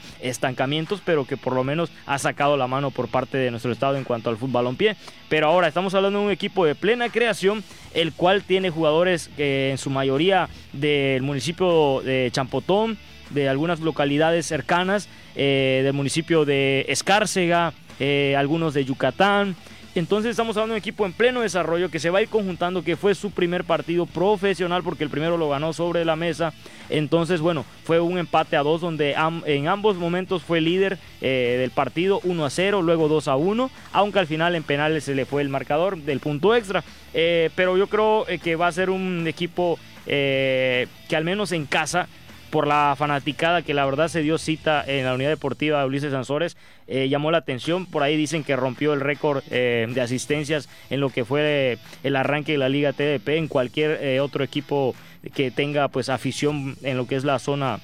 pero 1.03 1.25
que 1.25 1.37
por 1.37 1.53
lo 1.53 1.63
menos 1.63 1.91
ha 2.05 2.17
sacado 2.17 2.57
la 2.57 2.67
mano 2.67 2.91
por 2.91 3.07
parte 3.07 3.37
de 3.37 3.51
nuestro 3.51 3.71
estado 3.71 3.95
en 3.97 4.03
cuanto 4.03 4.29
al 4.29 4.37
fútbol 4.37 4.75
pie. 4.75 4.95
Pero 5.29 5.47
ahora 5.47 5.67
estamos 5.67 5.93
hablando 5.93 6.19
de 6.19 6.25
un 6.25 6.31
equipo 6.31 6.65
de 6.65 6.75
plena 6.75 7.09
creación, 7.09 7.63
el 7.93 8.13
cual 8.13 8.43
tiene 8.43 8.69
jugadores 8.69 9.29
en 9.37 9.77
su 9.77 9.89
mayoría 9.89 10.49
del 10.73 11.21
municipio 11.21 12.01
de 12.01 12.29
Champotón, 12.31 12.97
de 13.29 13.49
algunas 13.49 13.79
localidades 13.79 14.45
cercanas, 14.45 15.09
eh, 15.35 15.81
del 15.83 15.93
municipio 15.93 16.45
de 16.45 16.85
Escárcega, 16.89 17.73
eh, 17.99 18.35
algunos 18.37 18.73
de 18.73 18.85
Yucatán. 18.85 19.55
Entonces 19.95 20.31
estamos 20.31 20.57
hablando 20.57 20.73
de 20.73 20.79
un 20.79 20.81
equipo 20.81 21.05
en 21.05 21.13
pleno 21.13 21.39
desarrollo 21.39 21.89
que 21.89 21.99
se 21.99 22.09
va 22.09 22.19
a 22.19 22.21
ir 22.21 22.27
conjuntando, 22.27 22.83
que 22.83 22.97
fue 22.97 23.15
su 23.15 23.31
primer 23.31 23.63
partido 23.63 24.05
profesional 24.05 24.83
porque 24.83 25.05
el 25.05 25.09
primero 25.09 25.37
lo 25.37 25.47
ganó 25.47 25.71
sobre 25.71 26.03
la 26.03 26.17
mesa. 26.17 26.51
Entonces, 26.89 27.39
bueno, 27.39 27.63
fue 27.85 28.01
un 28.01 28.17
empate 28.17 28.57
a 28.57 28.63
dos 28.63 28.81
donde 28.81 29.15
en 29.45 29.67
ambos 29.69 29.95
momentos 29.95 30.43
fue 30.43 30.59
líder 30.59 30.97
eh, 31.21 31.55
del 31.59 31.71
partido 31.71 32.19
1 32.25 32.45
a 32.45 32.49
0, 32.49 32.81
luego 32.81 33.07
2 33.07 33.29
a 33.29 33.37
1, 33.37 33.71
aunque 33.93 34.19
al 34.19 34.27
final 34.27 34.55
en 34.55 34.63
penales 34.63 35.05
se 35.05 35.15
le 35.15 35.25
fue 35.25 35.41
el 35.41 35.47
marcador 35.47 35.97
del 35.97 36.19
punto 36.19 36.53
extra. 36.53 36.83
pero 37.13 37.77
yo 37.77 37.87
creo 37.87 38.25
que 38.43 38.57
va 38.57 38.67
a 38.67 38.73
ser 38.73 38.89
un 38.89 39.25
equipo 39.27 39.79
que 40.05 40.87
al 41.15 41.23
menos 41.23 41.53
en 41.53 41.65
casa 41.65 42.09
por 42.49 42.67
la 42.67 42.95
fanaticada 42.97 43.61
que 43.61 43.73
la 43.73 43.85
verdad 43.85 44.07
se 44.07 44.21
dio 44.21 44.37
cita 44.37 44.83
en 44.85 45.05
la 45.05 45.13
unidad 45.13 45.29
deportiva 45.29 45.79
de 45.79 45.85
Ulises 45.85 46.11
Sansores, 46.11 46.57
eh, 46.87 47.09
llamó 47.09 47.31
la 47.31 47.39
atención. 47.39 47.85
Por 47.85 48.03
ahí 48.03 48.15
dicen 48.15 48.43
que 48.43 48.55
rompió 48.55 48.93
el 48.93 49.01
récord 49.01 49.43
eh, 49.49 49.87
de 49.89 50.01
asistencias 50.01 50.69
en 50.89 50.99
lo 50.99 51.09
que 51.09 51.25
fue 51.25 51.77
el 52.03 52.15
arranque 52.15 52.53
de 52.53 52.57
la 52.57 52.69
Liga 52.69 52.93
TDP 52.93 53.29
en 53.29 53.47
cualquier 53.47 53.99
eh, 54.01 54.19
otro 54.19 54.43
equipo 54.43 54.95
que 55.33 55.49
tenga 55.49 55.87
pues 55.87 56.09
afición 56.09 56.77
en 56.83 56.97
lo 56.97 57.07
que 57.07 57.15
es 57.15 57.23
la 57.23 57.39
zona 57.39 57.79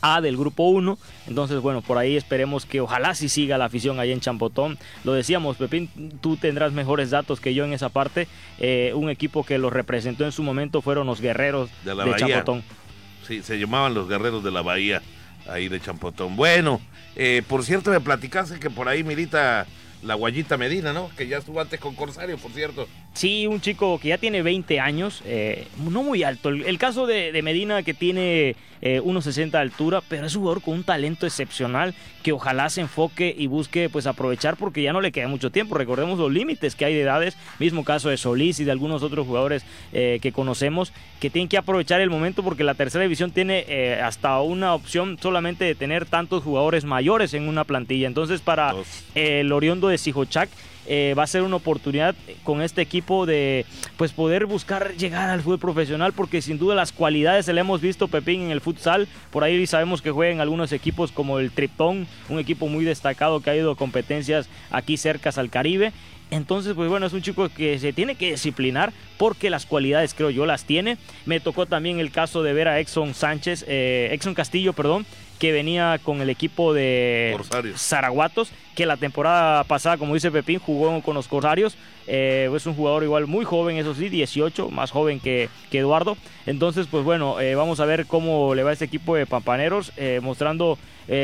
a 0.00 0.20
del 0.20 0.36
grupo 0.36 0.64
1. 0.68 0.98
Entonces, 1.28 1.60
bueno, 1.60 1.80
por 1.80 1.96
ahí 1.96 2.16
esperemos 2.16 2.66
que 2.66 2.80
ojalá 2.80 3.14
si 3.14 3.28
siga 3.28 3.56
la 3.56 3.66
afición 3.66 4.00
allá 4.00 4.12
en 4.12 4.20
Champotón. 4.20 4.76
Lo 5.04 5.12
decíamos, 5.12 5.56
Pepín, 5.56 5.88
tú 6.20 6.36
tendrás 6.36 6.72
mejores 6.72 7.10
datos 7.10 7.40
que 7.40 7.54
yo 7.54 7.64
en 7.64 7.72
esa 7.72 7.88
parte. 7.88 8.26
un 8.94 9.08
equipo 9.08 9.44
que 9.44 9.58
los 9.58 9.72
representó 9.72 10.24
en 10.24 10.32
su 10.32 10.42
momento 10.42 10.82
fueron 10.82 11.06
los 11.06 11.20
guerreros 11.20 11.70
de, 11.84 11.94
de 11.94 12.16
Champotón. 12.16 12.64
Sí, 13.26 13.42
se 13.42 13.58
llamaban 13.58 13.94
los 13.94 14.08
guerreros 14.08 14.44
de 14.44 14.50
la 14.50 14.62
bahía, 14.62 15.02
ahí 15.48 15.68
de 15.68 15.80
Champotón. 15.80 16.36
Bueno, 16.36 16.80
eh, 17.16 17.42
por 17.48 17.64
cierto, 17.64 17.90
me 17.90 18.00
platicaste 18.00 18.58
que 18.58 18.70
por 18.70 18.88
ahí 18.88 19.02
milita 19.02 19.66
la 20.02 20.14
Guayita 20.14 20.56
Medina, 20.56 20.92
¿no? 20.92 21.10
Que 21.16 21.26
ya 21.26 21.38
estuvo 21.38 21.60
antes 21.60 21.80
con 21.80 21.94
Corsario, 21.94 22.36
por 22.36 22.52
cierto. 22.52 22.86
Sí, 23.14 23.46
un 23.46 23.60
chico 23.60 23.98
que 23.98 24.08
ya 24.08 24.18
tiene 24.18 24.42
20 24.42 24.78
años, 24.80 25.22
eh, 25.24 25.66
no 25.90 26.02
muy 26.02 26.22
alto. 26.22 26.50
El, 26.50 26.78
caso 26.78 27.06
de, 27.06 27.40
Medina 27.42 27.82
que 27.82 27.94
tiene 27.94 28.56
1.60 28.82 29.46
eh, 29.46 29.50
de 29.50 29.58
altura, 29.58 30.02
pero 30.06 30.26
es 30.26 30.34
un 30.34 30.42
jugador 30.42 30.62
con 30.62 30.74
un 30.74 30.84
talento 30.84 31.26
excepcional 31.26 31.94
que 32.24 32.32
ojalá 32.32 32.70
se 32.70 32.80
enfoque 32.80 33.32
y 33.38 33.46
busque 33.46 33.90
pues 33.90 34.06
aprovechar 34.06 34.56
porque 34.56 34.82
ya 34.82 34.94
no 34.94 35.02
le 35.02 35.12
queda 35.12 35.28
mucho 35.28 35.52
tiempo. 35.52 35.76
Recordemos 35.76 36.18
los 36.18 36.32
límites 36.32 36.74
que 36.74 36.86
hay 36.86 36.94
de 36.94 37.02
edades, 37.02 37.36
mismo 37.58 37.84
caso 37.84 38.08
de 38.08 38.16
Solís 38.16 38.58
y 38.58 38.64
de 38.64 38.72
algunos 38.72 39.02
otros 39.02 39.26
jugadores 39.26 39.64
eh, 39.92 40.18
que 40.22 40.32
conocemos 40.32 40.92
que 41.20 41.28
tienen 41.28 41.48
que 41.48 41.58
aprovechar 41.58 42.00
el 42.00 42.08
momento 42.08 42.42
porque 42.42 42.64
la 42.64 42.74
tercera 42.74 43.02
división 43.02 43.30
tiene 43.30 43.66
eh, 43.68 44.00
hasta 44.02 44.40
una 44.40 44.74
opción 44.74 45.18
solamente 45.20 45.64
de 45.66 45.74
tener 45.74 46.06
tantos 46.06 46.42
jugadores 46.42 46.86
mayores 46.86 47.34
en 47.34 47.46
una 47.46 47.64
plantilla. 47.64 48.06
Entonces 48.06 48.40
para 48.40 48.74
el 49.14 49.52
Oriondo 49.52 49.88
de 49.88 49.98
Sijochac 49.98 50.48
eh, 50.86 51.14
va 51.16 51.22
a 51.24 51.26
ser 51.26 51.42
una 51.42 51.56
oportunidad 51.56 52.14
con 52.42 52.62
este 52.62 52.82
equipo 52.82 53.26
de 53.26 53.66
pues 53.96 54.12
poder 54.12 54.46
buscar 54.46 54.94
llegar 54.96 55.30
al 55.30 55.42
fútbol 55.42 55.58
profesional 55.58 56.12
porque 56.12 56.42
sin 56.42 56.58
duda 56.58 56.74
las 56.74 56.92
cualidades 56.92 57.46
se 57.46 57.52
le 57.52 57.60
hemos 57.60 57.80
visto 57.80 58.08
Pepín 58.08 58.42
en 58.42 58.50
el 58.50 58.60
futsal 58.60 59.08
por 59.30 59.44
ahí 59.44 59.66
sabemos 59.66 60.02
que 60.02 60.10
juegan 60.10 60.40
algunos 60.40 60.72
equipos 60.72 61.12
como 61.12 61.38
el 61.38 61.50
Triptón 61.50 62.06
un 62.28 62.38
equipo 62.38 62.68
muy 62.68 62.84
destacado 62.84 63.40
que 63.40 63.50
ha 63.50 63.56
ido 63.56 63.72
a 63.72 63.76
competencias 63.76 64.48
aquí 64.70 64.96
cercas 64.96 65.38
al 65.38 65.50
Caribe 65.50 65.92
entonces, 66.30 66.74
pues 66.74 66.88
bueno, 66.88 67.06
es 67.06 67.12
un 67.12 67.22
chico 67.22 67.48
que 67.48 67.78
se 67.78 67.92
tiene 67.92 68.16
que 68.16 68.32
disciplinar 68.32 68.92
porque 69.18 69.50
las 69.50 69.66
cualidades, 69.66 70.14
creo 70.14 70.30
yo, 70.30 70.46
las 70.46 70.64
tiene. 70.64 70.96
Me 71.26 71.38
tocó 71.38 71.66
también 71.66 72.00
el 72.00 72.10
caso 72.10 72.42
de 72.42 72.52
ver 72.52 72.66
a 72.66 72.80
Exxon 72.80 73.14
Sánchez, 73.14 73.64
eh, 73.68 74.08
Exxon 74.12 74.34
Castillo, 74.34 74.72
perdón, 74.72 75.06
que 75.38 75.52
venía 75.52 75.98
con 76.02 76.20
el 76.20 76.30
equipo 76.30 76.72
de 76.72 77.36
Zaraguatos, 77.76 78.52
que 78.74 78.86
la 78.86 78.96
temporada 78.96 79.64
pasada, 79.64 79.96
como 79.96 80.14
dice 80.14 80.30
Pepín, 80.30 80.58
jugó 80.58 81.00
con 81.02 81.14
los 81.14 81.28
Corsarios. 81.28 81.76
Eh, 82.06 82.50
es 82.54 82.66
un 82.66 82.74
jugador 82.74 83.02
igual 83.02 83.26
muy 83.26 83.44
joven, 83.44 83.76
eso 83.76 83.94
sí, 83.94 84.08
18, 84.08 84.70
más 84.70 84.90
joven 84.90 85.20
que, 85.20 85.48
que 85.70 85.78
Eduardo. 85.78 86.16
Entonces, 86.46 86.86
pues 86.90 87.04
bueno, 87.04 87.40
eh, 87.40 87.54
vamos 87.54 87.80
a 87.80 87.84
ver 87.84 88.06
cómo 88.06 88.54
le 88.54 88.62
va 88.62 88.70
a 88.70 88.72
este 88.72 88.84
equipo 88.84 89.16
de 89.16 89.26
Pampaneros, 89.26 89.92
eh, 89.96 90.20
mostrando 90.22 90.78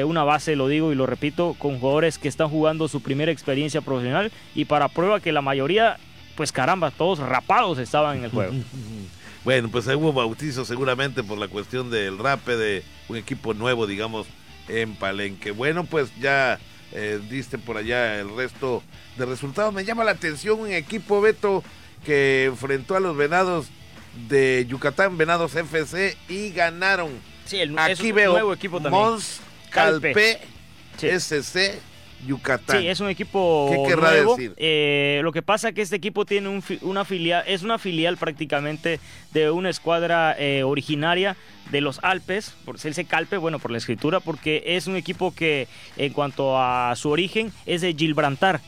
una 0.05 0.25
base, 0.25 0.57
lo 0.57 0.69
digo 0.69 0.93
y 0.93 0.95
lo 0.95 1.07
repito, 1.07 1.57
con 1.59 1.79
jugadores 1.81 2.19
que 2.19 2.29
están 2.29 2.51
jugando 2.51 2.87
su 2.87 3.01
primera 3.01 3.33
experiencia 3.33 3.81
profesional 3.81 4.31
y 4.55 4.67
para 4.67 4.89
prueba 4.89 5.21
que 5.21 5.33
la 5.33 5.41
mayoría, 5.41 5.97
pues 6.35 6.53
caramba, 6.53 6.91
todos 6.91 7.19
rapados 7.19 7.79
estaban 7.79 8.19
en 8.19 8.25
el 8.25 8.31
juego. 8.31 8.53
Bueno, 9.45 9.71
pues 9.71 9.87
hubo 9.87 10.13
bautizo 10.13 10.65
seguramente 10.65 11.23
por 11.23 11.39
la 11.39 11.49
cuestión 11.49 11.91
del 11.91 12.19
rape 12.19 12.57
de 12.57 12.85
un 13.09 13.17
equipo 13.17 13.55
nuevo, 13.55 13.87
digamos, 13.87 14.27
en 14.69 14.95
Palenque. 14.97 15.51
Bueno, 15.51 15.85
pues 15.85 16.11
ya 16.21 16.59
eh, 16.93 17.21
diste 17.31 17.57
por 17.57 17.77
allá 17.77 18.21
el 18.21 18.35
resto 18.37 18.83
de 19.17 19.25
resultados. 19.25 19.73
Me 19.73 19.85
llama 19.85 20.05
la 20.05 20.13
atención 20.13 20.61
un 20.61 20.73
equipo, 20.73 21.21
Beto, 21.21 21.65
que 22.05 22.47
enfrentó 22.47 22.97
a 22.97 23.01
los 23.01 23.17
Venados 23.17 23.69
de 24.29 24.67
Yucatán, 24.69 25.17
Venados 25.17 25.55
FC, 25.55 26.17
y 26.29 26.51
ganaron. 26.51 27.11
Sí, 27.47 27.61
el, 27.61 27.79
Aquí 27.79 28.13
veo 28.13 28.33
nuevo 28.33 28.53
equipo 28.53 28.81
también. 28.81 29.03
Mons 29.03 29.41
Calpe, 29.71 30.41
SC 30.99 31.81
Yucatán. 32.27 32.81
Sí, 32.81 32.89
es 32.89 33.01
un 33.01 33.09
equipo 33.09 33.69
¿Qué 33.71 33.89
querrá 33.89 34.13
decir? 34.13 34.55
Eh, 34.57 35.21
lo 35.23 35.33
que 35.33 35.43
pasa 35.43 35.69
es 35.69 35.75
que 35.75 35.83
este 35.83 35.97
equipo 35.97 36.25
tiene 36.25 36.63
una 36.83 37.05
filial, 37.05 37.45
es 37.47 37.63
una 37.63 37.79
filial 37.79 38.17
prácticamente 38.17 39.01
de 39.33 39.51
una 39.51 39.71
escuadra 39.71 40.37
eh, 40.39 40.63
originaria 40.63 41.37
de 41.71 41.81
los 41.81 42.01
Alpes, 42.03 42.55
por 42.65 42.79
ser 42.79 42.95
Calpe, 43.07 43.37
bueno, 43.37 43.59
por 43.59 43.71
la 43.71 43.79
escritura, 43.79 44.21
porque 44.21 44.63
es 44.67 44.87
un 44.87 44.97
equipo 44.97 45.35
que 45.35 45.69
en 45.97 46.13
cuanto 46.13 46.59
a 46.59 46.95
su 46.97 47.11
origen 47.11 47.53
es 47.67 47.81
de 47.81 47.95
Gibraltar 47.95 48.61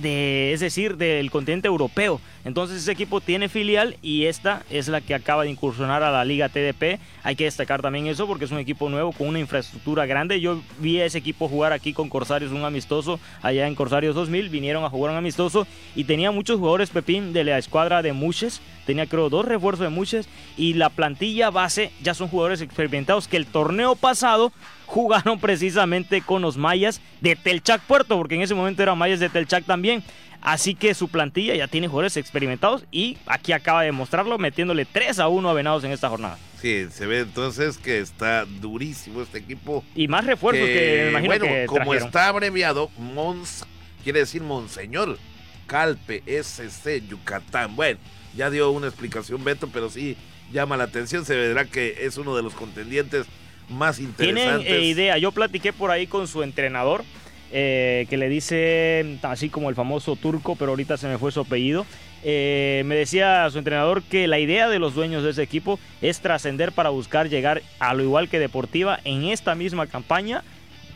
de, 0.00 0.52
es 0.52 0.60
decir, 0.60 0.96
del 0.96 1.30
continente 1.30 1.68
europeo. 1.68 2.20
Entonces 2.44 2.82
ese 2.82 2.92
equipo 2.92 3.20
tiene 3.20 3.48
filial 3.48 3.96
y 4.02 4.26
esta 4.26 4.62
es 4.68 4.88
la 4.88 5.00
que 5.00 5.14
acaba 5.14 5.44
de 5.44 5.50
incursionar 5.50 6.02
a 6.02 6.10
la 6.10 6.24
Liga 6.24 6.48
TDP. 6.48 7.00
Hay 7.22 7.36
que 7.36 7.44
destacar 7.44 7.80
también 7.80 8.06
eso 8.06 8.26
porque 8.26 8.44
es 8.44 8.50
un 8.50 8.58
equipo 8.58 8.88
nuevo 8.90 9.12
con 9.12 9.28
una 9.28 9.38
infraestructura 9.38 10.04
grande. 10.06 10.40
Yo 10.40 10.60
vi 10.78 11.00
a 11.00 11.06
ese 11.06 11.18
equipo 11.18 11.48
jugar 11.48 11.72
aquí 11.72 11.92
con 11.92 12.08
Corsarios 12.08 12.52
un 12.52 12.64
amistoso 12.64 13.18
allá 13.40 13.66
en 13.66 13.74
Corsarios 13.74 14.14
2000. 14.14 14.50
Vinieron 14.50 14.84
a 14.84 14.90
jugar 14.90 15.12
un 15.12 15.18
amistoso 15.18 15.66
y 15.94 16.04
tenía 16.04 16.30
muchos 16.30 16.58
jugadores 16.58 16.90
Pepín 16.90 17.32
de 17.32 17.44
la 17.44 17.58
escuadra 17.58 18.02
de 18.02 18.12
Muches. 18.12 18.60
Tenía 18.86 19.06
creo 19.06 19.30
dos 19.30 19.46
refuerzos 19.46 19.84
de 19.84 19.88
Muches 19.88 20.28
y 20.58 20.74
la 20.74 20.90
plantilla 20.90 21.50
base 21.50 21.92
ya 22.02 22.12
son 22.12 22.28
jugadores 22.28 22.60
experimentados 22.60 23.28
que 23.28 23.38
el 23.38 23.46
torneo 23.46 23.96
pasado 23.96 24.52
jugaron 24.94 25.40
precisamente 25.40 26.22
con 26.22 26.40
los 26.40 26.56
mayas 26.56 27.00
de 27.20 27.34
Telchac 27.34 27.82
Puerto, 27.82 28.16
porque 28.16 28.36
en 28.36 28.42
ese 28.42 28.54
momento 28.54 28.80
eran 28.80 28.96
mayas 28.96 29.18
de 29.18 29.28
Telchac 29.28 29.64
también. 29.64 30.04
Así 30.40 30.76
que 30.76 30.94
su 30.94 31.08
plantilla 31.08 31.56
ya 31.56 31.66
tiene 31.66 31.88
jugadores 31.88 32.16
experimentados 32.16 32.84
y 32.92 33.18
aquí 33.26 33.50
acaba 33.50 33.82
de 33.82 33.90
mostrarlo 33.90 34.38
metiéndole 34.38 34.84
3 34.84 35.18
a 35.18 35.26
1 35.26 35.50
a 35.50 35.52
Venados 35.52 35.82
en 35.82 35.90
esta 35.90 36.08
jornada. 36.08 36.38
Sí, 36.60 36.86
se 36.92 37.06
ve 37.06 37.20
entonces 37.20 37.76
que 37.76 37.98
está 37.98 38.44
durísimo 38.44 39.22
este 39.22 39.38
equipo. 39.38 39.82
Y 39.96 40.06
más 40.06 40.26
refuerzos 40.26 40.64
que, 40.64 41.00
me 41.04 41.10
imagino 41.10 41.46
bueno, 41.46 41.66
como 41.66 41.94
está 41.94 42.28
abreviado, 42.28 42.88
Mons 42.96 43.66
quiere 44.04 44.20
decir 44.20 44.42
Monseñor 44.42 45.18
Calpe 45.66 46.22
SC 46.26 47.04
Yucatán. 47.08 47.74
Bueno, 47.74 47.98
ya 48.36 48.48
dio 48.48 48.70
una 48.70 48.86
explicación 48.86 49.42
Beto, 49.42 49.68
pero 49.72 49.90
sí 49.90 50.16
llama 50.52 50.76
la 50.76 50.84
atención, 50.84 51.24
se 51.24 51.34
verá 51.34 51.64
que 51.64 51.96
es 52.02 52.16
uno 52.16 52.36
de 52.36 52.44
los 52.44 52.54
contendientes 52.54 53.26
más 53.68 53.98
interesantes. 53.98 54.66
Tienen 54.66 54.82
eh, 54.82 54.86
idea, 54.86 55.18
yo 55.18 55.32
platiqué 55.32 55.72
por 55.72 55.90
ahí 55.90 56.06
con 56.06 56.28
su 56.28 56.42
entrenador, 56.42 57.04
eh, 57.52 58.06
que 58.10 58.16
le 58.16 58.28
dice, 58.28 59.18
así 59.22 59.48
como 59.48 59.68
el 59.68 59.74
famoso 59.74 60.16
turco, 60.16 60.56
pero 60.56 60.72
ahorita 60.72 60.96
se 60.96 61.08
me 61.08 61.18
fue 61.18 61.32
su 61.32 61.40
apellido, 61.40 61.86
eh, 62.22 62.82
me 62.86 62.94
decía 62.94 63.48
su 63.50 63.58
entrenador 63.58 64.02
que 64.02 64.26
la 64.26 64.38
idea 64.38 64.68
de 64.68 64.78
los 64.78 64.94
dueños 64.94 65.22
de 65.22 65.30
ese 65.30 65.42
equipo 65.42 65.78
es 66.00 66.20
trascender 66.20 66.72
para 66.72 66.88
buscar 66.88 67.28
llegar 67.28 67.62
a 67.78 67.92
lo 67.92 68.02
igual 68.02 68.30
que 68.30 68.38
Deportiva 68.38 68.98
en 69.04 69.24
esta 69.24 69.54
misma 69.54 69.86
campaña 69.86 70.42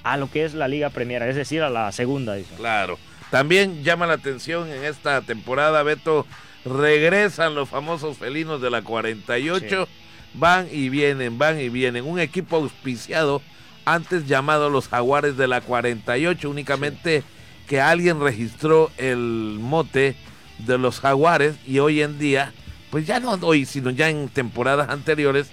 a 0.04 0.16
lo 0.16 0.30
que 0.30 0.44
es 0.44 0.54
la 0.54 0.68
Liga 0.68 0.88
Premier, 0.88 1.22
es 1.22 1.36
decir, 1.36 1.62
a 1.62 1.68
la 1.68 1.92
segunda. 1.92 2.36
Claro. 2.56 2.98
También 3.30 3.84
llama 3.84 4.06
la 4.06 4.14
atención 4.14 4.70
en 4.70 4.84
esta 4.84 5.20
temporada, 5.20 5.82
Beto, 5.82 6.26
regresan 6.64 7.54
los 7.54 7.68
famosos 7.68 8.16
felinos 8.16 8.62
de 8.62 8.70
la 8.70 8.82
48, 8.82 9.86
van 10.34 10.68
y 10.70 10.88
vienen, 10.88 11.38
van 11.38 11.60
y 11.60 11.68
vienen. 11.68 12.04
Un 12.04 12.18
equipo 12.18 12.56
auspiciado, 12.56 13.42
antes 13.84 14.26
llamado 14.26 14.70
los 14.70 14.88
Jaguares 14.88 15.36
de 15.36 15.48
la 15.48 15.60
48, 15.60 16.48
únicamente 16.50 17.22
que 17.66 17.80
alguien 17.80 18.20
registró 18.20 18.90
el 18.96 19.58
mote 19.60 20.16
de 20.58 20.78
los 20.78 21.00
Jaguares 21.00 21.56
y 21.66 21.78
hoy 21.78 22.02
en 22.02 22.18
día, 22.18 22.52
pues 22.90 23.06
ya 23.06 23.20
no 23.20 23.32
hoy, 23.42 23.66
sino 23.66 23.90
ya 23.90 24.08
en 24.08 24.28
temporadas 24.28 24.88
anteriores, 24.88 25.50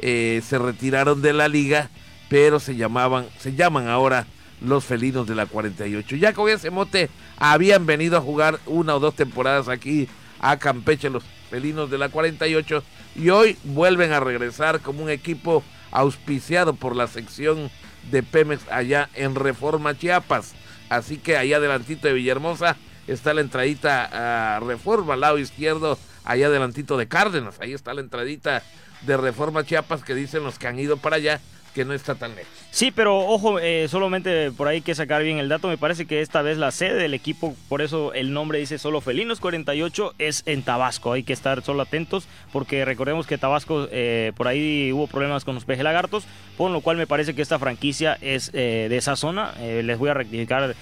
eh, 0.00 0.42
se 0.46 0.58
retiraron 0.58 1.22
de 1.22 1.32
la 1.32 1.48
liga, 1.48 1.90
pero 2.28 2.60
se 2.60 2.76
llamaban, 2.76 3.26
se 3.38 3.54
llaman 3.54 3.88
ahora 3.88 4.26
los 4.60 4.84
felinos 4.84 5.26
de 5.26 5.34
la 5.34 5.46
48. 5.46 6.16
Ya 6.16 6.32
con 6.32 6.48
ese 6.48 6.70
mote 6.70 7.10
habían 7.38 7.86
venido 7.86 8.16
a 8.16 8.20
jugar 8.20 8.60
una 8.66 8.94
o 8.94 9.00
dos 9.00 9.14
temporadas 9.14 9.68
aquí 9.68 10.08
a 10.40 10.58
Campeche 10.58 11.10
los 11.10 11.24
felinos 11.54 11.88
de 11.88 11.98
la 11.98 12.08
48 12.08 12.82
y 13.14 13.30
hoy 13.30 13.56
vuelven 13.62 14.12
a 14.12 14.18
regresar 14.18 14.80
como 14.80 15.04
un 15.04 15.08
equipo 15.08 15.62
auspiciado 15.92 16.74
por 16.74 16.96
la 16.96 17.06
sección 17.06 17.70
de 18.10 18.24
Pemex 18.24 18.66
allá 18.72 19.08
en 19.14 19.36
Reforma 19.36 19.96
Chiapas. 19.96 20.52
Así 20.88 21.16
que 21.16 21.36
ahí 21.36 21.52
adelantito 21.52 22.08
de 22.08 22.14
Villahermosa 22.14 22.76
está 23.06 23.32
la 23.34 23.40
entradita 23.40 24.56
a 24.56 24.58
Reforma, 24.58 25.14
al 25.14 25.20
lado 25.20 25.38
izquierdo, 25.38 25.96
allá 26.24 26.48
adelantito 26.48 26.96
de 26.96 27.06
Cárdenas. 27.06 27.60
Ahí 27.60 27.72
está 27.72 27.94
la 27.94 28.00
entradita 28.00 28.64
de 29.02 29.16
Reforma 29.16 29.64
Chiapas 29.64 30.02
que 30.02 30.16
dicen 30.16 30.42
los 30.42 30.58
que 30.58 30.66
han 30.66 30.80
ido 30.80 30.96
para 30.96 31.16
allá 31.16 31.40
que 31.74 31.84
no 31.84 31.92
está 31.92 32.14
tan 32.14 32.34
lejos. 32.34 32.50
Sí, 32.70 32.90
pero 32.90 33.18
ojo, 33.18 33.58
eh, 33.58 33.86
solamente 33.88 34.50
por 34.52 34.68
ahí 34.68 34.76
hay 34.76 34.82
que 34.82 34.94
sacar 34.94 35.22
bien 35.22 35.38
el 35.38 35.48
dato. 35.48 35.68
Me 35.68 35.76
parece 35.76 36.06
que 36.06 36.20
esta 36.20 36.40
vez 36.42 36.56
la 36.56 36.70
sede 36.70 36.94
del 36.94 37.14
equipo, 37.14 37.54
por 37.68 37.82
eso 37.82 38.12
el 38.14 38.32
nombre 38.32 38.58
dice 38.58 38.78
solo 38.78 39.00
Felinos 39.00 39.40
48, 39.40 40.14
es 40.18 40.42
en 40.46 40.62
Tabasco. 40.62 41.12
Hay 41.12 41.24
que 41.24 41.32
estar 41.32 41.62
solo 41.62 41.82
atentos 41.82 42.26
porque 42.52 42.84
recordemos 42.84 43.26
que 43.26 43.38
Tabasco 43.38 43.88
eh, 43.90 44.32
por 44.36 44.48
ahí 44.48 44.92
hubo 44.92 45.06
problemas 45.08 45.44
con 45.44 45.54
los 45.54 45.64
peje 45.64 45.82
lagartos, 45.82 46.24
por 46.56 46.70
lo 46.70 46.80
cual 46.80 46.96
me 46.96 47.06
parece 47.06 47.34
que 47.34 47.42
esta 47.42 47.58
franquicia 47.58 48.16
es 48.20 48.50
eh, 48.54 48.86
de 48.88 48.96
esa 48.96 49.16
zona. 49.16 49.52
les 49.60 49.98
voy 49.98 50.10
a 50.10 50.14
rectificar 50.14 50.74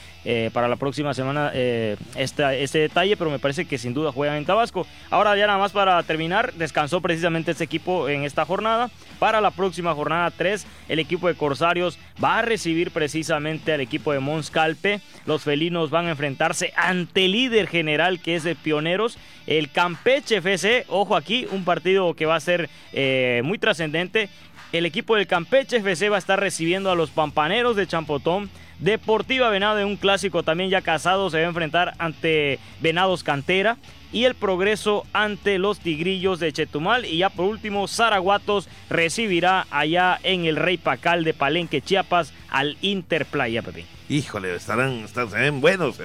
para 0.52 0.68
la 0.68 0.76
próxima 0.76 1.14
semana 1.14 1.50
este, 1.52 2.62
este 2.62 2.78
detalle, 2.78 3.16
pero 3.16 3.30
me 3.30 3.38
parece 3.38 3.64
que 3.64 3.78
sin 3.78 3.94
duda 3.94 4.12
juegan 4.12 4.36
en 4.36 4.44
Tabasco. 4.44 4.86
Ahora 5.10 5.36
ya 5.36 5.46
nada 5.46 5.58
más 5.58 5.72
para 5.72 6.02
terminar, 6.02 6.52
descansó 6.54 7.00
precisamente 7.00 7.50
este 7.50 7.64
equipo 7.64 8.08
en 8.08 8.24
esta 8.24 8.44
jornada. 8.44 8.90
Para 9.18 9.40
la 9.40 9.50
próxima 9.50 9.94
jornada 9.94 10.30
3 10.30 10.66
el 10.88 10.98
equipo 10.98 11.28
de 11.28 11.34
Corsarios 11.34 11.98
va 12.22 12.38
a 12.38 12.42
recibir 12.42 12.90
precisamente 12.90 13.72
al 13.72 13.80
equipo 13.80 14.12
de 14.12 14.20
Monscalpe. 14.20 15.00
Los 15.26 15.42
felinos 15.42 15.90
van 15.90 16.06
a 16.06 16.10
enfrentarse 16.10 16.72
ante 16.76 17.24
el 17.24 17.32
líder 17.32 17.66
general 17.66 18.20
que 18.20 18.34
es 18.34 18.44
de 18.44 18.54
Pioneros, 18.54 19.18
el 19.46 19.70
Campeche 19.70 20.36
FC. 20.36 20.84
Ojo 20.88 21.16
aquí, 21.16 21.46
un 21.50 21.64
partido 21.64 22.14
que 22.14 22.26
va 22.26 22.36
a 22.36 22.40
ser 22.40 22.68
eh, 22.92 23.42
muy 23.44 23.58
trascendente. 23.58 24.28
El 24.72 24.86
equipo 24.86 25.16
del 25.16 25.26
Campeche 25.26 25.78
FC 25.78 26.08
va 26.08 26.16
a 26.16 26.18
estar 26.18 26.40
recibiendo 26.40 26.90
a 26.90 26.94
los 26.94 27.10
Pampaneros 27.10 27.76
de 27.76 27.86
Champotón. 27.86 28.50
Deportiva 28.82 29.48
Venado 29.48 29.78
en 29.78 29.86
un 29.86 29.96
clásico 29.96 30.42
también 30.42 30.68
ya 30.68 30.82
casado 30.82 31.30
se 31.30 31.36
va 31.38 31.44
a 31.44 31.48
enfrentar 31.48 31.94
ante 31.98 32.58
Venados 32.80 33.22
Cantera 33.22 33.76
y 34.12 34.24
el 34.24 34.34
progreso 34.34 35.06
ante 35.12 35.58
los 35.58 35.78
Tigrillos 35.78 36.40
de 36.40 36.52
Chetumal. 36.52 37.04
Y 37.04 37.18
ya 37.18 37.30
por 37.30 37.46
último, 37.46 37.86
Zaraguatos 37.86 38.68
recibirá 38.90 39.68
allá 39.70 40.18
en 40.24 40.46
el 40.46 40.56
Rey 40.56 40.78
Pacal 40.78 41.22
de 41.22 41.32
Palenque, 41.32 41.80
Chiapas, 41.80 42.32
al 42.50 42.76
Interplaya, 42.80 43.62
Pepe. 43.62 43.86
Híjole, 44.08 44.52
estarán, 44.56 45.04
están, 45.04 45.30
se 45.30 45.36
ven 45.36 45.60
buenos, 45.60 46.00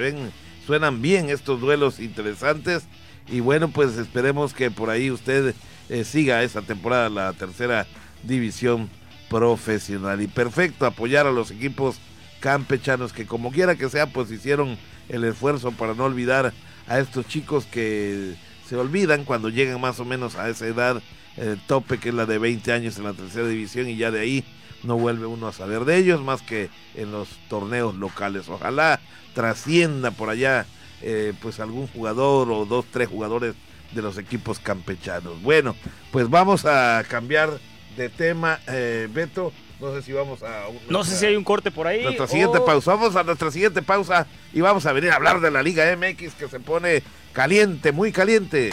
suenan 0.68 1.02
bien 1.02 1.32
estos 1.32 1.60
duelos 1.60 2.00
interesantes. 2.00 2.88
Y 3.28 3.40
bueno, 3.40 3.70
pues 3.70 3.98
esperemos 3.98 4.54
que 4.54 4.70
por 4.70 4.92
ahí 4.92 5.10
usted 5.10 5.56
eh, 5.90 6.04
siga 6.04 6.44
esa 6.44 6.62
temporada, 6.62 7.10
la 7.10 7.34
tercera 7.34 7.88
división 8.22 8.88
profesional. 9.32 10.22
Y 10.22 10.28
perfecto, 10.28 10.86
apoyar 10.86 11.26
a 11.26 11.32
los 11.32 11.50
equipos 11.50 12.00
campechanos 12.40 13.14
que 13.14 13.26
como 13.26 13.52
quiera 13.52 13.76
que 13.76 13.90
sea, 13.90 14.08
pues 14.08 14.32
hicieron 14.32 14.78
el 15.10 15.24
esfuerzo 15.24 15.72
para 15.72 15.94
no 15.94 16.06
olvidar 16.06 16.54
a 16.88 17.00
estos 17.00 17.28
chicos 17.28 17.66
que 17.66 18.36
se 18.68 18.76
olvidan 18.76 19.26
cuando 19.26 19.50
llegan 19.50 19.80
más 19.80 20.00
o 20.00 20.06
menos 20.06 20.36
a 20.36 20.50
esa 20.50 20.68
edad 20.68 21.02
el 21.38 21.60
tope 21.60 22.00
que 22.00 22.10
es 22.10 22.16
la 22.16 22.26
de 22.26 22.40
20 22.40 22.72
años 22.74 22.98
en 22.98 23.04
la 23.04 23.14
tercera 23.14 23.48
división 23.48 23.88
y 23.88 23.96
ya 23.96 24.12
de 24.12 24.20
ahí 24.20 24.44
no 24.84 24.98
vuelve 24.98 25.26
uno 25.26 25.48
a 25.48 25.54
saber 25.54 25.86
de 25.86 25.98
ellos 25.98 26.22
más 26.22 26.42
que 26.42 26.70
en 26.96 27.12
los 27.12 27.30
torneos 27.50 27.96
locales. 27.96 28.50
Ojalá 28.50 29.00
trascienda 29.34 30.12
por 30.12 30.30
allá 30.30 30.66
eh, 31.02 31.34
pues 31.42 31.60
algún 31.60 31.88
jugador 31.88 32.52
o 32.52 32.66
dos, 32.66 32.86
tres 32.92 33.08
jugadores 33.08 33.56
de 33.92 34.02
los 34.02 34.18
equipos 34.18 34.60
campechanos. 34.60 35.42
Bueno, 35.42 35.76
pues 36.12 36.30
vamos 36.30 36.66
a 36.66 37.04
cambiar 37.08 37.60
de 37.96 38.10
tema, 38.10 38.60
eh, 38.68 39.08
Beto. 39.12 39.54
No 39.80 39.94
sé 39.94 40.02
si 40.02 40.12
vamos 40.12 40.42
a. 40.42 40.66
no 40.90 41.04
sé 41.04 41.16
si 41.16 41.26
hay 41.26 41.36
un 41.36 41.44
corte 41.44 41.70
por 41.70 41.86
ahí. 41.86 42.04
Nuestra 42.04 42.28
siguiente 42.28 42.60
pausa. 42.62 42.96
Vamos 42.96 43.16
a 43.16 43.24
nuestra 43.24 43.52
siguiente 43.52 43.82
pausa 43.82 44.26
y 44.54 44.62
vamos 44.62 44.86
a 44.86 44.92
venir 44.92 45.12
a 45.12 45.16
hablar 45.16 45.40
de 45.40 45.52
la 45.52 45.62
Liga 45.62 45.86
MX 45.96 46.34
que 46.34 46.48
se 46.48 46.60
pone 46.60 47.04
caliente, 47.34 47.92
muy 47.92 48.12
caliente. 48.12 48.72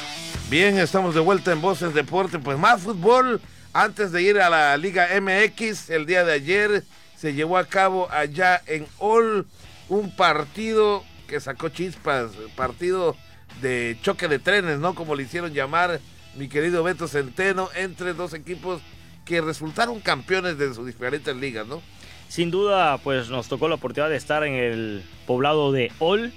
Bien, 0.48 0.78
estamos 0.78 1.14
de 1.14 1.20
vuelta 1.20 1.52
en 1.52 1.60
Voces 1.60 1.92
Deporte. 1.92 2.38
Pues 2.38 2.58
más 2.58 2.82
fútbol. 2.82 3.40
Antes 3.74 4.12
de 4.12 4.22
ir 4.22 4.38
a 4.38 4.48
la 4.48 4.76
Liga 4.76 5.08
MX, 5.20 5.90
el 5.90 6.06
día 6.06 6.24
de 6.24 6.32
ayer 6.32 6.84
se 7.16 7.34
llevó 7.34 7.58
a 7.58 7.66
cabo 7.66 8.08
allá 8.10 8.62
en 8.66 8.86
All 8.98 9.46
un 9.88 10.14
partido 10.14 11.04
que 11.26 11.40
sacó 11.40 11.68
chispas, 11.68 12.30
partido 12.56 13.16
de 13.60 13.98
choque 14.02 14.28
de 14.28 14.38
trenes, 14.38 14.78
¿no? 14.78 14.94
Como 14.94 15.14
le 15.14 15.24
hicieron 15.24 15.52
llamar 15.52 16.00
mi 16.36 16.48
querido 16.48 16.82
Beto 16.82 17.08
Centeno, 17.08 17.68
entre 17.74 18.14
dos 18.14 18.32
equipos 18.34 18.80
que 19.24 19.40
resultaron 19.40 20.00
campeones 20.00 20.58
de 20.58 20.72
sus 20.74 20.86
diferentes 20.86 21.34
ligas, 21.36 21.66
¿no? 21.66 21.82
Sin 22.28 22.50
duda, 22.50 22.98
pues 22.98 23.28
nos 23.28 23.48
tocó 23.48 23.68
la 23.68 23.76
oportunidad 23.76 24.10
de 24.10 24.16
estar 24.16 24.44
en 24.44 24.54
el 24.54 25.02
poblado 25.26 25.72
de 25.72 25.92
Ol. 25.98 26.32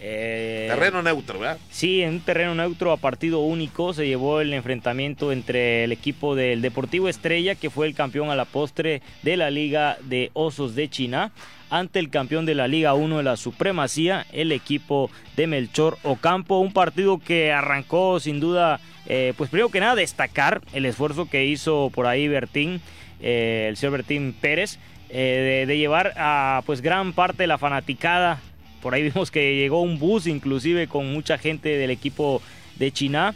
Eh, 0.00 0.66
terreno 0.68 1.02
neutro, 1.02 1.38
¿verdad? 1.38 1.58
Sí, 1.70 2.02
en 2.02 2.14
un 2.14 2.20
terreno 2.20 2.54
neutro 2.54 2.92
a 2.92 2.96
partido 2.96 3.40
único 3.40 3.94
se 3.94 4.06
llevó 4.06 4.40
el 4.40 4.52
enfrentamiento 4.52 5.32
entre 5.32 5.84
el 5.84 5.92
equipo 5.92 6.34
del 6.34 6.62
Deportivo 6.62 7.08
Estrella, 7.08 7.54
que 7.54 7.70
fue 7.70 7.86
el 7.86 7.94
campeón 7.94 8.30
a 8.30 8.36
la 8.36 8.44
postre 8.44 9.02
de 9.22 9.36
la 9.36 9.50
Liga 9.50 9.96
de 10.02 10.30
Osos 10.34 10.74
de 10.74 10.90
China, 10.90 11.32
ante 11.70 11.98
el 11.98 12.10
campeón 12.10 12.46
de 12.46 12.54
la 12.54 12.68
Liga 12.68 12.94
1 12.94 13.18
de 13.18 13.22
la 13.22 13.36
Supremacía, 13.36 14.26
el 14.32 14.52
equipo 14.52 15.10
de 15.36 15.46
Melchor 15.46 15.98
Ocampo. 16.02 16.58
Un 16.58 16.72
partido 16.72 17.18
que 17.18 17.52
arrancó 17.52 18.20
sin 18.20 18.40
duda 18.40 18.80
eh, 19.08 19.34
pues 19.36 19.50
primero 19.50 19.68
que 19.68 19.80
nada 19.80 19.94
destacar 19.94 20.62
el 20.72 20.84
esfuerzo 20.84 21.30
que 21.30 21.46
hizo 21.46 21.90
por 21.94 22.06
ahí 22.06 22.26
Bertín, 22.26 22.80
eh, 23.20 23.66
el 23.68 23.76
señor 23.76 23.92
Bertín 23.92 24.34
Pérez, 24.38 24.78
eh, 25.10 25.64
de, 25.66 25.78
llevar 25.78 26.12
a 26.16 26.62
pues 26.66 26.80
gran 26.80 27.12
parte 27.12 27.44
de 27.44 27.46
la 27.46 27.58
fanaticada. 27.58 28.40
Por 28.82 28.94
ahí 28.94 29.02
vimos 29.10 29.30
que 29.30 29.56
llegó 29.56 29.80
un 29.80 29.98
bus 29.98 30.26
inclusive 30.26 30.88
con 30.88 31.12
mucha 31.12 31.38
gente 31.38 31.76
del 31.76 31.90
equipo 31.90 32.42
de 32.76 32.90
China. 32.90 33.34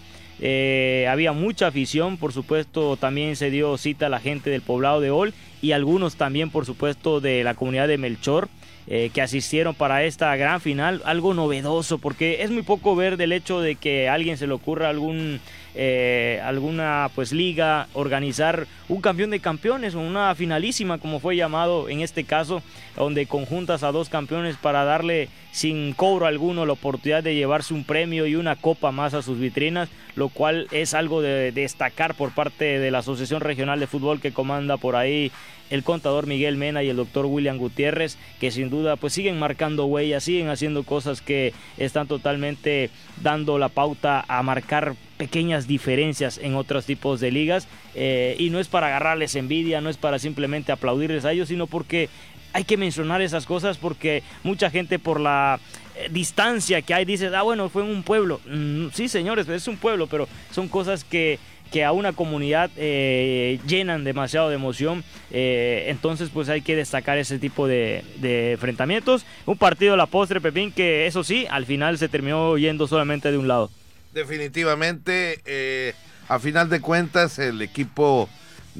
había 1.09 1.33
mucha 1.33 1.69
afición, 1.69 2.17
por 2.17 2.33
supuesto 2.33 2.97
también 2.97 3.37
se 3.37 3.51
dio 3.51 3.77
cita 3.79 4.07
a 4.07 4.11
la 4.11 4.21
gente 4.21 4.51
del 4.51 4.63
poblado 4.63 5.01
de 5.01 5.11
Ol 5.11 5.35
y 5.63 5.73
algunos 5.73 6.17
también 6.17 6.51
por 6.51 6.67
supuesto 6.67 7.21
de 7.21 7.45
la 7.45 7.55
comunidad 7.55 7.89
de 7.89 7.99
Melchor. 7.99 8.49
que 8.87 9.23
asistieron 9.23 9.75
para 9.77 10.03
esta 10.03 10.35
gran 10.35 10.61
final, 10.61 11.01
algo 11.05 11.33
novedoso, 11.33 11.99
porque 11.99 12.43
es 12.43 12.51
muy 12.51 12.63
poco 12.63 12.97
ver 12.97 13.17
del 13.17 13.31
hecho 13.31 13.61
de 13.61 13.77
que 13.77 14.09
a 14.09 14.15
alguien 14.15 14.37
se 14.37 14.49
le 14.49 14.53
ocurra 14.55 14.89
algún 14.89 15.39
eh, 15.75 16.41
alguna 16.45 17.11
pues 17.15 17.33
liga, 17.33 17.89
organizar 17.93 18.67
un 18.89 19.01
campeón 19.01 19.31
de 19.31 19.41
campeones 19.41 19.95
o 19.95 20.01
una 20.01 20.35
finalísima 20.35 20.99
como 20.99 21.21
fue 21.21 21.37
llamado 21.37 21.89
en 21.89 22.01
este 22.01 22.25
caso, 22.25 22.63
donde 22.97 23.27
conjuntas 23.27 23.83
a 23.83 23.93
dos 23.93 24.09
campeones 24.09 24.57
para 24.57 24.85
darle 24.85 25.29
sin 25.53 25.93
cobro 25.93 26.27
alguno 26.27 26.67
la 26.67 26.73
oportunidad 26.73 27.23
de 27.23 27.35
llevarse 27.35 27.75
un 27.75 27.85
premio 27.85 28.27
y 28.27 28.37
una 28.37 28.57
copa 28.57 28.91
más 28.91 29.15
a 29.15 29.23
sus 29.23 29.39
vitrinas, 29.39 29.89
lo 30.17 30.29
cual 30.29 30.67
es 30.73 30.95
algo 30.95 31.23
de 31.23 31.53
destacar 31.53 32.15
por 32.15 32.33
parte 32.33 32.79
de 32.79 32.91
la 32.91 32.99
Asociación 32.99 33.41
Regional 33.41 33.81
de 33.81 33.87
Fútbol 33.87 34.21
que 34.21 34.33
comanda 34.33 34.77
por 34.77 34.97
ahí 34.97 35.31
el 35.71 35.85
contador 35.85 36.27
Miguel 36.27 36.57
Mena 36.57 36.83
y 36.83 36.89
el 36.89 36.97
doctor 36.97 37.27
William 37.27 37.57
Gutiérrez, 37.57 38.19
que 38.41 38.51
sin 38.51 38.71
duda 38.71 38.97
pues 38.97 39.13
siguen 39.13 39.39
marcando 39.39 39.87
huellas, 39.87 40.25
siguen 40.25 40.49
haciendo 40.49 40.83
cosas 40.83 41.23
que 41.23 41.55
están 41.79 42.09
totalmente 42.09 42.91
dando 43.23 43.59
la 43.59 43.69
pauta 43.69 44.25
a 44.27 44.43
marcar 44.43 44.95
pequeñas 45.21 45.67
diferencias 45.67 46.39
en 46.39 46.55
otros 46.55 46.87
tipos 46.87 47.21
de 47.21 47.31
ligas 47.31 47.69
eh, 47.95 48.37
y 48.39 48.49
no 48.49 48.59
es 48.59 48.69
para 48.69 48.87
agarrarles 48.87 49.37
envidia, 49.37 49.83
no 49.83 49.91
es 49.91 49.99
para 49.99 50.19
simplemente 50.19 50.73
aplaudirles 50.73 51.27
a 51.27 51.33
ellos, 51.33 51.49
sino 51.49 51.67
porque 51.67 52.09
hay 52.55 52.65
que 52.65 52.79
mencionar 52.79 53.21
esas 53.21 53.45
cosas 53.45 53.77
porque 53.77 54.23
mucha 54.45 54.71
gente 54.71 54.99
por 54.99 55.21
la 55.21 55.61
eh, 55.95 56.09
distancia 56.11 56.81
que 56.81 56.95
hay 56.95 57.05
dice, 57.05 57.27
ah, 57.37 57.43
bueno, 57.43 57.69
fue 57.69 57.83
en 57.83 57.91
un 57.91 58.03
pueblo. 58.03 58.41
Mm, 58.47 58.87
sí, 58.95 59.09
señores, 59.09 59.47
es 59.47 59.69
un 59.69 59.77
pueblo, 59.77 60.07
pero 60.07 60.27
son 60.51 60.69
cosas 60.69 61.05
que 61.05 61.39
que 61.71 61.85
a 61.85 61.93
una 61.93 62.13
comunidad 62.13 62.69
eh, 62.77 63.61
llenan 63.65 64.03
demasiado 64.03 64.49
de 64.49 64.57
emoción. 64.57 65.05
Entonces, 65.31 66.29
pues 66.35 66.49
hay 66.49 66.63
que 66.63 66.75
destacar 66.75 67.17
ese 67.17 67.39
tipo 67.39 67.69
de, 67.69 68.03
enfrentamientos. 68.51 69.25
Un 69.47 69.57
partido 69.57 69.95
a 69.95 69.97
la 69.97 70.07
postre, 70.07 70.41
Pepín, 70.41 70.73
que 70.73 71.07
eso 71.07 71.23
sí, 71.23 71.47
al 71.49 71.67
final 71.67 71.97
se 71.97 72.09
terminó 72.09 72.59
yendo 72.59 72.89
solamente 72.89 73.31
de 73.31 73.39
un 73.39 73.47
lado. 73.47 73.71
Definitivamente, 74.13 75.41
eh, 75.45 75.95
a 76.29 76.39
final 76.39 76.69
de 76.69 76.81
cuentas, 76.81 77.39
el 77.39 77.63
equipo 77.63 78.29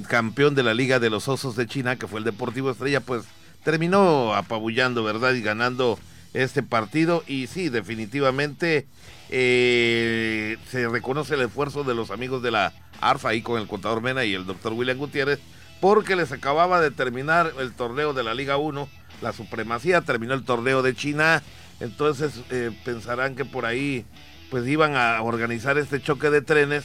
campeón 0.09 0.55
de 0.55 0.63
la 0.63 0.75
Liga 0.75 0.99
de 0.99 1.11
los 1.11 1.29
Osos 1.29 1.57
de 1.57 1.67
China, 1.67 1.97
que 1.97 2.07
fue 2.07 2.19
el 2.19 2.25
Deportivo 2.25 2.71
Estrella, 2.71 3.01
pues 3.01 3.25
terminó 3.65 4.35
apabullando, 4.35 5.05
¿verdad? 5.05 5.35
Y 5.35 5.43
ganando 5.43 5.99
este 6.33 6.63
partido. 6.63 7.23
Y 7.27 7.47
sí, 7.47 7.69
definitivamente 7.69 8.87
eh, 9.29 10.57
se 10.71 10.89
reconoce 10.89 11.35
el 11.35 11.43
esfuerzo 11.43 11.85
de 11.85 11.95
los 11.95 12.11
amigos 12.11 12.43
de 12.43 12.51
la 12.51 12.73
ARFA 13.01 13.31
ahí 13.31 13.43
con 13.43 13.61
el 13.61 13.69
contador 13.69 14.01
Mena 14.01 14.25
y 14.25 14.35
el 14.35 14.47
doctor 14.47 14.73
William 14.73 14.99
Gutiérrez, 14.99 15.39
porque 15.81 16.17
les 16.17 16.33
acababa 16.33 16.81
de 16.81 16.91
terminar 16.91 17.53
el 17.59 17.73
torneo 17.73 18.13
de 18.13 18.25
la 18.25 18.35
Liga 18.35 18.57
1, 18.57 18.89
la 19.23 19.33
supremacía, 19.33 20.01
terminó 20.03 20.35
el 20.35 20.45
torneo 20.45 20.83
de 20.83 20.95
China, 20.95 21.43
entonces 21.79 22.33
eh, 22.51 22.71
pensarán 22.85 23.37
que 23.37 23.45
por 23.45 23.65
ahí 23.65 24.05
pues 24.51 24.67
iban 24.67 24.97
a 24.97 25.23
organizar 25.23 25.79
este 25.79 26.03
choque 26.03 26.31
de 26.31 26.43
trenes, 26.43 26.85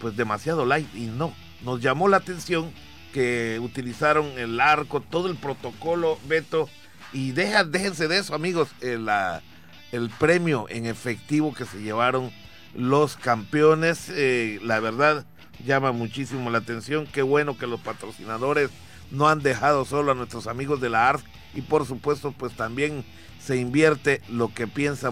pues 0.00 0.16
demasiado 0.16 0.66
light 0.66 0.88
y 0.94 1.06
no, 1.06 1.32
nos 1.62 1.80
llamó 1.80 2.08
la 2.08 2.18
atención 2.18 2.72
que 3.12 3.58
utilizaron 3.60 4.26
el 4.38 4.60
arco, 4.60 5.00
todo 5.00 5.28
el 5.28 5.36
protocolo, 5.36 6.18
Beto, 6.28 6.68
y 7.12 7.32
deja, 7.32 7.64
déjense 7.64 8.08
de 8.08 8.18
eso 8.18 8.34
amigos, 8.34 8.68
eh, 8.80 8.98
la 8.98 9.42
el 9.92 10.08
premio 10.10 10.66
en 10.68 10.86
efectivo 10.86 11.52
que 11.52 11.64
se 11.64 11.82
llevaron 11.82 12.30
los 12.74 13.16
campeones. 13.16 14.08
Eh, 14.10 14.60
la 14.62 14.80
verdad 14.80 15.26
llama 15.64 15.92
muchísimo 15.92 16.50
la 16.50 16.58
atención. 16.58 17.06
Qué 17.06 17.22
bueno 17.22 17.58
que 17.58 17.66
los 17.66 17.80
patrocinadores 17.80 18.70
no 19.10 19.28
han 19.28 19.40
dejado 19.40 19.84
solo 19.84 20.12
a 20.12 20.14
nuestros 20.14 20.46
amigos 20.46 20.80
de 20.80 20.90
la 20.90 21.08
ARF 21.08 21.24
y 21.54 21.62
por 21.62 21.86
supuesto 21.86 22.32
pues 22.32 22.54
también 22.54 23.04
se 23.40 23.56
invierte 23.56 24.22
lo 24.28 24.54
que 24.54 24.68
piensa 24.68 25.10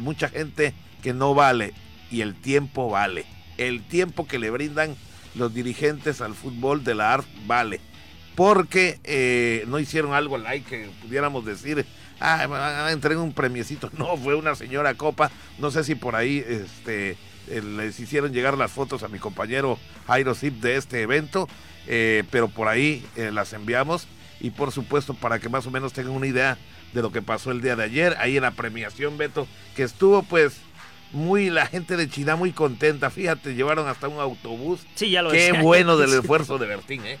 mucha 0.00 0.28
gente 0.28 0.74
que 1.02 1.12
no 1.12 1.34
vale 1.34 1.74
y 2.10 2.20
el 2.20 2.34
tiempo 2.34 2.88
vale. 2.88 3.26
El 3.58 3.82
tiempo 3.82 4.26
que 4.26 4.38
le 4.38 4.50
brindan 4.50 4.96
los 5.34 5.52
dirigentes 5.52 6.20
al 6.20 6.34
fútbol 6.34 6.84
de 6.84 6.94
la 6.94 7.14
ARF 7.14 7.26
vale. 7.46 7.80
Porque 8.34 8.98
eh, 9.04 9.64
no 9.66 9.78
hicieron 9.78 10.14
algo 10.14 10.38
like 10.38 10.68
que 10.68 10.90
pudiéramos 11.02 11.44
decir 11.44 11.84
ah, 12.20 12.88
entregué 12.90 13.18
un 13.18 13.32
premiecito. 13.32 13.90
No, 13.98 14.16
fue 14.16 14.34
una 14.34 14.54
señora 14.54 14.94
copa. 14.94 15.30
No 15.58 15.70
sé 15.70 15.84
si 15.84 15.94
por 15.94 16.16
ahí 16.16 16.44
este, 16.46 17.16
eh, 17.48 17.62
les 17.62 17.98
hicieron 18.00 18.32
llegar 18.32 18.56
las 18.56 18.70
fotos 18.70 19.02
a 19.02 19.08
mi 19.08 19.18
compañero 19.18 19.78
Jairo 20.06 20.34
Zip 20.34 20.60
de 20.60 20.76
este 20.76 21.02
evento, 21.02 21.48
eh, 21.86 22.24
pero 22.30 22.48
por 22.48 22.68
ahí 22.68 23.04
las 23.16 23.52
enviamos. 23.52 24.06
Y 24.40 24.50
por 24.50 24.72
supuesto, 24.72 25.14
para 25.14 25.38
que 25.38 25.48
más 25.48 25.66
o 25.66 25.70
menos 25.70 25.92
tengan 25.92 26.14
una 26.14 26.26
idea 26.26 26.58
de 26.92 27.02
lo 27.02 27.12
que 27.12 27.22
pasó 27.22 27.52
el 27.52 27.62
día 27.62 27.76
de 27.76 27.84
ayer, 27.84 28.16
ahí 28.18 28.36
en 28.36 28.42
la 28.42 28.50
premiación, 28.50 29.16
Beto, 29.16 29.46
que 29.76 29.82
estuvo 29.82 30.22
pues 30.24 30.60
muy 31.12 31.50
la 31.50 31.66
gente 31.66 31.96
de 31.96 32.08
China 32.08 32.36
muy 32.36 32.52
contenta. 32.52 33.10
Fíjate, 33.10 33.54
llevaron 33.54 33.88
hasta 33.88 34.08
un 34.08 34.18
autobús. 34.20 34.80
Sí, 34.94 35.10
ya 35.10 35.22
lo 35.22 35.30
Qué 35.30 35.52
bueno 35.52 35.96
del 35.96 36.12
esfuerzo 36.18 36.58
de 36.58 36.66
Bertín, 36.66 37.02
¿eh? 37.04 37.18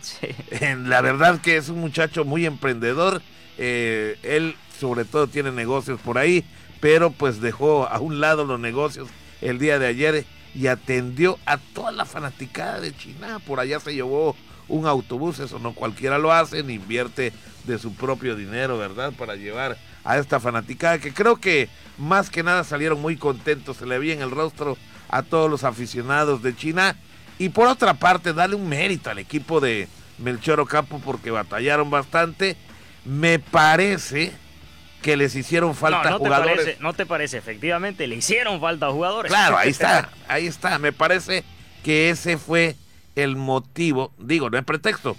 La 0.84 1.00
verdad 1.00 1.40
que 1.40 1.56
es 1.56 1.68
un 1.68 1.80
muchacho 1.80 2.24
muy 2.24 2.46
emprendedor. 2.46 3.22
él 3.58 4.56
sobre 4.82 5.04
todo 5.04 5.28
tiene 5.28 5.52
negocios 5.52 6.00
por 6.00 6.18
ahí, 6.18 6.44
pero 6.80 7.12
pues 7.12 7.40
dejó 7.40 7.86
a 7.86 8.00
un 8.00 8.20
lado 8.20 8.44
los 8.44 8.58
negocios 8.58 9.08
el 9.40 9.60
día 9.60 9.78
de 9.78 9.86
ayer 9.86 10.24
y 10.54 10.66
atendió 10.66 11.38
a 11.46 11.58
toda 11.58 11.92
la 11.92 12.04
fanaticada 12.04 12.80
de 12.80 12.96
China. 12.96 13.38
Por 13.46 13.60
allá 13.60 13.78
se 13.78 13.94
llevó 13.94 14.36
un 14.68 14.86
autobús, 14.86 15.38
eso 15.38 15.58
no 15.58 15.74
cualquiera 15.74 16.18
lo 16.18 16.32
hace, 16.32 16.62
ni 16.62 16.74
invierte 16.74 17.32
de 17.64 17.78
su 17.78 17.94
propio 17.94 18.34
dinero, 18.34 18.78
¿verdad? 18.78 19.12
Para 19.12 19.36
llevar 19.36 19.78
a 20.04 20.18
esta 20.18 20.40
fanaticada 20.40 20.98
que 20.98 21.12
creo 21.12 21.36
que 21.36 21.68
más 21.98 22.30
que 22.30 22.42
nada 22.42 22.64
salieron 22.64 23.00
muy 23.00 23.16
contentos, 23.16 23.76
se 23.76 23.86
le 23.86 23.98
veía 23.98 24.14
en 24.14 24.22
el 24.22 24.30
rostro 24.30 24.76
a 25.08 25.22
todos 25.22 25.50
los 25.50 25.64
aficionados 25.64 26.42
de 26.42 26.56
China. 26.56 26.96
Y 27.38 27.50
por 27.50 27.68
otra 27.68 27.94
parte, 27.94 28.32
darle 28.32 28.56
un 28.56 28.68
mérito 28.68 29.10
al 29.10 29.18
equipo 29.18 29.60
de 29.60 29.88
Melchor 30.18 30.60
Ocampo 30.60 31.00
porque 31.04 31.30
batallaron 31.30 31.90
bastante. 31.90 32.56
Me 33.04 33.38
parece 33.38 34.32
que 35.02 35.16
les 35.16 35.34
hicieron 35.34 35.74
falta 35.74 36.10
no, 36.10 36.18
jugadores. 36.18 36.56
Te 36.56 36.62
parece, 36.64 36.82
no 36.82 36.92
te 36.94 37.06
parece, 37.06 37.38
efectivamente, 37.38 38.06
le 38.06 38.16
hicieron 38.16 38.60
falta 38.60 38.90
jugadores. 38.90 39.30
Claro, 39.30 39.58
ahí 39.58 39.70
está, 39.70 40.10
ahí 40.28 40.46
está. 40.46 40.78
Me 40.78 40.92
parece 40.92 41.44
que 41.82 42.10
ese 42.10 42.38
fue 42.38 42.76
el 43.16 43.36
motivo, 43.36 44.12
digo, 44.18 44.48
no 44.48 44.56
es 44.56 44.64
pretexto, 44.64 45.16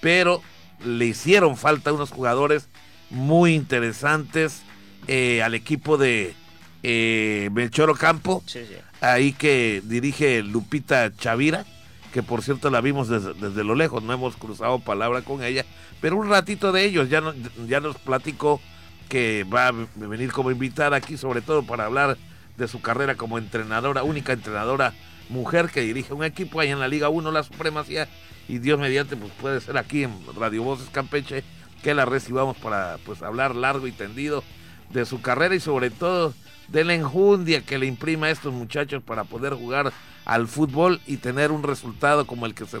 pero 0.00 0.42
le 0.84 1.06
hicieron 1.06 1.56
falta 1.56 1.92
unos 1.92 2.10
jugadores 2.10 2.68
muy 3.10 3.54
interesantes 3.54 4.62
eh, 5.06 5.42
al 5.42 5.54
equipo 5.54 5.96
de 5.98 6.34
eh, 6.82 7.50
Melchoro 7.52 7.94
Campo, 7.94 8.42
ahí 9.00 9.32
que 9.32 9.82
dirige 9.84 10.42
Lupita 10.42 11.14
Chavira, 11.16 11.64
que 12.12 12.22
por 12.22 12.42
cierto 12.42 12.70
la 12.70 12.80
vimos 12.80 13.08
desde, 13.08 13.34
desde, 13.34 13.64
lo 13.64 13.74
lejos, 13.74 14.02
no 14.02 14.12
hemos 14.12 14.36
cruzado 14.36 14.78
palabra 14.78 15.22
con 15.22 15.42
ella, 15.42 15.64
pero 16.00 16.16
un 16.16 16.28
ratito 16.28 16.72
de 16.72 16.84
ellos 16.84 17.08
ya, 17.08 17.20
no, 17.20 17.34
ya 17.66 17.80
nos 17.80 17.96
platicó 17.96 18.60
que 19.08 19.44
va 19.44 19.68
a 19.68 19.74
venir 19.96 20.32
como 20.32 20.50
invitada 20.50 20.96
aquí, 20.96 21.16
sobre 21.16 21.40
todo 21.40 21.62
para 21.62 21.86
hablar 21.86 22.16
de 22.56 22.68
su 22.68 22.80
carrera 22.80 23.14
como 23.14 23.38
entrenadora, 23.38 24.02
única 24.02 24.32
entrenadora 24.32 24.92
mujer 25.28 25.70
que 25.70 25.80
dirige 25.80 26.14
un 26.14 26.24
equipo 26.24 26.60
ahí 26.60 26.70
en 26.70 26.80
la 26.80 26.88
Liga 26.88 27.08
1, 27.08 27.30
la 27.32 27.42
Supremacía, 27.42 28.08
y 28.48 28.58
Dios 28.58 28.78
mediante, 28.78 29.16
pues 29.16 29.32
puede 29.40 29.60
ser 29.60 29.78
aquí 29.78 30.04
en 30.04 30.12
Radio 30.36 30.62
Voces 30.62 30.88
Campeche, 30.90 31.42
que 31.82 31.94
la 31.94 32.04
recibamos 32.04 32.56
para 32.56 32.98
pues 33.04 33.22
hablar 33.22 33.56
largo 33.56 33.86
y 33.86 33.92
tendido 33.92 34.44
de 34.92 35.06
su 35.06 35.20
carrera 35.20 35.54
y 35.54 35.60
sobre 35.60 35.90
todo 35.90 36.34
de 36.68 36.84
la 36.84 36.94
enjundia 36.94 37.62
que 37.62 37.78
le 37.78 37.86
imprima 37.86 38.26
a 38.26 38.30
estos 38.30 38.52
muchachos 38.52 39.02
para 39.02 39.24
poder 39.24 39.54
jugar 39.54 39.92
al 40.24 40.46
fútbol 40.46 41.00
y 41.06 41.16
tener 41.16 41.50
un 41.50 41.62
resultado 41.62 42.26
como 42.26 42.46
el 42.46 42.54
que 42.54 42.66
se, 42.66 42.78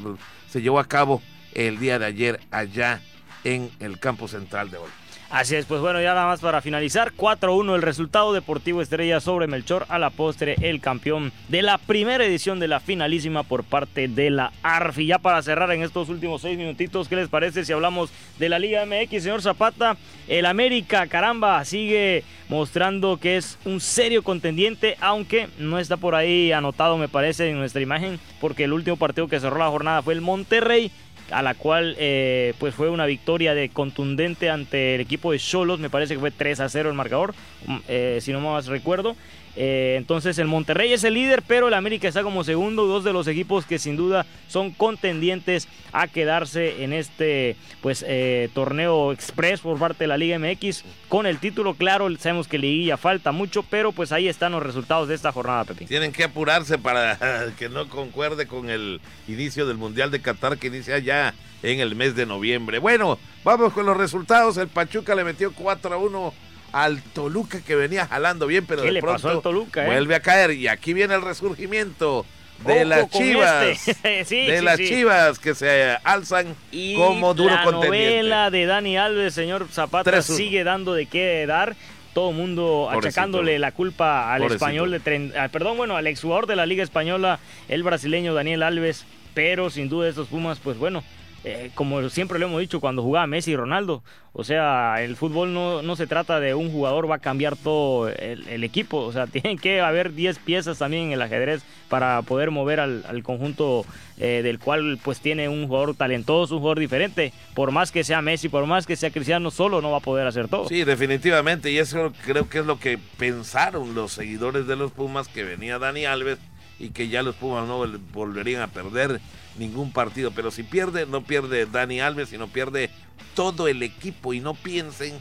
se 0.48 0.62
llevó 0.62 0.78
a 0.78 0.88
cabo 0.88 1.22
el 1.52 1.78
día 1.78 1.98
de 1.98 2.06
ayer 2.06 2.40
allá 2.50 3.00
en 3.44 3.70
el 3.80 3.98
campo 3.98 4.28
central 4.28 4.70
de 4.70 4.78
hoy. 4.78 5.01
Así 5.32 5.56
es, 5.56 5.64
pues 5.64 5.80
bueno, 5.80 5.98
ya 6.02 6.12
nada 6.12 6.26
más 6.26 6.40
para 6.40 6.60
finalizar, 6.60 7.14
4-1 7.14 7.74
el 7.74 7.80
resultado 7.80 8.34
Deportivo 8.34 8.82
Estrella 8.82 9.18
sobre 9.18 9.46
Melchor, 9.46 9.86
a 9.88 9.98
la 9.98 10.10
postre 10.10 10.56
el 10.60 10.82
campeón 10.82 11.32
de 11.48 11.62
la 11.62 11.78
primera 11.78 12.22
edición 12.22 12.60
de 12.60 12.68
la 12.68 12.80
finalísima 12.80 13.42
por 13.42 13.64
parte 13.64 14.08
de 14.08 14.28
la 14.28 14.52
ARFI. 14.62 15.06
Ya 15.06 15.18
para 15.18 15.40
cerrar 15.40 15.72
en 15.72 15.82
estos 15.82 16.10
últimos 16.10 16.42
seis 16.42 16.58
minutitos, 16.58 17.08
¿qué 17.08 17.16
les 17.16 17.30
parece 17.30 17.64
si 17.64 17.72
hablamos 17.72 18.12
de 18.38 18.50
la 18.50 18.58
Liga 18.58 18.84
MX, 18.84 19.22
señor 19.22 19.40
Zapata? 19.40 19.96
El 20.28 20.44
América, 20.44 21.06
caramba, 21.06 21.64
sigue 21.64 22.24
mostrando 22.50 23.16
que 23.16 23.38
es 23.38 23.58
un 23.64 23.80
serio 23.80 24.22
contendiente, 24.22 24.98
aunque 25.00 25.48
no 25.56 25.78
está 25.78 25.96
por 25.96 26.14
ahí 26.14 26.52
anotado, 26.52 26.98
me 26.98 27.08
parece, 27.08 27.48
en 27.48 27.56
nuestra 27.56 27.80
imagen, 27.80 28.20
porque 28.38 28.64
el 28.64 28.74
último 28.74 28.98
partido 28.98 29.28
que 29.28 29.40
cerró 29.40 29.56
la 29.56 29.70
jornada 29.70 30.02
fue 30.02 30.12
el 30.12 30.20
Monterrey 30.20 30.92
a 31.32 31.42
la 31.42 31.54
cual 31.54 31.96
eh, 31.98 32.54
pues 32.58 32.74
fue 32.74 32.90
una 32.90 33.06
victoria 33.06 33.54
de 33.54 33.68
contundente 33.68 34.50
ante 34.50 34.94
el 34.94 35.00
equipo 35.00 35.32
de 35.32 35.38
Cholos, 35.38 35.80
me 35.80 35.90
parece 35.90 36.14
que 36.14 36.20
fue 36.20 36.30
3 36.30 36.60
a 36.60 36.68
0 36.68 36.90
el 36.90 36.94
marcador, 36.94 37.34
mm, 37.66 37.76
eh, 37.88 38.18
si 38.20 38.32
no 38.32 38.40
más 38.40 38.66
recuerdo. 38.66 39.16
Eh, 39.54 39.96
entonces 39.98 40.38
el 40.38 40.46
Monterrey 40.46 40.92
es 40.92 41.04
el 41.04 41.14
líder, 41.14 41.42
pero 41.46 41.68
el 41.68 41.74
América 41.74 42.08
está 42.08 42.22
como 42.22 42.42
segundo, 42.44 42.86
dos 42.86 43.04
de 43.04 43.12
los 43.12 43.26
equipos 43.26 43.66
que 43.66 43.78
sin 43.78 43.96
duda 43.96 44.24
son 44.48 44.70
contendientes 44.70 45.68
a 45.92 46.08
quedarse 46.08 46.82
en 46.84 46.92
este 46.92 47.56
pues 47.82 48.04
eh, 48.08 48.48
torneo 48.54 49.12
express 49.12 49.60
por 49.60 49.78
parte 49.78 50.04
de 50.04 50.08
la 50.08 50.16
Liga 50.16 50.38
MX 50.38 50.84
con 51.08 51.26
el 51.26 51.38
título. 51.38 51.74
Claro, 51.74 52.08
sabemos 52.18 52.48
que 52.48 52.58
Liguilla 52.58 52.96
falta 52.96 53.32
mucho, 53.32 53.62
pero 53.62 53.92
pues 53.92 54.12
ahí 54.12 54.28
están 54.28 54.52
los 54.52 54.62
resultados 54.62 55.08
de 55.08 55.14
esta 55.14 55.32
jornada, 55.32 55.64
Pepe. 55.64 55.84
Tienen 55.86 56.12
que 56.12 56.24
apurarse 56.24 56.78
para 56.78 57.18
que 57.58 57.68
no 57.68 57.88
concuerde 57.88 58.46
con 58.46 58.70
el 58.70 59.00
inicio 59.28 59.66
del 59.66 59.76
Mundial 59.76 60.10
de 60.10 60.20
Qatar 60.20 60.56
que 60.58 60.68
inicia 60.68 60.98
ya 60.98 61.34
en 61.62 61.80
el 61.80 61.94
mes 61.94 62.16
de 62.16 62.26
noviembre. 62.26 62.78
Bueno, 62.78 63.18
vamos 63.44 63.72
con 63.72 63.86
los 63.86 63.96
resultados. 63.96 64.56
El 64.56 64.68
Pachuca 64.68 65.14
le 65.14 65.24
metió 65.24 65.52
4 65.52 65.94
a 65.94 65.98
1 65.98 66.34
al 66.72 67.02
Toluca 67.02 67.60
que 67.60 67.76
venía 67.76 68.06
jalando 68.06 68.46
bien, 68.46 68.66
pero 68.66 68.82
de 68.82 69.00
pronto 69.00 69.40
Toluca, 69.40 69.84
eh? 69.84 69.86
vuelve 69.86 70.14
a 70.14 70.20
caer. 70.20 70.52
Y 70.52 70.68
aquí 70.68 70.92
viene 70.94 71.14
el 71.14 71.22
resurgimiento 71.22 72.26
de 72.66 72.84
las 72.84 73.10
Chivas. 73.10 73.88
Este. 73.88 74.24
de 74.36 74.62
las 74.62 74.78
Chivas 74.78 75.38
que 75.38 75.54
se 75.54 75.96
alzan 76.02 76.54
como 76.96 77.34
duro 77.34 77.54
la 77.54 77.64
novela 77.70 78.50
de 78.50 78.66
Dani 78.66 78.96
Alves, 78.96 79.34
señor 79.34 79.68
Zapata, 79.70 80.22
sigue 80.22 80.64
dando 80.64 80.94
de 80.94 81.06
qué 81.06 81.46
dar. 81.46 81.76
Todo 82.14 82.28
el 82.28 82.36
mundo 82.36 82.90
achacándole 82.90 83.58
la 83.58 83.72
culpa 83.72 84.34
al 84.34 84.42
español 84.42 84.90
de 84.90 85.32
ah, 85.38 85.48
perdón, 85.48 85.78
bueno, 85.78 85.96
al 85.96 86.06
exjugador 86.06 86.46
de 86.46 86.56
la 86.56 86.66
Liga 86.66 86.82
Española, 86.84 87.38
el 87.68 87.82
brasileño 87.82 88.34
Daniel 88.34 88.62
Alves. 88.62 89.06
Pero 89.32 89.70
sin 89.70 89.88
duda 89.88 90.10
estos 90.10 90.28
Pumas, 90.28 90.58
pues 90.58 90.76
bueno, 90.76 91.02
eh, 91.44 91.70
como 91.74 92.08
siempre 92.08 92.38
lo 92.38 92.46
hemos 92.46 92.60
dicho, 92.60 92.80
cuando 92.80 93.02
jugaba 93.02 93.26
Messi 93.26 93.52
y 93.52 93.56
Ronaldo. 93.56 94.02
O 94.32 94.44
sea, 94.44 95.02
el 95.02 95.16
fútbol 95.16 95.52
no, 95.52 95.82
no 95.82 95.96
se 95.96 96.06
trata 96.06 96.40
de 96.40 96.54
un 96.54 96.70
jugador 96.70 97.10
va 97.10 97.16
a 97.16 97.18
cambiar 97.18 97.56
todo 97.56 98.08
el, 98.08 98.64
equipo. 98.64 98.98
O 98.98 99.12
sea, 99.12 99.26
tienen 99.28 99.58
que 99.58 99.80
haber 99.80 100.14
10 100.14 100.38
piezas 100.38 100.78
también 100.78 101.04
en 101.04 101.12
el 101.12 101.22
ajedrez 101.22 101.62
para 101.88 102.22
poder 102.22 102.50
mover 102.50 102.80
al, 102.80 103.22
conjunto 103.22 103.84
eh, 104.18 104.40
del 104.42 104.58
cual 104.58 104.98
pues 105.02 105.20
tiene 105.20 105.48
un 105.48 105.66
jugador 105.66 105.94
talentoso, 105.96 106.54
un 106.54 106.60
jugador 106.60 106.78
diferente. 106.78 107.32
Por 107.54 107.72
más 107.72 107.90
que 107.90 108.04
sea 108.04 108.22
Messi, 108.22 108.48
por 108.48 108.64
más 108.66 108.86
que 108.86 108.96
sea 108.96 109.10
Cristiano, 109.10 109.50
solo 109.50 109.82
no 109.82 109.90
va 109.90 109.98
a 109.98 110.00
poder 110.00 110.26
hacer 110.26 110.48
todo. 110.48 110.68
Sí, 110.68 110.84
definitivamente. 110.84 111.70
Y 111.72 111.78
eso 111.78 112.12
creo 112.24 112.48
que 112.48 112.60
es 112.60 112.66
lo 112.66 112.78
que 112.78 112.98
pensaron 113.18 113.94
los 113.94 114.12
seguidores 114.12 114.66
de 114.66 114.76
los 114.76 114.92
Pumas, 114.92 115.28
que 115.28 115.42
venía 115.42 115.78
Dani 115.78 116.04
Alves 116.06 116.38
y 116.78 116.90
que 116.90 117.08
ya 117.08 117.22
los 117.22 117.34
Pumas 117.34 117.66
no 117.66 117.84
volverían 118.12 118.62
a 118.62 118.68
perder 118.68 119.20
ningún 119.56 119.92
partido. 119.92 120.30
Pero 120.32 120.50
si 120.50 120.62
pierde, 120.62 121.06
no 121.06 121.22
pierde 121.22 121.66
Dani 121.66 122.00
Alves, 122.00 122.30
sino 122.30 122.48
pierde 122.48 122.90
todo 123.34 123.68
el 123.68 123.82
equipo. 123.82 124.34
Y 124.34 124.40
no 124.40 124.54
piensen 124.54 125.18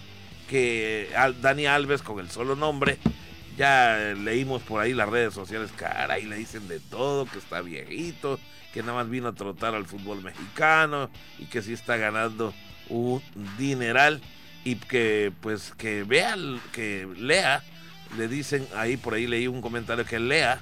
que 0.50 1.10
Dani 1.42 1.66
Alves, 1.66 2.02
con 2.02 2.20
el 2.20 2.30
solo 2.30 2.56
nombre, 2.56 2.98
ya 3.58 4.14
leímos 4.18 4.62
por 4.64 4.82
ahí 4.82 4.94
las 4.94 5.10
redes 5.10 5.34
sociales, 5.34 5.72
caray, 5.76 6.26
le 6.26 6.36
dicen 6.36 6.68
de 6.68 6.80
todo, 6.80 7.26
que 7.26 7.38
está 7.38 7.62
viejito, 7.62 8.40
que 8.74 8.82
nada 8.82 8.96
más 8.96 9.10
vino 9.10 9.28
a 9.28 9.34
trotar 9.34 9.76
al 9.76 9.86
fútbol 9.86 10.22
mexicano 10.22 11.10
y 11.40 11.46
que 11.46 11.62
sí 11.62 11.74
está 11.74 11.98
ganando 11.98 12.54
un 12.90 13.22
dineral 13.58 14.22
y 14.64 14.76
que 14.76 15.32
pues 15.42 15.74
que 15.78 16.04
vea, 16.04 16.36
que 16.72 17.08
lea, 17.18 17.64
le 18.18 18.28
dicen 18.28 18.68
ahí 18.76 18.98
por 18.98 19.14
ahí 19.14 19.28
leí 19.28 19.48
un 19.48 19.62
comentario 19.62 20.06
que 20.06 20.20
lea 20.20 20.62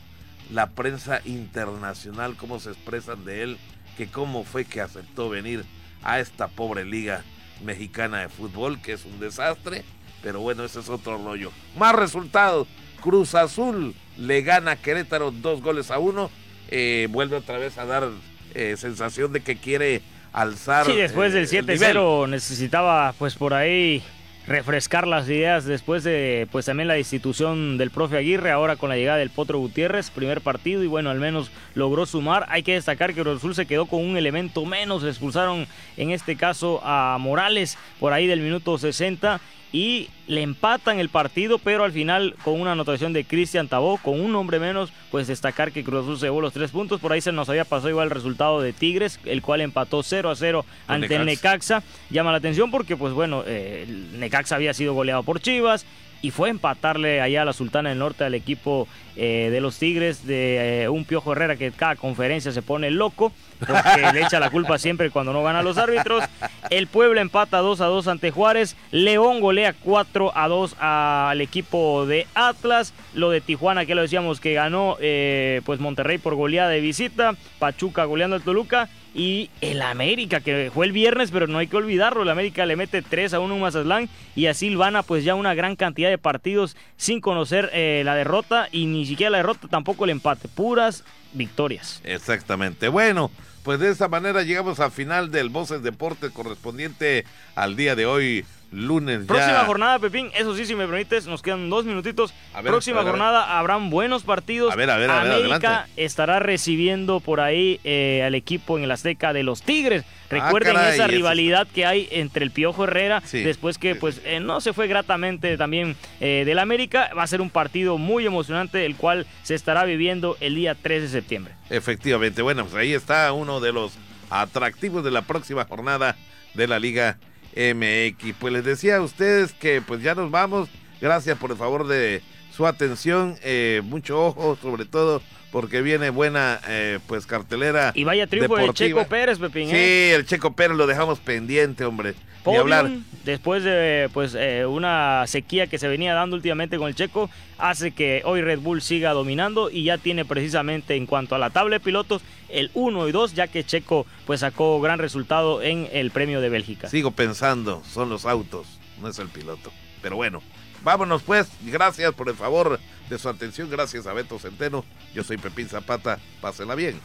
la 0.49 0.71
prensa 0.71 1.21
internacional, 1.25 2.35
cómo 2.35 2.59
se 2.59 2.71
expresan 2.71 3.25
de 3.25 3.43
él, 3.43 3.57
que 3.97 4.07
cómo 4.07 4.43
fue 4.43 4.65
que 4.65 4.81
aceptó 4.81 5.29
venir 5.29 5.65
a 6.03 6.19
esta 6.19 6.47
pobre 6.47 6.85
liga 6.85 7.23
mexicana 7.63 8.21
de 8.21 8.29
fútbol, 8.29 8.81
que 8.81 8.93
es 8.93 9.05
un 9.05 9.19
desastre, 9.19 9.83
pero 10.23 10.39
bueno, 10.39 10.63
ese 10.63 10.79
es 10.79 10.89
otro 10.89 11.17
rollo. 11.17 11.51
Más 11.77 11.93
resultados, 11.95 12.67
Cruz 13.01 13.35
Azul 13.35 13.93
le 14.17 14.41
gana 14.41 14.71
a 14.71 14.75
Querétaro 14.75 15.31
dos 15.31 15.61
goles 15.61 15.91
a 15.91 15.99
uno, 15.99 16.29
eh, 16.69 17.07
vuelve 17.09 17.37
otra 17.37 17.57
vez 17.57 17.77
a 17.77 17.85
dar 17.85 18.09
eh, 18.53 18.75
sensación 18.77 19.33
de 19.33 19.41
que 19.41 19.57
quiere 19.57 20.01
alzar. 20.33 20.85
Sí, 20.85 20.95
después 20.95 21.33
del 21.33 21.47
7-0 21.47 22.25
eh, 22.25 22.27
necesitaba 22.29 23.13
pues 23.17 23.35
por 23.35 23.53
ahí 23.53 24.03
refrescar 24.49 25.07
las 25.07 25.29
ideas 25.29 25.65
después 25.65 26.03
de 26.03 26.47
pues 26.51 26.65
también 26.65 26.87
la 26.87 26.97
institución 26.97 27.77
del 27.77 27.91
profe 27.91 28.17
Aguirre, 28.17 28.49
ahora 28.49 28.77
con 28.77 28.89
la 28.89 28.97
llegada 28.97 29.19
del 29.19 29.29
Potro 29.29 29.59
Gutiérrez, 29.59 30.09
primer 30.09 30.41
partido 30.41 30.83
y 30.83 30.87
bueno, 30.87 31.11
al 31.11 31.19
menos 31.19 31.51
logró 31.75 32.07
sumar. 32.07 32.47
Hay 32.49 32.63
que 32.63 32.73
destacar 32.73 33.13
que 33.13 33.21
Cruz 33.21 33.55
se 33.55 33.67
quedó 33.67 33.85
con 33.85 34.03
un 34.03 34.17
elemento 34.17 34.65
menos, 34.65 35.03
expulsaron 35.03 35.67
en 35.97 36.09
este 36.09 36.35
caso 36.35 36.81
a 36.83 37.17
Morales 37.19 37.77
por 37.99 38.11
ahí 38.11 38.25
del 38.25 38.41
minuto 38.41 38.79
60 38.79 39.39
y 39.71 40.09
le 40.27 40.41
empatan 40.41 40.99
el 40.99 41.09
partido, 41.09 41.59
pero 41.59 41.83
al 41.83 41.91
final 41.91 42.35
con 42.43 42.59
una 42.59 42.71
anotación 42.71 43.13
de 43.13 43.25
Cristian 43.25 43.67
Tabó, 43.67 43.97
con 43.97 44.19
un 44.19 44.35
hombre 44.35 44.59
menos, 44.59 44.91
pues 45.11 45.27
destacar 45.27 45.71
que 45.71 45.83
Cruz 45.83 46.03
Azul 46.03 46.17
se 46.17 46.25
llevó 46.25 46.41
los 46.41 46.53
tres 46.53 46.71
puntos. 46.71 46.99
Por 46.99 47.11
ahí 47.11 47.21
se 47.21 47.31
nos 47.31 47.49
había 47.49 47.65
pasado 47.65 47.89
igual 47.89 48.05
el 48.05 48.11
resultado 48.11 48.61
de 48.61 48.73
Tigres, 48.73 49.19
el 49.25 49.41
cual 49.41 49.61
empató 49.61 50.01
0 50.03 50.29
a 50.29 50.35
0 50.35 50.65
ante 50.87 51.15
el 51.15 51.25
Necaxa. 51.25 51.83
Llama 52.09 52.31
la 52.31 52.37
atención 52.37 52.71
porque, 52.71 52.97
pues 52.97 53.13
bueno, 53.13 53.43
eh, 53.45 53.85
el 53.87 54.19
Necaxa 54.19 54.55
había 54.55 54.73
sido 54.73 54.93
goleado 54.93 55.23
por 55.23 55.39
Chivas 55.39 55.85
y 56.21 56.31
fue 56.31 56.49
empatarle 56.49 57.21
allá 57.21 57.43
a 57.43 57.45
la 57.45 57.53
Sultana 57.53 57.89
del 57.89 57.99
Norte 57.99 58.23
al 58.23 58.33
equipo 58.33 58.87
eh, 59.15 59.49
de 59.51 59.61
los 59.61 59.77
Tigres 59.77 60.25
de 60.25 60.83
eh, 60.83 60.89
un 60.89 61.05
Piojo 61.05 61.31
Herrera 61.31 61.55
que 61.55 61.71
cada 61.71 61.95
conferencia 61.95 62.51
se 62.51 62.61
pone 62.61 62.91
loco 62.91 63.31
porque 63.59 64.13
le 64.13 64.21
echa 64.21 64.39
la 64.39 64.49
culpa 64.49 64.77
siempre 64.77 65.09
cuando 65.09 65.33
no 65.33 65.43
gana 65.43 65.61
los 65.61 65.77
árbitros. 65.77 66.23
El 66.69 66.87
Puebla 66.87 67.21
empata 67.21 67.57
2 67.59 67.81
a 67.81 67.85
2 67.85 68.07
ante 68.07 68.31
Juárez. 68.31 68.75
León 68.91 69.39
golea 69.41 69.73
4 69.73 70.31
a 70.35 70.47
2 70.47 70.75
al 70.79 71.41
equipo 71.41 72.05
de 72.05 72.27
Atlas. 72.33 72.93
Lo 73.13 73.29
de 73.29 73.41
Tijuana, 73.41 73.85
que 73.85 73.95
lo 73.95 74.01
decíamos 74.01 74.39
que 74.39 74.53
ganó 74.53 74.97
eh, 74.99 75.61
pues 75.65 75.79
Monterrey 75.79 76.17
por 76.17 76.35
goleada 76.35 76.69
de 76.69 76.81
visita. 76.81 77.35
Pachuca 77.59 78.05
goleando 78.05 78.35
al 78.35 78.41
Toluca. 78.41 78.89
Y 79.19 79.49
el 79.59 79.81
América, 79.81 80.39
que 80.39 80.71
fue 80.73 80.85
el 80.85 80.93
viernes, 80.93 81.29
pero 81.29 81.45
no 81.45 81.57
hay 81.57 81.67
que 81.67 81.75
olvidarlo. 81.75 82.23
El 82.23 82.29
América 82.29 82.65
le 82.65 82.77
mete 82.77 83.01
3 83.01 83.33
a 83.33 83.41
1 83.41 83.53
en 83.53 83.59
Mazatlán. 83.59 84.09
Y 84.33 84.45
así 84.45 84.69
Silvana, 84.69 85.03
pues 85.03 85.25
ya 85.25 85.35
una 85.35 85.53
gran 85.53 85.75
cantidad 85.75 86.09
de 86.09 86.17
partidos 86.17 86.77
sin 86.95 87.19
conocer 87.19 87.69
eh, 87.73 88.03
la 88.05 88.15
derrota. 88.15 88.69
Y 88.71 88.85
ni 88.85 89.05
siquiera 89.05 89.29
la 89.29 89.39
derrota, 89.39 89.67
tampoco 89.67 90.05
el 90.05 90.11
empate. 90.11 90.47
Puras 90.47 91.03
victorias. 91.33 91.99
Exactamente. 92.05 92.87
Bueno, 92.87 93.29
pues 93.63 93.81
de 93.81 93.89
esa 93.89 94.07
manera 94.07 94.43
llegamos 94.43 94.79
al 94.79 94.91
final 94.91 95.31
del 95.31 95.49
Voces 95.49 95.83
Deportes 95.83 96.31
correspondiente 96.31 97.25
al 97.55 97.75
día 97.75 97.97
de 97.97 98.05
hoy, 98.05 98.45
lunes. 98.71 99.25
Próxima 99.25 99.65
jornada, 99.65 99.99
Pepín, 99.99 100.29
eso 100.35 100.55
sí, 100.55 100.65
si 100.65 100.75
me 100.75 100.87
permites, 100.87 101.27
nos 101.27 101.41
quedan 101.41 101.69
dos 101.69 101.85
minutitos. 101.85 102.33
Próxima 102.63 103.03
jornada 103.03 103.57
habrán 103.57 103.89
buenos 103.89 104.23
partidos. 104.23 104.73
A 104.73 104.75
ver, 104.75 104.89
a 104.89 104.97
ver, 104.97 105.09
a 105.09 105.23
ver, 105.23 105.33
América 105.33 105.87
estará 105.97 106.39
recibiendo 106.39 107.19
por 107.19 107.39
ahí 107.39 107.79
eh, 107.83 108.23
al 108.25 108.35
equipo 108.35 108.77
en 108.77 108.83
el 108.83 108.91
Azteca 108.91 109.33
de 109.33 109.43
los 109.43 109.61
Tigres. 109.61 110.03
Ah, 110.05 110.29
Recuerden 110.29 110.77
esa 110.77 111.07
rivalidad 111.07 111.67
que 111.67 111.85
hay 111.85 112.07
entre 112.11 112.45
el 112.45 112.51
Piojo 112.51 112.83
Herrera, 112.83 113.23
después 113.31 113.77
que 113.77 113.95
pues 113.95 114.21
eh, 114.25 114.39
no 114.39 114.61
se 114.61 114.73
fue 114.73 114.87
gratamente 114.87 115.57
también 115.57 115.95
eh, 116.19 116.43
del 116.45 116.59
América. 116.59 117.09
Va 117.17 117.23
a 117.23 117.27
ser 117.27 117.41
un 117.41 117.49
partido 117.49 117.97
muy 117.97 118.25
emocionante, 118.25 118.85
el 118.85 118.95
cual 118.95 119.25
se 119.43 119.55
estará 119.55 119.85
viviendo 119.85 120.37
el 120.39 120.55
día 120.55 120.75
3 120.75 121.01
de 121.01 121.07
septiembre. 121.09 121.53
Efectivamente, 121.69 122.41
bueno, 122.41 122.63
pues 122.63 122.75
ahí 122.75 122.93
está 122.93 123.31
uno 123.33 123.59
de 123.59 123.73
los 123.73 123.93
atractivos 124.29 125.03
de 125.03 125.11
la 125.11 125.23
próxima 125.23 125.65
jornada 125.65 126.15
de 126.53 126.67
la 126.67 126.79
Liga 126.79 127.17
MX. 127.55 128.35
Pues 128.39 128.53
les 128.53 128.63
decía 128.63 128.97
a 128.97 129.01
ustedes 129.01 129.53
que 129.53 129.81
pues 129.81 130.01
ya 130.01 130.15
nos 130.15 130.31
vamos. 130.31 130.69
Gracias 131.01 131.37
por 131.37 131.51
el 131.51 131.57
favor 131.57 131.87
de 131.87 132.21
su 132.51 132.67
atención. 132.67 133.37
Eh, 133.41 133.81
mucho 133.83 134.25
ojo, 134.25 134.57
sobre 134.61 134.85
todo 134.85 135.21
porque 135.51 135.81
viene 135.81 136.09
buena 136.09 136.59
eh, 136.67 136.99
pues 137.07 137.25
cartelera. 137.25 137.91
Y 137.95 138.03
vaya 138.03 138.27
triunfo 138.27 138.57
de 138.57 138.73
Checo 138.73 139.05
Pérez, 139.07 139.39
Pepín. 139.39 139.69
Sí, 139.69 139.75
¿eh? 139.75 140.15
el 140.15 140.25
Checo 140.25 140.53
Pérez 140.53 140.77
lo 140.77 140.87
dejamos 140.87 141.19
pendiente, 141.19 141.85
hombre. 141.85 142.13
hablar. 142.45 142.89
después 143.25 143.63
de 143.63 144.09
pues 144.13 144.35
eh, 144.35 144.65
una 144.65 145.25
sequía 145.27 145.67
que 145.67 145.77
se 145.77 145.87
venía 145.87 146.13
dando 146.13 146.35
últimamente 146.35 146.77
con 146.77 146.87
el 146.87 146.95
Checo, 146.95 147.29
hace 147.57 147.91
que 147.91 148.21
hoy 148.25 148.41
Red 148.41 148.59
Bull 148.59 148.81
siga 148.81 149.11
dominando 149.11 149.69
y 149.69 149.83
ya 149.83 149.97
tiene 149.97 150.25
precisamente 150.25 150.95
en 150.95 151.05
cuanto 151.05 151.35
a 151.35 151.39
la 151.39 151.49
tabla 151.49 151.77
de 151.77 151.79
pilotos 151.79 152.21
el 152.49 152.71
1 152.73 153.07
y 153.07 153.11
2, 153.11 153.33
ya 153.33 153.47
que 153.47 153.63
Checo 153.63 154.05
pues 154.25 154.41
sacó 154.41 154.79
gran 154.81 154.99
resultado 154.99 155.61
en 155.61 155.87
el 155.91 156.11
premio 156.11 156.41
de 156.41 156.49
Bélgica. 156.49 156.89
Sigo 156.89 157.11
pensando, 157.11 157.83
son 157.89 158.09
los 158.09 158.25
autos, 158.25 158.79
no 159.01 159.07
es 159.07 159.19
el 159.19 159.29
piloto. 159.29 159.71
Pero 160.01 160.15
bueno, 160.15 160.41
Vámonos 160.83 161.23
pues, 161.23 161.47
gracias 161.61 162.13
por 162.13 162.29
el 162.29 162.35
favor 162.35 162.79
de 163.09 163.17
su 163.17 163.27
atención, 163.27 163.69
gracias 163.69 164.07
a 164.07 164.13
Beto 164.13 164.37
Centeno, 164.39 164.85
yo 165.13 165.23
soy 165.23 165.37
Pepín 165.37 165.67
Zapata, 165.67 166.19
pásela 166.41 166.75
bien, 166.75 166.99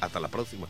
hasta 0.00 0.20
la 0.20 0.28
próxima. 0.28 0.66